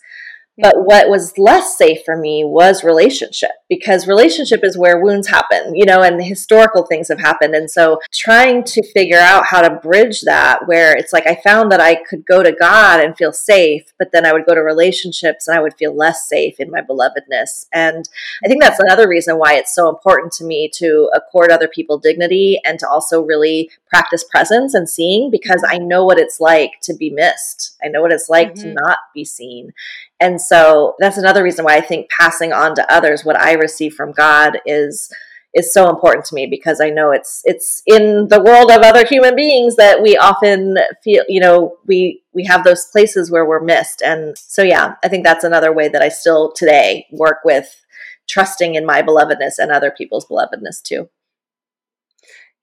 But 0.60 0.86
what 0.86 1.10
was 1.10 1.38
less 1.38 1.78
safe 1.78 1.99
for 2.03 2.18
me 2.18 2.43
was 2.43 2.84
relationship 2.84 3.51
because 3.70 4.08
relationship 4.08 4.62
is 4.64 4.78
where 4.78 4.99
wounds 4.99 5.28
happen, 5.28 5.76
you 5.76 5.86
know, 5.86 6.01
and 6.01 6.24
historical 6.24 6.84
things 6.84 7.10
have 7.10 7.20
happened. 7.20 7.53
And 7.53 7.70
so 7.70 7.99
trying 8.12 8.64
to 8.64 8.91
figure 8.91 9.20
out 9.20 9.45
how 9.45 9.62
to 9.62 9.76
bridge 9.76 10.22
that 10.22 10.68
where 10.68 10.95
it's 10.95 11.14
like 11.14 11.28
I 11.28 11.36
found 11.36 11.72
that 11.72 11.82
I 11.82 11.95
could 11.95 12.26
go 12.26 12.41
to 12.41 12.51
God 12.51 13.03
and 13.03 13.16
feel 13.16 13.32
safe, 13.32 13.93
but 13.99 14.12
then 14.12 14.26
I 14.26 14.34
would 14.34 14.45
go 14.45 14.55
to 14.55 14.62
relationships 14.62 15.47
and 15.47 15.55
I 15.55 15.62
would 15.62 15.76
feel 15.76 15.95
less 15.95 16.28
safe 16.28 16.60
in 16.60 16.72
my 16.72 16.82
belovedness. 16.82 17.68
And 17.72 18.10
I 18.43 18.47
think 18.47 18.62
that's 18.62 18.80
another 18.80 19.08
reason 19.08 19.38
why 19.38 19.55
it's 19.55 19.76
so 19.76 19.89
important 19.89 20.32
to 20.34 20.43
me 20.43 20.70
to 20.76 21.10
accord 21.14 21.51
other 21.51 21.68
people 21.68 21.99
dignity 21.99 22.60
and 22.66 22.80
to 22.80 22.89
also 22.89 23.22
really 23.22 23.70
practice 23.89 24.24
presence 24.24 24.74
and 24.74 24.89
seeing 24.89 25.30
because 25.30 25.64
I 25.68 25.78
know 25.78 26.03
what 26.05 26.20
it's 26.20 26.39
like 26.39 26.72
to 26.84 26.93
be 26.93 27.10
missed. 27.10 27.78
I 27.84 27.89
know 27.89 28.01
what 28.01 28.12
it's 28.12 28.30
like 28.30 28.53
mm-hmm. 28.53 28.70
to 28.70 28.74
not 28.74 28.99
be 29.14 29.26
seen. 29.26 29.74
And 30.20 30.41
so 30.41 30.95
that's 30.99 31.18
another 31.18 31.43
reason 31.43 31.65
why 31.65 31.76
I 31.76 31.82
think 31.82 32.09
passing 32.09 32.51
on 32.51 32.76
to 32.76 32.91
others 32.91 33.24
what 33.24 33.39
I 33.39 33.53
receive 33.53 33.93
from 33.93 34.11
God 34.11 34.59
is 34.65 35.13
is 35.53 35.74
so 35.74 35.89
important 35.89 36.26
to 36.26 36.36
me 36.36 36.45
because 36.45 36.80
I 36.82 36.89
know 36.89 37.11
it's 37.11 37.41
it's 37.45 37.82
in 37.86 38.28
the 38.28 38.41
world 38.41 38.70
of 38.70 38.82
other 38.82 39.05
human 39.05 39.36
beings 39.36 39.76
that 39.78 40.01
we 40.01 40.18
often 40.18 40.78
feel, 41.03 41.24
you 41.28 41.39
know, 41.39 41.78
we 41.86 42.22
we 42.34 42.45
have 42.45 42.63
those 42.63 42.86
places 42.86 43.32
where 43.32 43.45
we're 43.45 43.63
missed. 43.63 44.01
And 44.01 44.38
so 44.38 44.61
yeah, 44.61 44.95
I 45.03 45.07
think 45.07 45.24
that's 45.24 45.43
another 45.43 45.74
way 45.74 45.88
that 45.88 46.01
I 46.01 46.09
still 46.09 46.51
today 46.51 47.07
work 47.11 47.39
with 47.43 47.86
trusting 48.28 48.76
in 48.76 48.86
my 48.86 49.01
belovedness 49.01 49.57
and 49.57 49.72
other 49.72 49.91
people's 49.91 50.28
belovedness 50.28 50.82
too. 50.84 51.09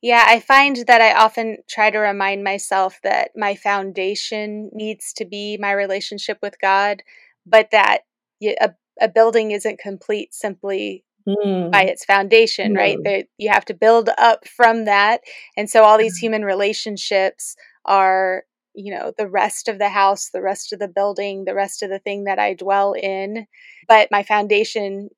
Yeah, 0.02 0.24
I 0.28 0.38
find 0.38 0.76
that 0.86 1.00
I 1.00 1.14
often 1.14 1.58
try 1.66 1.90
to 1.90 1.98
remind 1.98 2.44
myself 2.44 3.00
that 3.02 3.30
my 3.34 3.54
foundation 3.54 4.70
needs 4.74 5.14
to 5.14 5.24
be 5.24 5.56
my 5.58 5.72
relationship 5.72 6.38
with 6.42 6.60
God 6.60 7.02
but 7.46 7.70
that 7.72 8.00
a, 8.42 8.70
a 9.00 9.08
building 9.08 9.50
isn't 9.50 9.78
complete 9.78 10.34
simply 10.34 11.04
mm. 11.28 11.70
by 11.70 11.82
its 11.82 12.04
foundation, 12.04 12.74
mm. 12.74 12.78
right? 12.78 12.98
That 13.04 13.26
you 13.38 13.50
have 13.50 13.64
to 13.66 13.74
build 13.74 14.10
up 14.18 14.46
from 14.46 14.84
that. 14.84 15.20
And 15.56 15.68
so 15.68 15.82
all 15.82 15.98
these 15.98 16.18
mm. 16.18 16.22
human 16.22 16.44
relationships 16.44 17.56
are, 17.84 18.44
you 18.74 18.94
know, 18.94 19.12
the 19.16 19.28
rest 19.28 19.68
of 19.68 19.78
the 19.78 19.88
house, 19.88 20.30
the 20.30 20.42
rest 20.42 20.72
of 20.72 20.78
the 20.78 20.88
building, 20.88 21.44
the 21.44 21.54
rest 21.54 21.82
of 21.82 21.90
the 21.90 21.98
thing 21.98 22.24
that 22.24 22.38
I 22.38 22.54
dwell 22.54 22.92
in. 22.92 23.46
But 23.88 24.08
my 24.10 24.22
foundation 24.22 25.10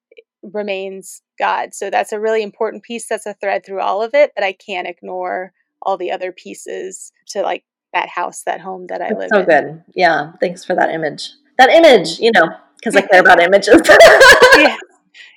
remains 0.43 1.23
God. 1.39 1.75
So 1.75 1.91
that's 1.91 2.13
a 2.13 2.21
really 2.21 2.43
important 2.43 2.83
piece. 2.83 3.09
That's 3.09 3.27
a 3.27 3.35
thread 3.35 3.65
through 3.65 3.81
all 3.81 4.03
of 4.03 4.15
it, 4.15 4.33
but 4.35 4.45
I 4.45 4.53
can't 4.53 4.87
ignore 4.87 5.53
all 5.83 5.97
the 5.97 6.11
other 6.11 6.33
pieces 6.33 7.13
to 7.29 7.43
like 7.43 7.65
that 7.93 8.09
house, 8.09 8.43
that 8.45 8.61
home 8.61 8.87
that 8.89 9.01
I 9.01 9.09
that's 9.09 9.19
live 9.19 9.29
so 9.33 9.41
in. 9.41 9.47
good. 9.47 9.85
Yeah. 9.95 10.33
Thanks 10.41 10.65
for 10.65 10.75
that 10.75 10.91
image 10.91 11.31
that 11.59 11.71
image, 11.71 12.19
you 12.19 12.33
know, 12.33 12.49
because 12.77 12.97
I 12.97 13.03
care 13.03 13.21
about 13.21 13.43
images. 13.43 13.81
yeah. 14.59 14.77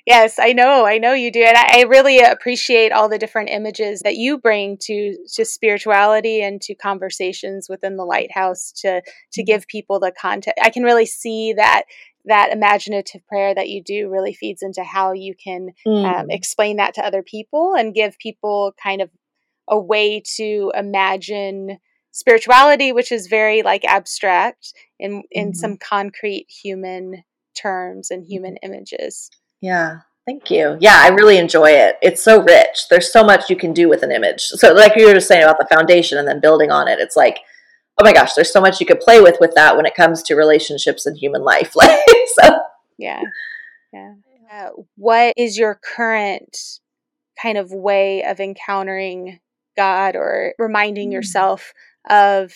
Yes, 0.06 0.38
I 0.38 0.52
know, 0.52 0.86
I 0.86 0.98
know 0.98 1.12
you 1.12 1.30
do, 1.30 1.42
and 1.42 1.56
I, 1.56 1.80
I, 1.80 1.82
really 1.82 2.20
appreciate 2.20 2.90
all 2.90 3.08
the 3.08 3.18
different 3.18 3.50
images 3.50 4.00
that 4.00 4.16
you 4.16 4.38
bring 4.38 4.78
to 4.82 5.16
to 5.34 5.44
spirituality 5.44 6.42
and 6.42 6.60
to 6.62 6.74
conversations 6.74 7.68
within 7.68 7.96
the 7.96 8.04
Light 8.04 8.32
House 8.32 8.72
to 8.78 9.02
to 9.02 9.42
mm-hmm. 9.42 9.44
give 9.44 9.66
people 9.66 10.00
the 10.00 10.10
content. 10.10 10.56
I 10.62 10.70
can 10.70 10.84
really 10.84 11.06
see 11.06 11.52
that 11.52 11.84
that 12.24 12.52
imaginative 12.52 13.26
prayer 13.26 13.54
that 13.54 13.68
you 13.68 13.82
do 13.82 14.08
really 14.08 14.34
feeds 14.34 14.62
into 14.62 14.82
how 14.82 15.12
you 15.12 15.34
can 15.34 15.68
um, 15.86 15.92
mm. 15.92 16.20
um, 16.20 16.30
explain 16.30 16.76
that 16.76 16.94
to 16.94 17.04
other 17.04 17.22
people 17.22 17.74
and 17.74 17.94
give 17.94 18.18
people 18.18 18.72
kind 18.82 19.00
of 19.00 19.10
a 19.68 19.78
way 19.78 20.22
to 20.36 20.72
imagine 20.74 21.78
spirituality 22.10 22.92
which 22.92 23.12
is 23.12 23.28
very 23.28 23.62
like 23.62 23.84
abstract 23.84 24.74
in 25.00 25.22
in 25.30 25.48
mm-hmm. 25.48 25.54
some 25.54 25.76
concrete 25.76 26.46
human 26.48 27.24
terms 27.54 28.10
and 28.10 28.24
human 28.24 28.56
images. 28.58 29.30
Yeah 29.60 30.00
thank 30.26 30.50
you. 30.50 30.76
Yeah 30.80 30.96
i 30.98 31.08
really 31.08 31.38
enjoy 31.38 31.70
it. 31.70 31.96
It's 32.02 32.22
so 32.22 32.42
rich. 32.42 32.88
There's 32.88 33.12
so 33.12 33.24
much 33.24 33.50
you 33.50 33.56
can 33.56 33.72
do 33.72 33.88
with 33.88 34.02
an 34.02 34.12
image. 34.12 34.42
So 34.42 34.72
like 34.72 34.96
you 34.96 35.06
were 35.06 35.14
just 35.14 35.28
saying 35.28 35.42
about 35.42 35.58
the 35.58 35.74
foundation 35.74 36.18
and 36.18 36.28
then 36.28 36.40
building 36.40 36.70
on 36.70 36.88
it 36.88 36.98
it's 36.98 37.16
like 37.16 37.40
oh 37.98 38.04
my 38.04 38.12
gosh 38.12 38.34
there's 38.34 38.52
so 38.52 38.60
much 38.60 38.80
you 38.80 38.86
could 38.86 39.00
play 39.00 39.20
with 39.20 39.36
with 39.40 39.54
that 39.54 39.76
when 39.76 39.86
it 39.86 39.94
comes 39.94 40.22
to 40.22 40.34
relationships 40.34 41.06
and 41.06 41.16
human 41.16 41.42
life. 41.42 41.74
Like 41.76 42.00
so 42.38 42.58
yeah 42.98 43.22
yeah. 43.92 44.14
Uh, 44.52 44.70
what 44.96 45.34
is 45.36 45.56
your 45.56 45.78
current 45.82 46.56
kind 47.40 47.56
of 47.56 47.72
way 47.72 48.24
of 48.24 48.40
encountering 48.40 49.40
god 49.76 50.16
or 50.16 50.54
reminding 50.58 51.08
mm-hmm. 51.08 51.14
yourself 51.14 51.72
of 52.08 52.52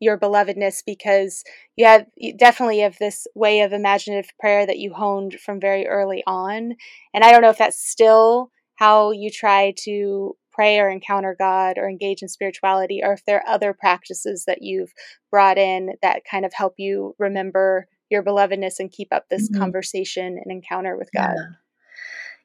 your 0.00 0.18
belovedness 0.18 0.82
because 0.84 1.44
you 1.76 1.84
have 1.84 2.06
you 2.16 2.36
definitely 2.36 2.80
have 2.80 2.98
this 2.98 3.26
way 3.34 3.60
of 3.60 3.72
imaginative 3.72 4.30
prayer 4.40 4.66
that 4.66 4.78
you 4.78 4.92
honed 4.94 5.34
from 5.34 5.60
very 5.60 5.86
early 5.86 6.24
on 6.26 6.74
and 7.14 7.22
i 7.22 7.30
don't 7.30 7.42
know 7.42 7.50
if 7.50 7.58
that's 7.58 7.78
still 7.78 8.50
how 8.76 9.10
you 9.12 9.30
try 9.30 9.72
to 9.76 10.36
pray 10.52 10.80
or 10.80 10.88
encounter 10.88 11.36
god 11.38 11.78
or 11.78 11.88
engage 11.88 12.22
in 12.22 12.28
spirituality 12.28 13.00
or 13.04 13.12
if 13.12 13.24
there 13.26 13.36
are 13.38 13.54
other 13.54 13.72
practices 13.72 14.44
that 14.46 14.62
you've 14.62 14.92
brought 15.30 15.58
in 15.58 15.90
that 16.02 16.22
kind 16.28 16.44
of 16.44 16.52
help 16.54 16.74
you 16.78 17.14
remember 17.18 17.86
your 18.10 18.24
belovedness 18.24 18.80
and 18.80 18.90
keep 18.90 19.08
up 19.12 19.26
this 19.28 19.50
mm-hmm. 19.50 19.60
conversation 19.60 20.40
and 20.42 20.50
encounter 20.50 20.96
with 20.96 21.10
god 21.14 21.34
yeah. 21.36 21.54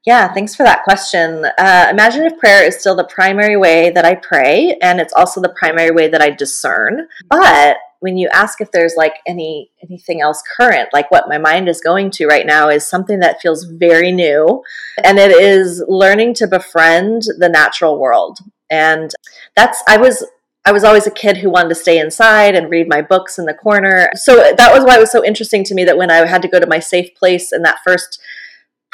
Yeah, 0.05 0.31
thanks 0.31 0.53
for 0.53 0.63
that 0.63 0.83
question. 0.83 1.45
Uh, 1.57 1.87
imaginative 1.89 2.37
prayer 2.37 2.63
is 2.63 2.79
still 2.79 2.95
the 2.95 3.05
primary 3.05 3.57
way 3.57 3.89
that 3.89 4.05
I 4.05 4.13
pray, 4.13 4.77
and 4.79 4.99
it's 5.01 5.13
also 5.13 5.41
the 5.41 5.49
primary 5.49 5.89
way 5.89 6.07
that 6.07 6.21
I 6.21 6.29
discern. 6.29 7.07
But 7.27 7.77
when 8.01 8.15
you 8.15 8.29
ask 8.31 8.61
if 8.61 8.71
there's 8.71 8.93
like 8.95 9.15
any 9.25 9.71
anything 9.81 10.21
else 10.21 10.43
current, 10.55 10.89
like 10.93 11.09
what 11.09 11.27
my 11.27 11.39
mind 11.39 11.67
is 11.67 11.81
going 11.81 12.11
to 12.11 12.27
right 12.27 12.45
now 12.45 12.69
is 12.69 12.85
something 12.85 13.19
that 13.21 13.41
feels 13.41 13.63
very 13.63 14.11
new, 14.11 14.61
and 15.03 15.17
it 15.17 15.31
is 15.31 15.83
learning 15.87 16.35
to 16.35 16.47
befriend 16.47 17.23
the 17.39 17.49
natural 17.49 17.99
world. 17.99 18.37
And 18.69 19.09
that's 19.55 19.81
I 19.87 19.97
was 19.97 20.23
I 20.65 20.71
was 20.71 20.83
always 20.83 21.07
a 21.07 21.11
kid 21.11 21.37
who 21.37 21.49
wanted 21.49 21.69
to 21.69 21.75
stay 21.75 21.97
inside 21.97 22.53
and 22.53 22.69
read 22.69 22.87
my 22.87 23.01
books 23.01 23.39
in 23.39 23.45
the 23.45 23.55
corner. 23.55 24.11
So 24.13 24.35
that 24.35 24.71
was 24.71 24.83
why 24.83 24.97
it 24.97 24.99
was 24.99 25.11
so 25.11 25.25
interesting 25.25 25.63
to 25.63 25.73
me 25.73 25.83
that 25.83 25.97
when 25.97 26.11
I 26.11 26.27
had 26.27 26.43
to 26.43 26.47
go 26.47 26.59
to 26.59 26.67
my 26.67 26.79
safe 26.79 27.15
place 27.15 27.51
in 27.51 27.63
that 27.63 27.79
first 27.83 28.21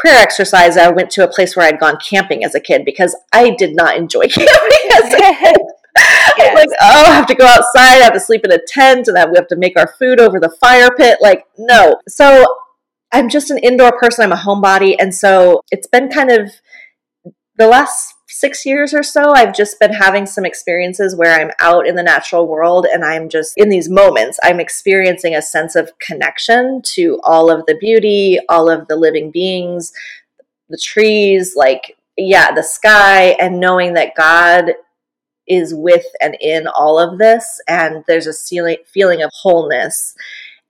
prayer 0.01 0.19
exercise, 0.19 0.77
I 0.77 0.89
went 0.89 1.11
to 1.11 1.23
a 1.23 1.27
place 1.27 1.55
where 1.55 1.67
I'd 1.67 1.79
gone 1.79 1.97
camping 1.97 2.43
as 2.43 2.55
a 2.55 2.59
kid 2.59 2.83
because 2.83 3.15
I 3.31 3.51
did 3.51 3.75
not 3.75 3.95
enjoy 3.95 4.21
camping 4.27 4.91
as 4.93 5.13
a 5.13 5.17
kid. 5.17 5.57
Yes. 6.37 6.55
like, 6.55 6.69
oh, 6.81 7.03
I 7.05 7.13
have 7.13 7.27
to 7.27 7.35
go 7.35 7.45
outside, 7.45 7.99
I 7.99 8.03
have 8.05 8.13
to 8.13 8.19
sleep 8.19 8.45
in 8.45 8.51
a 8.53 8.57
tent, 8.65 9.09
and 9.09 9.17
that 9.17 9.29
we 9.29 9.35
have 9.35 9.49
to 9.49 9.57
make 9.57 9.77
our 9.77 9.93
food 9.99 10.21
over 10.21 10.39
the 10.39 10.49
fire 10.49 10.89
pit. 10.89 11.17
Like, 11.19 11.43
no. 11.57 11.99
So 12.07 12.45
I'm 13.11 13.27
just 13.27 13.51
an 13.51 13.57
indoor 13.57 13.91
person. 13.99 14.23
I'm 14.23 14.31
a 14.31 14.41
homebody. 14.41 14.95
And 14.97 15.13
so 15.13 15.61
it's 15.69 15.87
been 15.87 16.09
kind 16.09 16.31
of 16.31 16.49
the 17.57 17.67
last 17.67 18.13
six 18.31 18.65
years 18.65 18.93
or 18.93 19.03
so, 19.03 19.33
I've 19.33 19.53
just 19.53 19.79
been 19.79 19.93
having 19.93 20.25
some 20.25 20.45
experiences 20.45 21.15
where 21.15 21.39
I'm 21.39 21.51
out 21.59 21.85
in 21.85 21.95
the 21.95 22.03
natural 22.03 22.47
world 22.47 22.87
and 22.91 23.03
I'm 23.03 23.29
just 23.29 23.53
in 23.57 23.69
these 23.69 23.89
moments, 23.89 24.39
I'm 24.43 24.59
experiencing 24.59 25.35
a 25.35 25.41
sense 25.41 25.75
of 25.75 25.91
connection 25.99 26.81
to 26.93 27.19
all 27.23 27.51
of 27.51 27.65
the 27.67 27.75
beauty, 27.75 28.39
all 28.49 28.69
of 28.69 28.87
the 28.87 28.95
living 28.95 29.31
beings, 29.31 29.91
the 30.69 30.77
trees, 30.77 31.55
like, 31.55 31.97
yeah, 32.17 32.53
the 32.53 32.63
sky, 32.63 33.35
and 33.39 33.59
knowing 33.59 33.93
that 33.93 34.15
God 34.15 34.73
is 35.47 35.73
with 35.73 36.05
and 36.21 36.37
in 36.39 36.67
all 36.67 36.97
of 36.97 37.17
this. 37.17 37.59
And 37.67 38.03
there's 38.07 38.27
a 38.27 38.77
feeling 38.85 39.21
of 39.21 39.31
wholeness 39.33 40.15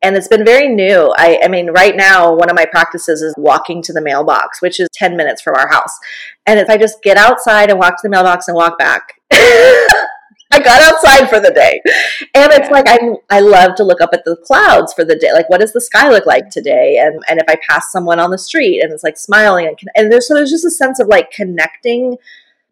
and 0.02 0.16
it's 0.16 0.28
been 0.28 0.43
very 0.43 0.68
new. 0.68 1.14
I, 1.18 1.39
I, 1.43 1.47
mean, 1.47 1.70
right 1.72 1.95
now, 1.95 2.34
one 2.34 2.49
of 2.49 2.56
my 2.56 2.66
practices 2.66 3.22
is 3.22 3.34
walking 3.38 3.82
to 3.84 3.93
the 3.93 4.02
mailbox, 4.02 4.62
which 4.62 4.80
is 4.80 4.89
10 4.93 5.16
minutes 5.16 5.41
from 5.41 5.56
our 5.56 5.70
house. 5.70 5.97
And 6.45 6.60
if 6.60 6.70
I 6.70 6.78
just 6.78 7.04
get 7.04 7.18
outside 7.18 7.70
and 7.70 7.78
walk 7.78 7.97
to 7.97 8.02
the 8.04 8.10
mailbox 8.10 8.47
and 8.47 8.56
walk 8.56 8.80
back, 8.80 9.22
I 10.54 10.60
got 10.60 10.82
outside 10.82 11.30
for 11.30 11.39
the 11.39 11.52
day. 11.52 11.82
And 12.36 12.52
it's 12.52 12.70
like 12.70 12.86
I 12.88 12.99
I 13.30 13.39
love 13.39 13.76
to 13.76 13.84
look 13.84 14.02
up 14.02 14.10
at 14.12 14.26
the 14.26 14.36
clouds 14.36 14.93
for 14.93 15.06
the 15.06 15.16
day. 15.16 15.32
Like 15.32 15.49
what 15.49 15.62
does 15.62 15.72
the 15.72 15.80
sky 15.80 16.10
look 16.10 16.26
like 16.26 16.49
today? 16.49 16.97
And 16.97 17.22
and 17.30 17.39
if 17.39 17.45
I 17.47 17.56
pass 17.68 17.91
someone 17.91 18.20
on 18.20 18.32
the 18.32 18.38
street 18.38 18.82
and 18.84 18.91
it's 18.91 19.04
like 19.04 19.18
smiling 19.18 19.68
and 19.68 19.78
and 19.95 20.12
there's 20.12 20.28
so 20.28 20.34
there's 20.34 20.52
just 20.52 20.66
a 20.66 20.72
sense 20.72 20.99
of 20.99 21.08
like 21.08 21.32
connecting 21.32 22.18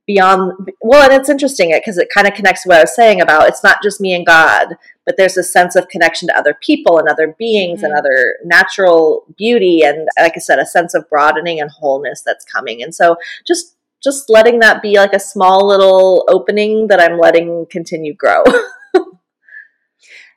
beyond 0.09 0.71
well 0.81 1.03
and 1.03 1.13
it's 1.13 1.29
interesting 1.29 1.71
because 1.71 1.99
it 1.99 2.09
kind 2.11 2.27
of 2.27 2.33
connects 2.33 2.63
to 2.63 2.69
what 2.69 2.79
i 2.79 2.81
was 2.81 2.95
saying 2.95 3.21
about 3.21 3.47
it's 3.47 3.63
not 3.63 3.77
just 3.83 4.01
me 4.01 4.11
and 4.11 4.25
god 4.25 4.69
but 5.05 5.17
there's 5.17 5.37
a 5.37 5.43
sense 5.43 5.75
of 5.75 5.87
connection 5.87 6.27
to 6.27 6.35
other 6.35 6.57
people 6.61 6.97
and 6.97 7.07
other 7.07 7.35
beings 7.37 7.77
mm-hmm. 7.77 7.85
and 7.85 7.93
other 7.93 8.37
natural 8.43 9.23
beauty 9.37 9.83
and 9.83 10.07
like 10.19 10.33
i 10.35 10.39
said 10.39 10.57
a 10.57 10.65
sense 10.65 10.95
of 10.95 11.07
broadening 11.11 11.59
and 11.59 11.69
wholeness 11.69 12.23
that's 12.25 12.43
coming 12.43 12.81
and 12.81 12.95
so 12.95 13.15
just 13.45 13.75
just 14.01 14.31
letting 14.31 14.57
that 14.57 14.81
be 14.81 14.97
like 14.97 15.13
a 15.13 15.19
small 15.19 15.67
little 15.67 16.25
opening 16.27 16.87
that 16.87 16.99
i'm 16.99 17.19
letting 17.19 17.67
continue 17.69 18.15
grow 18.15 18.43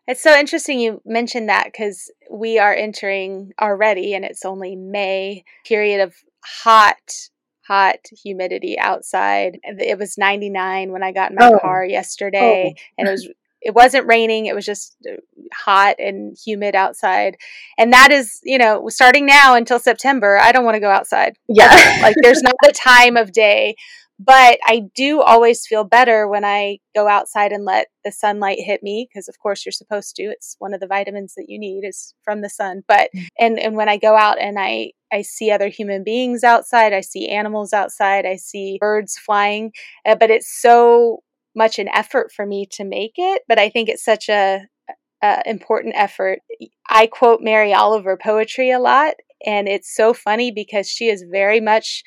It's 0.09 0.21
so 0.21 0.37
interesting 0.37 0.81
you 0.81 1.01
mentioned 1.07 1.49
that 1.49 1.67
because 1.67 2.11
we 2.29 2.59
are 2.59 2.75
entering 2.75 3.53
already, 3.61 4.15
and 4.15 4.25
it's 4.25 4.45
only 4.45 4.75
May 4.75 5.45
period 5.65 6.01
of 6.01 6.17
hot 6.45 7.31
hot 7.67 7.97
humidity 8.23 8.79
outside. 8.79 9.59
It 9.63 9.99
was 9.99 10.19
99 10.19 10.93
when 10.93 11.03
I 11.03 11.13
got 11.13 11.31
in 11.31 11.37
my 11.39 11.51
oh. 11.55 11.59
car 11.59 11.85
yesterday, 11.85 12.75
oh. 12.77 12.83
and 12.99 13.09
it 13.09 13.11
was 13.11 13.29
it 13.65 13.75
wasn't 13.75 14.09
raining. 14.09 14.47
It 14.47 14.57
was 14.57 14.67
just 14.67 14.97
uh, 15.09 15.17
hot 15.55 15.97
and 16.01 16.37
humid 16.45 16.75
outside. 16.75 17.37
And 17.79 17.93
that 17.93 18.11
is, 18.11 18.41
you 18.43 18.59
know, 18.59 18.89
starting 18.89 19.25
now 19.25 19.55
until 19.55 19.79
September, 19.79 20.37
I 20.37 20.51
don't 20.51 20.65
want 20.65 20.75
to 20.75 20.81
go 20.81 20.91
outside. 20.91 21.37
Yeah. 21.49 21.99
like 22.03 22.17
there's 22.23 22.43
not 22.43 22.55
a 22.67 22.73
time 22.73 23.17
of 23.17 23.31
day 23.33 23.77
but 24.25 24.59
I 24.67 24.83
do 24.95 25.21
always 25.21 25.67
feel 25.67 25.85
better 25.85 26.29
when 26.29 26.45
I 26.45 26.79
go 26.95 27.09
outside 27.09 27.53
and 27.53 27.65
let 27.65 27.89
the 28.05 28.13
sunlight 28.13 28.59
hit 28.61 28.83
me 28.83 29.09
because 29.09 29.29
of 29.29 29.39
course 29.39 29.65
you're 29.65 29.73
supposed 29.73 30.15
to. 30.17 30.25
It's 30.25 30.57
one 30.59 30.75
of 30.75 30.81
the 30.81 30.87
vitamins 30.87 31.35
that 31.37 31.47
you 31.49 31.59
need 31.59 31.85
is 31.85 32.15
from 32.23 32.41
the 32.41 32.49
sun. 32.49 32.83
But 32.87 33.11
mm. 33.15 33.27
and 33.39 33.59
and 33.59 33.77
when 33.77 33.89
I 33.89 33.97
go 33.97 34.17
out 34.17 34.41
and 34.41 34.59
I 34.59 34.93
I 35.13 35.23
see 35.23 35.51
other 35.51 35.69
human 35.69 36.03
beings 36.05 36.43
outside, 36.43 36.93
I 36.93 37.03
see 37.03 37.29
animals 37.29 37.73
outside, 37.73 38.25
I 38.25 38.37
see 38.37 38.79
birds 38.81 39.19
flying, 39.19 39.73
uh, 40.07 40.15
but 40.15 40.31
it's 40.31 40.61
so 40.61 41.23
much 41.55 41.79
an 41.79 41.89
effort 41.89 42.33
for 42.33 42.47
me 42.47 42.67
to 42.73 42.85
make 42.85 43.13
it, 43.17 43.43
but 43.47 43.59
I 43.59 43.69
think 43.69 43.89
it's 43.89 44.05
such 44.05 44.29
a 44.29 44.63
uh, 45.23 45.43
important 45.47 45.95
effort. 45.97 46.41
I 46.91 47.07
quote 47.07 47.41
Mary 47.43 47.73
Oliver 47.73 48.19
poetry 48.21 48.71
a 48.71 48.81
lot, 48.81 49.15
and 49.45 49.69
it's 49.69 49.95
so 49.95 50.15
funny 50.15 50.51
because 50.51 50.89
she 50.89 51.09
is 51.09 51.25
very 51.31 51.61
much 51.61 52.03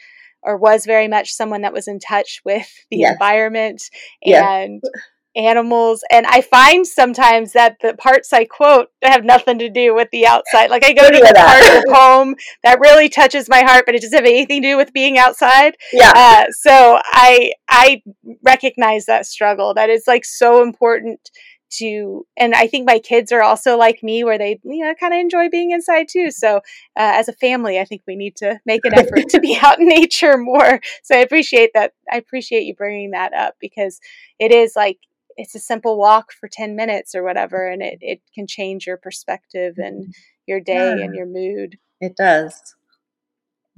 or 0.45 0.57
was 0.57 0.85
very 0.85 1.07
much 1.07 1.31
someone 1.31 1.61
that 1.61 1.73
was 1.73 1.87
in 1.87 1.99
touch 1.99 2.41
with 2.45 2.67
the 2.91 2.97
yes. 2.97 3.13
environment 3.13 3.81
and 4.23 4.81
yeah. 4.83 5.01
Animals. 5.35 6.03
And 6.11 6.25
I 6.25 6.41
find 6.41 6.85
sometimes 6.85 7.53
that 7.53 7.77
the 7.81 7.93
parts 7.95 8.33
I 8.33 8.45
quote 8.45 8.87
have 9.03 9.23
nothing 9.23 9.59
to 9.59 9.69
do 9.69 9.93
with 9.93 10.09
the 10.11 10.25
outside. 10.25 10.69
Like 10.69 10.85
I 10.85 10.93
go 10.93 11.09
to 11.09 11.17
the 11.17 11.33
part 11.35 11.63
of 11.63 11.83
the 11.83 11.93
poem 11.93 12.35
that 12.63 12.79
really 12.79 13.09
touches 13.09 13.49
my 13.49 13.61
heart, 13.61 13.85
but 13.85 13.95
it 13.95 14.01
doesn't 14.01 14.15
have 14.15 14.25
anything 14.25 14.61
to 14.61 14.69
do 14.69 14.77
with 14.77 14.93
being 14.93 15.17
outside. 15.17 15.75
Yeah. 15.91 16.11
Uh, 16.15 16.45
so 16.51 16.99
I 17.03 17.53
I 17.67 18.01
recognize 18.43 19.05
that 19.05 19.25
struggle. 19.25 19.73
That 19.73 19.89
is 19.89 20.03
like 20.07 20.25
so 20.25 20.61
important 20.61 21.29
to 21.71 22.25
and 22.37 22.53
i 22.53 22.67
think 22.67 22.87
my 22.87 22.99
kids 22.99 23.31
are 23.31 23.41
also 23.41 23.77
like 23.77 24.03
me 24.03 24.23
where 24.23 24.37
they 24.37 24.59
you 24.63 24.85
know 24.85 24.93
kind 24.99 25.13
of 25.13 25.19
enjoy 25.19 25.49
being 25.49 25.71
inside 25.71 26.07
too 26.07 26.29
so 26.31 26.57
uh, 26.57 26.61
as 26.95 27.27
a 27.27 27.33
family 27.33 27.79
i 27.79 27.85
think 27.85 28.01
we 28.07 28.15
need 28.15 28.35
to 28.35 28.59
make 28.65 28.81
an 28.85 28.93
effort 28.93 29.23
to 29.29 29.39
be 29.39 29.57
out 29.61 29.79
in 29.79 29.87
nature 29.87 30.37
more 30.37 30.79
so 31.03 31.15
i 31.15 31.19
appreciate 31.19 31.71
that 31.73 31.93
i 32.11 32.17
appreciate 32.17 32.63
you 32.63 32.75
bringing 32.75 33.11
that 33.11 33.33
up 33.33 33.55
because 33.59 33.99
it 34.39 34.51
is 34.51 34.73
like 34.75 34.99
it's 35.37 35.55
a 35.55 35.59
simple 35.59 35.97
walk 35.97 36.31
for 36.31 36.47
10 36.51 36.75
minutes 36.75 37.13
or 37.15 37.23
whatever 37.23 37.67
and 37.67 37.81
it, 37.81 37.97
it 38.01 38.21
can 38.33 38.47
change 38.47 38.87
your 38.87 38.97
perspective 38.97 39.75
and 39.77 40.03
mm-hmm. 40.03 40.11
your 40.47 40.59
day 40.59 40.95
yeah. 40.97 41.03
and 41.03 41.15
your 41.15 41.25
mood 41.25 41.77
it 41.99 42.15
does 42.15 42.75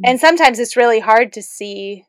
and 0.03 0.19
sometimes 0.19 0.59
it's 0.59 0.77
really 0.77 0.99
hard 0.99 1.33
to 1.33 1.41
see 1.41 2.05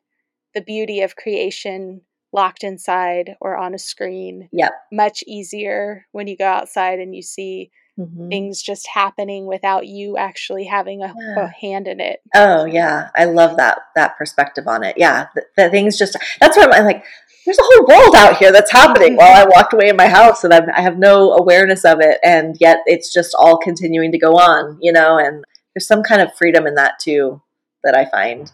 the 0.53 0.61
beauty 0.61 1.01
of 1.01 1.15
creation 1.15 2.01
locked 2.31 2.63
inside 2.63 3.35
or 3.41 3.57
on 3.57 3.73
a 3.73 3.79
screen. 3.79 4.49
Yep. 4.51 4.71
Much 4.91 5.23
easier 5.25 6.05
when 6.11 6.27
you 6.27 6.37
go 6.37 6.45
outside 6.45 6.99
and 6.99 7.15
you 7.15 7.21
see 7.21 7.71
mm-hmm. 7.99 8.29
things 8.29 8.61
just 8.61 8.87
happening 8.93 9.47
without 9.47 9.87
you 9.87 10.17
actually 10.17 10.65
having 10.65 11.01
a, 11.01 11.13
yeah. 11.17 11.45
a, 11.45 11.47
hand 11.47 11.87
in 11.87 11.99
it. 11.99 12.19
Oh 12.35 12.65
yeah, 12.65 13.09
I 13.15 13.25
love 13.25 13.57
that 13.57 13.79
that 13.95 14.17
perspective 14.17 14.67
on 14.67 14.83
it. 14.83 14.95
Yeah, 14.97 15.27
the, 15.33 15.43
the 15.57 15.69
things 15.69 15.97
just 15.97 16.15
that's 16.39 16.57
why 16.57 16.67
I'm 16.71 16.85
like. 16.85 17.03
There's 17.45 17.57
a 17.57 17.63
whole 17.63 17.85
world 17.87 18.15
out 18.15 18.37
here 18.37 18.51
that's 18.51 18.71
happening 18.71 19.09
mm-hmm. 19.09 19.17
while 19.17 19.35
I 19.35 19.45
walked 19.45 19.73
away 19.73 19.89
in 19.89 19.95
my 19.95 20.07
house, 20.07 20.43
and 20.43 20.53
I'm, 20.53 20.69
I 20.75 20.81
have 20.81 20.97
no 20.97 21.31
awareness 21.33 21.85
of 21.85 21.99
it, 22.01 22.19
and 22.23 22.55
yet 22.59 22.79
it's 22.85 23.13
just 23.13 23.35
all 23.37 23.57
continuing 23.57 24.11
to 24.11 24.19
go 24.19 24.33
on, 24.33 24.77
you 24.81 24.91
know. 24.91 25.17
And 25.17 25.43
there's 25.73 25.87
some 25.87 26.03
kind 26.03 26.21
of 26.21 26.33
freedom 26.35 26.67
in 26.67 26.75
that 26.75 26.99
too 26.99 27.41
that 27.83 27.95
I 27.95 28.05
find 28.05 28.51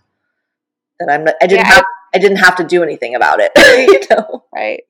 that 0.99 1.09
I'm. 1.09 1.27
I 1.27 1.47
didn't 1.47 1.65
yeah, 1.65 1.73
have. 1.73 1.85
I 2.13 2.19
didn't 2.19 2.37
have 2.37 2.55
to 2.57 2.63
do 2.63 2.83
anything 2.83 3.15
about 3.15 3.39
it. 3.41 3.51
you 3.57 4.15
know? 4.15 4.45
Right. 4.53 4.83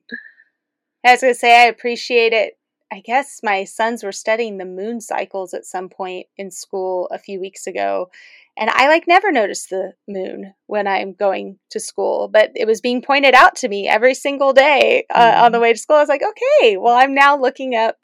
I 1.04 1.12
was 1.12 1.20
gonna 1.20 1.34
say 1.34 1.62
I 1.62 1.66
appreciate 1.66 2.32
it. 2.32 2.58
I 2.92 3.00
guess 3.00 3.40
my 3.42 3.64
sons 3.64 4.04
were 4.04 4.12
studying 4.12 4.58
the 4.58 4.64
moon 4.64 5.00
cycles 5.00 5.54
at 5.54 5.64
some 5.64 5.88
point 5.88 6.26
in 6.36 6.50
school 6.50 7.08
a 7.10 7.18
few 7.18 7.40
weeks 7.40 7.66
ago. 7.66 8.10
And 8.58 8.70
I 8.70 8.88
like 8.88 9.06
never 9.06 9.30
noticed 9.30 9.70
the 9.70 9.92
moon 10.08 10.54
when 10.66 10.86
I'm 10.86 11.12
going 11.12 11.58
to 11.70 11.80
school, 11.80 12.28
but 12.28 12.52
it 12.54 12.66
was 12.66 12.80
being 12.80 13.02
pointed 13.02 13.34
out 13.34 13.54
to 13.56 13.68
me 13.68 13.86
every 13.86 14.14
single 14.14 14.52
day 14.52 15.04
uh, 15.14 15.20
mm-hmm. 15.20 15.44
on 15.44 15.52
the 15.52 15.56
mm-hmm. 15.56 15.62
way 15.62 15.72
to 15.74 15.78
school. 15.78 15.96
I 15.96 16.00
was 16.00 16.08
like, 16.08 16.22
okay, 16.22 16.76
well, 16.76 16.96
I'm 16.96 17.14
now 17.14 17.38
looking 17.38 17.74
up 17.74 17.96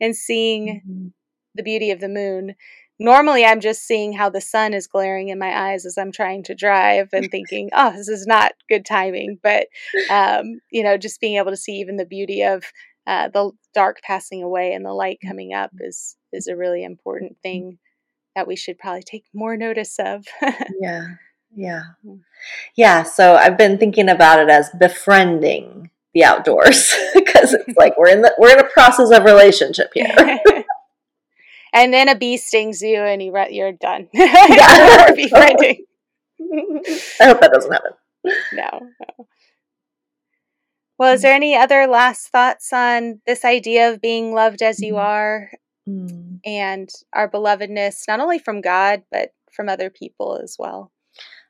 and 0.00 0.16
seeing 0.16 0.82
mm-hmm. 0.84 1.08
the 1.54 1.62
beauty 1.62 1.90
of 1.90 2.00
the 2.00 2.08
moon 2.08 2.54
normally 3.02 3.44
I'm 3.44 3.60
just 3.60 3.82
seeing 3.82 4.12
how 4.12 4.30
the 4.30 4.40
sun 4.40 4.72
is 4.74 4.86
glaring 4.86 5.28
in 5.28 5.38
my 5.38 5.70
eyes 5.70 5.84
as 5.84 5.98
I'm 5.98 6.12
trying 6.12 6.44
to 6.44 6.54
drive 6.54 7.08
and 7.12 7.30
thinking, 7.30 7.70
oh, 7.74 7.92
this 7.92 8.08
is 8.08 8.26
not 8.26 8.52
good 8.68 8.86
timing. 8.86 9.38
But, 9.42 9.66
um, 10.10 10.60
you 10.70 10.82
know, 10.82 10.96
just 10.96 11.20
being 11.20 11.36
able 11.36 11.50
to 11.50 11.56
see 11.56 11.72
even 11.72 11.96
the 11.96 12.06
beauty 12.06 12.42
of 12.42 12.64
uh, 13.06 13.28
the 13.28 13.50
dark 13.74 14.00
passing 14.02 14.42
away 14.42 14.72
and 14.72 14.84
the 14.84 14.92
light 14.92 15.18
coming 15.26 15.52
up 15.52 15.72
is, 15.80 16.16
is 16.32 16.46
a 16.46 16.56
really 16.56 16.84
important 16.84 17.36
thing 17.42 17.78
that 18.34 18.46
we 18.46 18.56
should 18.56 18.78
probably 18.78 19.02
take 19.02 19.24
more 19.32 19.56
notice 19.56 19.98
of. 19.98 20.26
yeah. 20.80 21.06
Yeah. 21.54 21.82
Mm. 22.04 22.20
Yeah. 22.74 23.04
So 23.04 23.36
I've 23.36 23.56
been 23.56 23.78
thinking 23.78 24.08
about 24.08 24.40
it 24.40 24.48
as 24.48 24.70
befriending 24.70 25.90
the 26.14 26.24
outdoors 26.24 26.92
because 27.14 27.54
it's 27.54 27.74
like 27.76 27.96
we're 27.96 28.08
in 28.08 28.22
the 28.22 28.34
we're 28.38 28.50
in 28.50 28.58
a 28.58 28.68
process 28.68 29.12
of 29.12 29.24
relationship 29.24 29.92
here 29.94 30.12
and 31.72 31.92
then 31.92 32.08
a 32.08 32.16
bee 32.16 32.36
stings 32.36 32.82
you 32.82 33.00
and 33.00 33.22
you 33.22 33.32
re- 33.32 33.52
you're 33.52 33.72
done. 33.72 34.08
Yeah. 34.12 35.12
befriending. 35.12 35.84
I 37.20 37.24
hope 37.24 37.40
that 37.40 37.52
doesn't 37.52 37.72
happen. 37.72 37.92
No, 38.52 38.68
no. 38.82 39.26
Well, 40.98 41.14
is 41.14 41.22
there 41.22 41.34
any 41.34 41.56
other 41.56 41.86
last 41.86 42.28
thoughts 42.28 42.72
on 42.72 43.20
this 43.26 43.44
idea 43.44 43.92
of 43.92 44.00
being 44.00 44.34
loved 44.34 44.62
as 44.62 44.80
you 44.80 44.94
mm-hmm. 44.94 45.06
are 45.06 45.50
mm. 45.88 46.40
and 46.44 46.90
our 47.12 47.30
belovedness, 47.30 48.04
not 48.08 48.20
only 48.20 48.38
from 48.38 48.60
God, 48.60 49.02
but 49.10 49.32
from 49.50 49.68
other 49.68 49.90
people 49.90 50.40
as 50.42 50.56
well? 50.58 50.90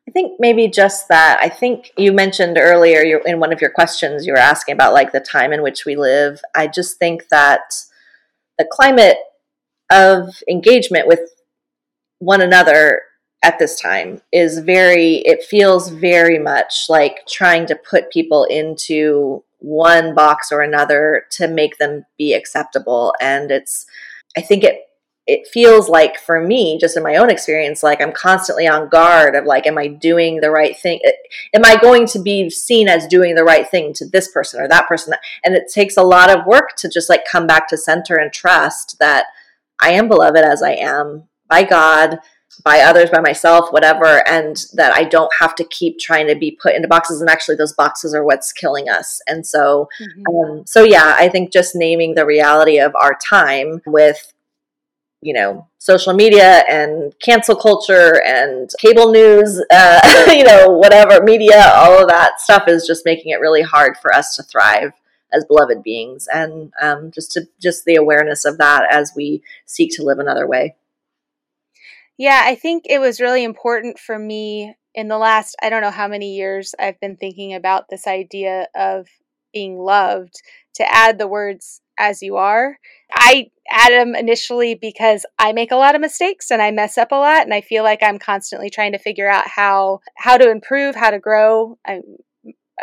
I 0.09 0.11
think 0.11 0.41
maybe 0.41 0.66
just 0.68 1.09
that. 1.09 1.39
I 1.41 1.49
think 1.49 1.93
you 1.97 2.12
mentioned 2.12 2.59
earlier 2.61 3.20
in 3.24 3.39
one 3.39 3.53
of 3.53 3.61
your 3.61 3.70
questions, 3.70 4.26
you 4.26 4.33
were 4.33 4.39
asking 4.39 4.74
about 4.74 4.93
like 4.93 5.12
the 5.12 5.20
time 5.20 5.53
in 5.53 5.62
which 5.62 5.85
we 5.87 5.95
live. 5.95 6.41
I 6.57 6.66
just 6.66 6.99
think 6.99 7.28
that 7.28 7.74
the 8.59 8.68
climate 8.70 9.18
of 9.91 10.43
engagement 10.49 11.07
with 11.07 11.20
one 12.18 12.41
another 12.41 13.03
at 13.43 13.59
this 13.59 13.80
time 13.80 14.22
is 14.33 14.59
very 14.59 15.16
it 15.24 15.43
feels 15.43 15.89
very 15.89 16.39
much 16.39 16.87
like 16.89 17.26
trying 17.26 17.66
to 17.66 17.74
put 17.74 18.12
people 18.12 18.45
into 18.45 19.43
one 19.59 20.14
box 20.14 20.53
or 20.53 20.61
another 20.61 21.24
to 21.30 21.49
make 21.49 21.78
them 21.78 22.05
be 22.16 22.33
acceptable 22.33 23.14
and 23.20 23.51
it's 23.51 23.87
i 24.37 24.41
think 24.41 24.64
it 24.64 24.80
it 25.24 25.47
feels 25.47 25.89
like 25.89 26.18
for 26.18 26.45
me 26.45 26.78
just 26.78 26.97
in 26.97 27.03
my 27.03 27.16
own 27.16 27.30
experience 27.30 27.83
like 27.83 28.01
i'm 28.01 28.12
constantly 28.12 28.66
on 28.66 28.89
guard 28.89 29.37
of 29.37 29.45
like 29.45 29.66
am 29.66 29.78
i 29.78 29.87
doing 29.87 30.41
the 30.41 30.51
right 30.51 30.76
thing? 30.76 31.01
Am 31.55 31.64
i 31.64 31.76
going 31.76 32.07
to 32.07 32.18
be 32.18 32.51
seen 32.51 32.89
as 32.89 33.07
doing 33.07 33.35
the 33.35 33.45
right 33.45 33.68
thing 33.68 33.93
to 33.95 34.09
this 34.09 34.30
person 34.30 34.61
or 34.61 34.68
that 34.68 34.89
person? 34.89 35.14
And 35.45 35.55
it 35.55 35.70
takes 35.72 35.97
a 35.97 36.03
lot 36.03 36.30
of 36.30 36.47
work 36.47 36.76
to 36.78 36.89
just 36.89 37.09
like 37.09 37.22
come 37.30 37.47
back 37.47 37.68
to 37.68 37.76
center 37.76 38.16
and 38.16 38.33
trust 38.33 38.97
that 38.99 39.26
I 39.80 39.91
am 39.91 40.09
beloved 40.09 40.39
as 40.39 40.62
I 40.62 40.72
am 40.72 41.28
by 41.49 41.64
God, 41.64 42.18
by 42.65 42.81
others, 42.81 43.11
by 43.11 43.21
myself, 43.21 43.73
whatever, 43.73 44.27
and 44.29 44.65
that 44.75 44.95
I 44.95 45.05
don't 45.05 45.33
have 45.39 45.55
to 45.57 45.65
keep 45.65 45.99
trying 45.99 46.27
to 46.29 46.35
be 46.35 46.59
put 46.61 46.75
into 46.75 46.89
boxes. 46.89 47.21
And 47.21 47.31
actually, 47.31 47.57
those 47.57 47.73
boxes 47.73 48.15
are 48.15 48.25
what's 48.25 48.53
killing 48.53 48.89
us. 48.89 49.21
And 49.27 49.47
so, 49.47 49.89
mm-hmm. 50.01 50.37
um, 50.37 50.67
so 50.67 50.85
yeah, 50.85 51.15
I 51.17 51.29
think 51.29 51.53
just 51.53 51.75
naming 51.75 52.15
the 52.15 52.27
reality 52.27 52.79
of 52.79 52.95
our 53.01 53.17
time 53.17 53.81
with 53.87 54.33
you 55.23 55.33
know 55.33 55.67
social 55.79 56.13
media 56.13 56.65
and 56.69 57.15
cancel 57.21 57.55
culture 57.55 58.21
and 58.27 58.71
cable 58.79 59.13
news 59.13 59.63
uh, 59.71 60.25
you 60.33 60.43
know 60.43 60.69
whatever 60.69 61.23
media 61.23 61.71
all 61.77 62.03
of 62.03 62.09
that 62.09 62.41
stuff 62.41 62.65
is 62.67 62.87
just 62.87 63.05
making 63.05 63.31
it 63.31 63.41
really 63.41 63.63
hard 63.63 63.97
for 63.97 64.13
us 64.13 64.35
to 64.35 64.43
thrive 64.43 64.93
as 65.33 65.45
beloved 65.45 65.83
beings 65.83 66.27
and 66.35 66.73
um, 66.83 67.11
just 67.13 67.31
to 67.31 67.49
just 67.61 67.85
the 67.85 67.95
awareness 67.95 68.45
of 68.45 68.59
that 68.59 68.85
as 68.93 69.13
we 69.17 69.43
seek 69.65 69.91
to 69.95 70.03
live 70.03 70.19
another 70.19 70.47
way 70.47 70.75
yeah 72.19 72.43
i 72.45 72.55
think 72.55 72.85
it 72.87 72.99
was 72.99 73.21
really 73.21 73.45
important 73.45 73.99
for 73.99 74.19
me 74.19 74.75
in 74.95 75.09
the 75.09 75.19
last 75.19 75.57
i 75.63 75.71
don't 75.71 75.83
know 75.83 75.91
how 75.91 76.09
many 76.09 76.35
years 76.35 76.75
i've 76.79 77.01
been 77.01 77.17
thinking 77.17 77.55
about 77.55 77.85
this 77.91 78.07
idea 78.07 78.67
of 78.75 79.07
being 79.53 79.79
loved 79.79 80.35
to 80.75 80.85
add 80.91 81.19
the 81.19 81.29
words 81.29 81.81
as 81.99 82.23
you 82.23 82.37
are 82.37 82.79
i 83.13 83.51
add 83.71 83.93
them 83.93 84.15
initially 84.15 84.75
because 84.75 85.27
i 85.39 85.53
make 85.53 85.71
a 85.71 85.77
lot 85.77 85.95
of 85.95 86.01
mistakes 86.01 86.51
and 86.51 86.63
i 86.63 86.71
mess 86.71 86.97
up 86.97 87.13
a 87.13 87.17
lot 87.17 87.43
and 87.43 87.55
i 87.55 87.61
feel 87.61 87.85
like 87.85 88.03
i'm 88.03 88.19
constantly 88.19 88.71
trying 88.71 88.93
to 88.93 88.99
figure 88.99 89.29
out 89.29 89.47
how 89.47 90.01
how 90.17 90.37
to 90.37 90.51
improve 90.51 90.95
how 90.95 91.11
to 91.11 91.19
grow 91.19 91.77
i'm 91.87 92.03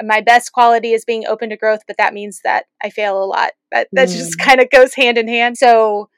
my 0.03 0.21
best 0.21 0.51
quality 0.51 0.93
is 0.93 1.05
being 1.05 1.25
open 1.25 1.49
to 1.49 1.57
growth, 1.57 1.81
but 1.87 1.97
that 1.97 2.13
means 2.13 2.41
that 2.43 2.65
I 2.83 2.89
fail 2.89 3.21
a 3.21 3.25
lot. 3.25 3.51
That 3.71 3.87
that 3.93 4.09
mm. 4.09 4.11
just 4.11 4.37
kind 4.37 4.61
of 4.61 4.69
goes 4.69 4.93
hand 4.93 5.17
in 5.17 5.27
hand. 5.27 5.57
So 5.57 6.09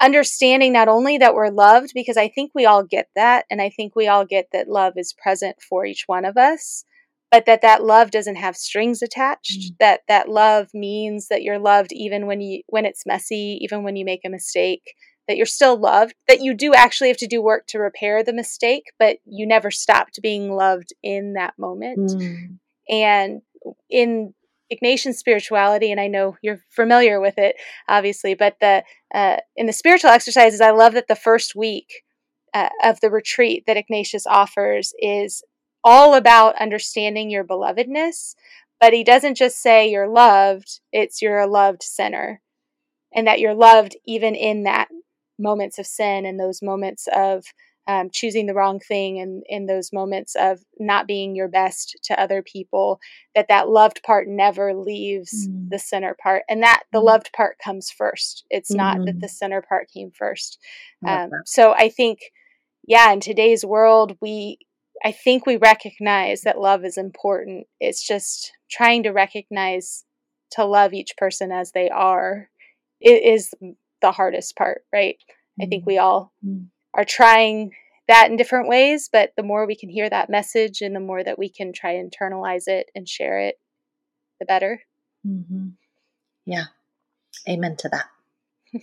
understanding 0.00 0.72
not 0.72 0.88
only 0.88 1.18
that 1.18 1.34
we're 1.34 1.50
loved 1.50 1.92
because 1.94 2.16
I 2.16 2.28
think 2.28 2.52
we 2.54 2.66
all 2.66 2.82
get 2.84 3.08
that 3.16 3.44
and 3.50 3.60
I 3.60 3.70
think 3.70 3.94
we 3.96 4.06
all 4.08 4.24
get 4.24 4.48
that 4.52 4.68
love 4.68 4.94
is 4.96 5.12
present 5.12 5.56
for 5.60 5.84
each 5.84 6.04
one 6.06 6.24
of 6.24 6.36
us, 6.36 6.84
but 7.30 7.46
that 7.46 7.62
that 7.62 7.82
love 7.84 8.10
doesn't 8.10 8.36
have 8.36 8.56
strings 8.56 9.02
attached 9.02 9.60
Mm. 9.72 9.76
that 9.80 10.00
that 10.08 10.28
love 10.28 10.68
means 10.72 11.28
that 11.28 11.42
you're 11.42 11.58
loved 11.58 11.92
even 11.92 12.26
when 12.26 12.40
you 12.40 12.62
when 12.68 12.84
it's 12.84 13.04
messy 13.06 13.58
even 13.60 13.82
when 13.82 13.96
you 13.96 14.04
make 14.04 14.24
a 14.24 14.30
mistake 14.30 14.94
that 15.26 15.36
you're 15.36 15.44
still 15.46 15.76
loved 15.76 16.14
that 16.26 16.40
you 16.40 16.54
do 16.54 16.72
actually 16.74 17.08
have 17.08 17.18
to 17.18 17.26
do 17.26 17.42
work 17.42 17.66
to 17.66 17.78
repair 17.78 18.22
the 18.24 18.32
mistake 18.32 18.84
but 18.98 19.18
you 19.26 19.46
never 19.46 19.70
stopped 19.70 20.20
being 20.22 20.52
loved 20.52 20.92
in 21.02 21.34
that 21.34 21.52
moment 21.58 21.98
Mm. 21.98 22.58
and 22.88 23.42
in 23.90 24.32
Ignatian 24.72 25.14
spirituality, 25.14 25.90
and 25.90 26.00
I 26.00 26.08
know 26.08 26.36
you're 26.42 26.60
familiar 26.68 27.20
with 27.20 27.38
it, 27.38 27.56
obviously, 27.88 28.34
but 28.34 28.56
the 28.60 28.84
uh, 29.14 29.38
in 29.56 29.66
the 29.66 29.72
spiritual 29.72 30.10
exercises, 30.10 30.60
I 30.60 30.70
love 30.70 30.94
that 30.94 31.08
the 31.08 31.16
first 31.16 31.54
week 31.54 32.04
uh, 32.54 32.68
of 32.82 33.00
the 33.00 33.10
retreat 33.10 33.64
that 33.66 33.76
Ignatius 33.76 34.26
offers 34.26 34.92
is 34.98 35.42
all 35.82 36.14
about 36.14 36.60
understanding 36.60 37.30
your 37.30 37.44
belovedness. 37.44 38.34
But 38.80 38.92
he 38.92 39.02
doesn't 39.02 39.36
just 39.36 39.60
say 39.60 39.90
you're 39.90 40.08
loved; 40.08 40.80
it's 40.92 41.22
you're 41.22 41.40
a 41.40 41.46
loved 41.46 41.82
sinner, 41.82 42.42
and 43.14 43.26
that 43.26 43.40
you're 43.40 43.54
loved 43.54 43.96
even 44.06 44.34
in 44.34 44.64
that 44.64 44.88
moments 45.38 45.78
of 45.78 45.86
sin 45.86 46.26
and 46.26 46.38
those 46.38 46.60
moments 46.62 47.08
of 47.14 47.44
um, 47.88 48.10
choosing 48.12 48.46
the 48.46 48.54
wrong 48.54 48.78
thing 48.78 49.18
and 49.18 49.42
in 49.48 49.66
those 49.66 49.92
moments 49.92 50.36
of 50.36 50.60
not 50.78 51.06
being 51.08 51.34
your 51.34 51.48
best 51.48 51.96
to 52.04 52.20
other 52.20 52.42
people 52.42 53.00
that 53.34 53.48
that 53.48 53.68
loved 53.68 54.02
part 54.04 54.28
never 54.28 54.74
leaves 54.74 55.48
Mm. 55.48 55.70
the 55.70 55.78
center 55.78 56.14
part 56.22 56.44
and 56.48 56.62
that 56.62 56.84
the 56.92 57.00
Mm. 57.00 57.04
loved 57.04 57.32
part 57.32 57.58
comes 57.58 57.90
first 57.90 58.44
it's 58.50 58.74
not 58.74 58.98
that 59.06 59.16
Mhm. 59.16 59.20
the 59.20 59.28
center 59.28 59.62
part 59.62 59.90
came 59.90 60.10
first 60.12 60.58
um, 61.06 61.30
that. 61.30 61.42
so 61.46 61.72
i 61.72 61.88
think 61.88 62.20
yeah 62.86 63.10
in 63.12 63.20
today's 63.20 63.64
world 63.64 64.16
we 64.20 64.58
i 65.04 65.12
think 65.12 65.46
we 65.46 65.56
recognize 65.56 66.42
that 66.42 66.58
love 66.60 66.84
is 66.84 66.96
important 66.98 67.66
it's 67.80 68.06
just 68.06 68.52
trying 68.70 69.02
to 69.04 69.10
recognize 69.10 70.04
to 70.50 70.64
love 70.64 70.92
each 70.92 71.16
person 71.16 71.52
as 71.52 71.72
they 71.72 71.88
are 71.90 72.50
it 73.00 73.22
is 73.22 73.54
the 74.02 74.12
hardest 74.12 74.56
part 74.56 74.84
right 74.92 75.16
i 75.60 75.66
think 75.66 75.84
Mm. 75.84 75.86
we 75.86 75.98
all 75.98 76.32
Mm. 76.46 76.66
Are 76.98 77.04
trying 77.04 77.70
that 78.08 78.28
in 78.28 78.36
different 78.36 78.68
ways, 78.68 79.08
but 79.12 79.30
the 79.36 79.44
more 79.44 79.66
we 79.66 79.76
can 79.76 79.88
hear 79.88 80.10
that 80.10 80.28
message 80.28 80.80
and 80.80 80.96
the 80.96 81.00
more 81.00 81.22
that 81.22 81.38
we 81.38 81.48
can 81.48 81.72
try 81.72 81.92
and 81.92 82.12
internalize 82.12 82.66
it 82.66 82.90
and 82.92 83.08
share 83.08 83.38
it, 83.38 83.54
the 84.40 84.46
better. 84.46 84.82
Mhm. 85.24 85.74
Yeah. 86.44 86.64
Amen 87.48 87.76
to 87.76 87.88
that. 87.90 88.06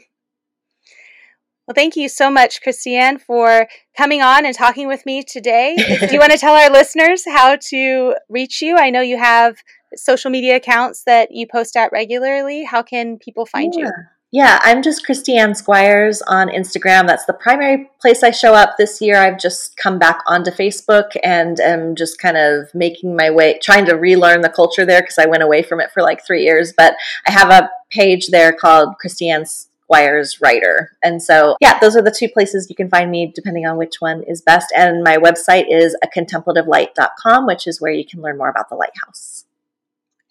Well, 1.68 1.74
thank 1.74 1.96
you 1.96 2.08
so 2.10 2.30
much, 2.30 2.62
Christianne, 2.62 3.20
for 3.20 3.68
coming 3.98 4.22
on 4.22 4.46
and 4.46 4.54
talking 4.54 4.88
with 4.88 5.04
me 5.04 5.24
today. 5.24 5.76
Do 5.76 6.14
you 6.14 6.20
want 6.20 6.32
to 6.32 6.38
tell 6.46 6.54
our 6.54 6.70
listeners 6.70 7.24
how 7.26 7.56
to 7.70 8.14
reach 8.30 8.62
you? 8.62 8.78
I 8.78 8.92
know 8.92 9.02
you 9.02 9.18
have 9.18 9.58
social 9.96 10.30
media 10.30 10.58
accounts 10.58 11.04
that 11.06 11.30
you 11.32 11.48
post 11.52 11.76
at 11.76 11.92
regularly. 11.92 12.66
How 12.66 12.84
can 12.84 13.18
people 13.18 13.48
find 13.48 13.74
you? 13.74 13.92
Yeah. 14.32 14.60
I'm 14.64 14.82
just 14.82 15.06
Christianne 15.08 15.56
Squires 15.56 16.22
on 16.24 16.50
Instagram. 16.50 17.08
That's 17.08 17.26
the 17.26 17.34
primary 17.34 17.90
place 18.02 18.22
I 18.24 18.32
show 18.32 18.54
up. 18.54 18.76
This 18.78 19.00
year, 19.02 19.18
I've 19.18 19.40
just 19.40 19.78
come 19.78 19.98
back 19.98 20.20
onto 20.28 20.52
Facebook 20.52 21.12
and 21.24 21.60
am 21.60 21.96
just 21.96 22.20
kind 22.20 22.36
of 22.36 22.74
making 22.74 23.16
my 23.16 23.30
way, 23.30 23.60
trying 23.62 23.86
to 23.86 23.94
relearn 23.94 24.42
the 24.42 24.50
culture 24.50 24.86
there 24.86 25.02
because 25.02 25.18
I 25.18 25.26
went 25.26 25.44
away 25.44 25.64
from 25.64 25.80
it 25.80 25.92
for 25.92 26.04
like 26.04 26.26
three 26.26 26.44
years. 26.44 26.74
But 26.76 26.96
I 27.28 27.32
have 27.32 27.50
a 27.50 27.70
page 27.90 28.28
there 28.28 28.52
called 28.52 28.96
Christianne 29.04 29.48
Squires 29.86 30.42
Writer. 30.42 30.98
And 31.04 31.22
so, 31.22 31.56
yeah, 31.62 31.80
those 31.80 31.96
are 31.96 32.02
the 32.02 32.12
two 32.12 32.28
places 32.28 32.70
you 32.70 32.76
can 32.76 32.90
find 32.90 33.12
me 33.12 33.32
depending 33.34 33.66
on 33.66 33.78
which 33.78 33.96
one 34.00 34.24
is 34.24 34.42
best. 34.42 34.74
And 34.76 35.04
my 35.04 35.18
website 35.18 35.66
is 35.70 35.96
acontemplativelight.com, 36.04 37.46
which 37.46 37.68
is 37.68 37.80
where 37.80 37.92
you 37.92 38.06
can 38.06 38.22
learn 38.22 38.38
more 38.38 38.50
about 38.50 38.70
the 38.70 38.76
Light 38.76 38.98
House. 39.06 39.45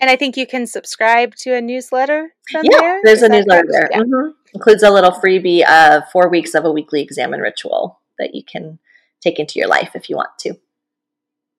And 0.05 0.11
I 0.11 0.17
think 0.17 0.37
you 0.37 0.47
can 0.47 0.67
subscribe 0.67 1.35
to 1.37 1.55
a 1.55 1.63
newsletter 1.63 2.35
from 2.53 2.61
Yeah, 2.71 2.79
there. 2.79 3.01
there's 3.05 3.23
Is 3.23 3.23
a 3.23 3.29
newsletter 3.31 3.69
there. 3.71 3.89
Yeah. 3.91 4.01
Mhm. 4.01 4.35
Includes 4.53 4.83
a 4.83 4.91
little 4.91 5.13
freebie 5.13 5.67
of 5.67 6.03
four 6.11 6.29
weeks 6.29 6.55
of 6.55 6.67
a 6.67 6.71
weekly 6.71 7.01
examen 7.01 7.41
ritual 7.41 8.01
that 8.19 8.35
you 8.35 8.43
can 8.45 8.79
take 9.23 9.39
into 9.39 9.59
your 9.59 9.67
life 9.67 9.93
if 9.95 10.11
you 10.11 10.17
want 10.17 10.29
to. 10.41 10.57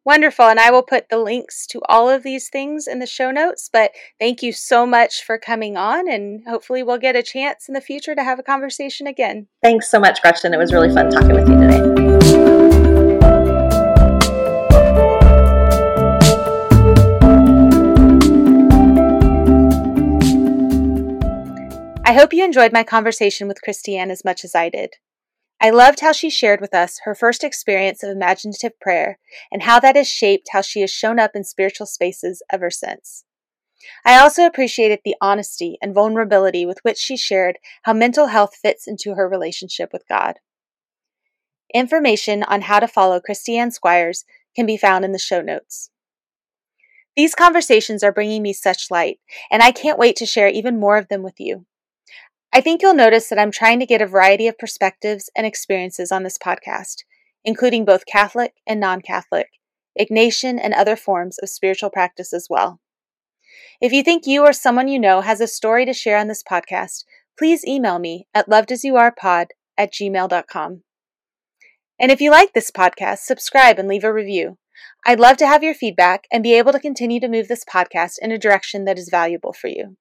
Wonderful. 0.06 0.46
And 0.46 0.60
I 0.60 0.70
will 0.70 0.84
put 0.84 1.10
the 1.10 1.18
links 1.18 1.66
to 1.66 1.82
all 1.89 2.08
of 2.08 2.22
these 2.22 2.48
things 2.48 2.86
in 2.88 3.00
the 3.00 3.08
show 3.08 3.32
notes. 3.32 3.68
But 3.74 3.93
thank 4.20 4.43
you 4.43 4.54
so 4.54 4.86
much 4.86 5.24
for 5.24 5.39
coming 5.39 5.76
on. 5.76 6.08
And 6.08 6.43
hopefully, 6.48 6.84
we'll 6.84 7.00
get 7.00 7.16
a 7.16 7.24
chance 7.24 7.68
in 7.68 7.74
the 7.74 7.82
future 7.82 8.14
to 8.14 8.24
have 8.24 8.38
a 8.38 8.43
conversation 8.43 9.08
again. 9.08 9.48
Thanks 9.64 9.89
so 9.89 10.00
much, 10.00 10.22
Gretchen. 10.22 10.54
It 10.54 10.58
was 10.58 10.72
really 10.72 10.93
fun 10.93 11.10
talking 11.10 11.34
with 11.34 11.50
you 11.50 11.56
today. 11.56 12.34
I 22.08 22.14
hope 22.14 22.34
you 22.34 22.45
enjoyed 22.45 22.72
my 22.72 22.84
conversation 22.84 23.47
with 23.47 23.64
Christianne 23.68 24.12
as 24.12 24.24
much 24.24 24.45
as 24.45 24.53
I 24.53 24.70
did. 24.70 24.91
I 25.60 25.72
loved 25.72 26.01
how 26.01 26.12
she 26.12 26.30
shared 26.30 26.62
with 26.62 26.72
us 26.72 26.99
her 27.03 27.16
first 27.16 27.43
experience 27.43 28.03
of 28.03 28.12
imaginative 28.12 28.80
prayer 28.80 29.18
and 29.51 29.64
how 29.64 29.80
that 29.80 29.95
has 29.95 30.08
shaped 30.08 30.49
how 30.51 30.62
she 30.62 30.82
has 30.82 30.91
shown 30.91 31.18
up 31.20 31.32
in 31.34 31.43
spiritual 31.43 31.88
spaces 31.88 32.43
ever 32.51 32.70
since. 32.70 33.26
I 34.06 34.20
also 34.20 34.45
appreciated 34.45 34.99
the 35.03 35.16
honesty 35.20 35.80
and 35.82 35.95
vulnerability 35.95 36.64
with 36.64 36.78
which 36.84 36.99
she 36.99 37.18
shared 37.18 37.58
how 37.82 37.93
mental 37.93 38.28
health 38.28 38.56
fits 38.56 38.88
into 38.88 39.16
her 39.16 39.28
relationship 39.28 39.89
with 39.91 40.03
God. 40.08 40.36
Information 41.74 42.43
on 42.43 42.62
how 42.62 42.80
to 42.80 42.88
follow 42.88 43.20
Christianne 43.20 43.74
Squires 43.74 44.26
can 44.56 44.68
be 44.68 44.78
found 44.78 45.06
in 45.06 45.12
the 45.12 45.18
show 45.18 45.41
notes. 45.41 45.89
These 47.16 47.34
conversations 47.34 48.03
are 48.03 48.14
bringing 48.14 48.43
me 48.43 48.53
such 48.53 48.91
light, 48.91 49.20
and 49.49 49.64
I 49.64 49.72
can't 49.72 49.97
wait 49.97 50.16
to 50.18 50.28
share 50.28 50.49
even 50.49 50.80
more 50.80 50.97
of 50.97 51.08
them 51.08 51.24
with 51.24 51.39
you. 51.39 51.66
I 52.56 52.62
think 52.62 52.82
you'll 52.82 52.93
notice 52.93 53.28
that 53.28 53.38
I'm 53.38 53.51
trying 53.51 53.82
to 53.82 53.86
get 53.86 54.01
a 54.01 54.08
variety 54.08 54.47
of 54.47 54.58
perspectives 54.58 55.30
and 55.36 55.45
experiences 55.45 56.10
on 56.10 56.24
this 56.24 56.38
podcast, 56.38 57.03
including 57.43 57.84
both 57.84 58.06
Catholic 58.06 58.53
and 58.66 58.80
non 58.80 59.01
Catholic, 59.01 59.49
Ignatian, 59.99 60.58
and 60.64 60.74
other 60.74 60.95
forms 60.95 61.38
of 61.39 61.49
spiritual 61.49 61.89
practice 61.89 62.32
as 62.32 62.47
well. 62.49 62.80
If 63.82 63.91
you 63.91 64.03
think 64.03 64.26
you 64.26 64.43
or 64.43 64.53
someone 64.53 64.88
you 64.88 64.97
know 64.97 65.20
has 65.20 65.41
a 65.41 65.47
story 65.47 65.86
to 65.86 65.91
share 65.91 66.18
on 66.18 66.30
this 66.30 66.41
podcast, 66.49 67.03
please 67.38 67.66
email 67.68 67.99
me 67.99 68.26
at 68.34 68.47
lovedasyouarepod 68.47 69.47
at 69.78 69.91
gmail.com. 69.91 70.84
And 71.99 72.10
if 72.10 72.22
you 72.22 72.32
like 72.32 72.53
this 72.53 72.72
podcast, 72.72 73.18
subscribe 73.18 73.80
and 73.80 73.89
leave 73.89 74.06
a 74.06 74.14
review. 74.14 74.60
I'd 75.06 75.20
love 75.20 75.36
to 75.38 75.47
have 75.47 75.62
your 75.62 75.76
feedback 75.76 76.24
and 76.32 76.41
be 76.41 76.53
able 76.53 76.72
to 76.72 76.80
continue 76.80 77.20
to 77.20 77.28
move 77.28 77.49
this 77.49 77.66
podcast 77.66 78.14
in 78.22 78.32
a 78.32 78.38
direction 78.38 78.86
that 78.86 78.97
is 78.97 79.10
valuable 79.10 79.51
for 79.51 79.68
you. 79.68 79.97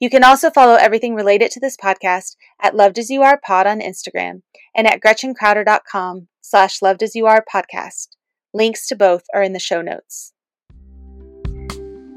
You 0.00 0.10
can 0.10 0.24
also 0.24 0.50
follow 0.50 0.74
everything 0.74 1.14
related 1.14 1.50
to 1.52 1.60
this 1.60 1.76
podcast 1.76 2.36
at 2.60 2.74
Loved 2.74 2.98
As 2.98 3.10
You 3.10 3.22
Are 3.22 3.40
Pod 3.44 3.66
on 3.66 3.80
Instagram 3.80 4.42
and 4.74 4.86
at 4.86 5.00
GretchenCrowder.com 5.00 6.28
slash 6.40 6.82
Loved 6.82 7.02
As 7.02 7.14
You 7.14 7.26
Are 7.26 7.44
Podcast. 7.52 8.08
Links 8.54 8.86
to 8.88 8.96
both 8.96 9.24
are 9.34 9.42
in 9.42 9.52
the 9.52 9.58
show 9.58 9.82
notes. 9.82 10.32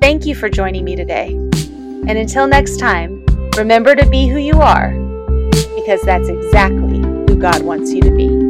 Thank 0.01 0.25
you 0.25 0.35
for 0.35 0.49
joining 0.49 0.83
me 0.83 0.95
today. 0.95 1.29
And 1.29 2.17
until 2.17 2.47
next 2.47 2.77
time, 2.77 3.25
remember 3.57 3.95
to 3.95 4.07
be 4.07 4.27
who 4.27 4.37
you 4.37 4.59
are 4.59 4.91
because 5.75 6.01
that's 6.01 6.27
exactly 6.27 6.99
who 6.99 7.39
God 7.39 7.63
wants 7.63 7.91
you 7.91 8.01
to 8.01 8.11
be. 8.11 8.44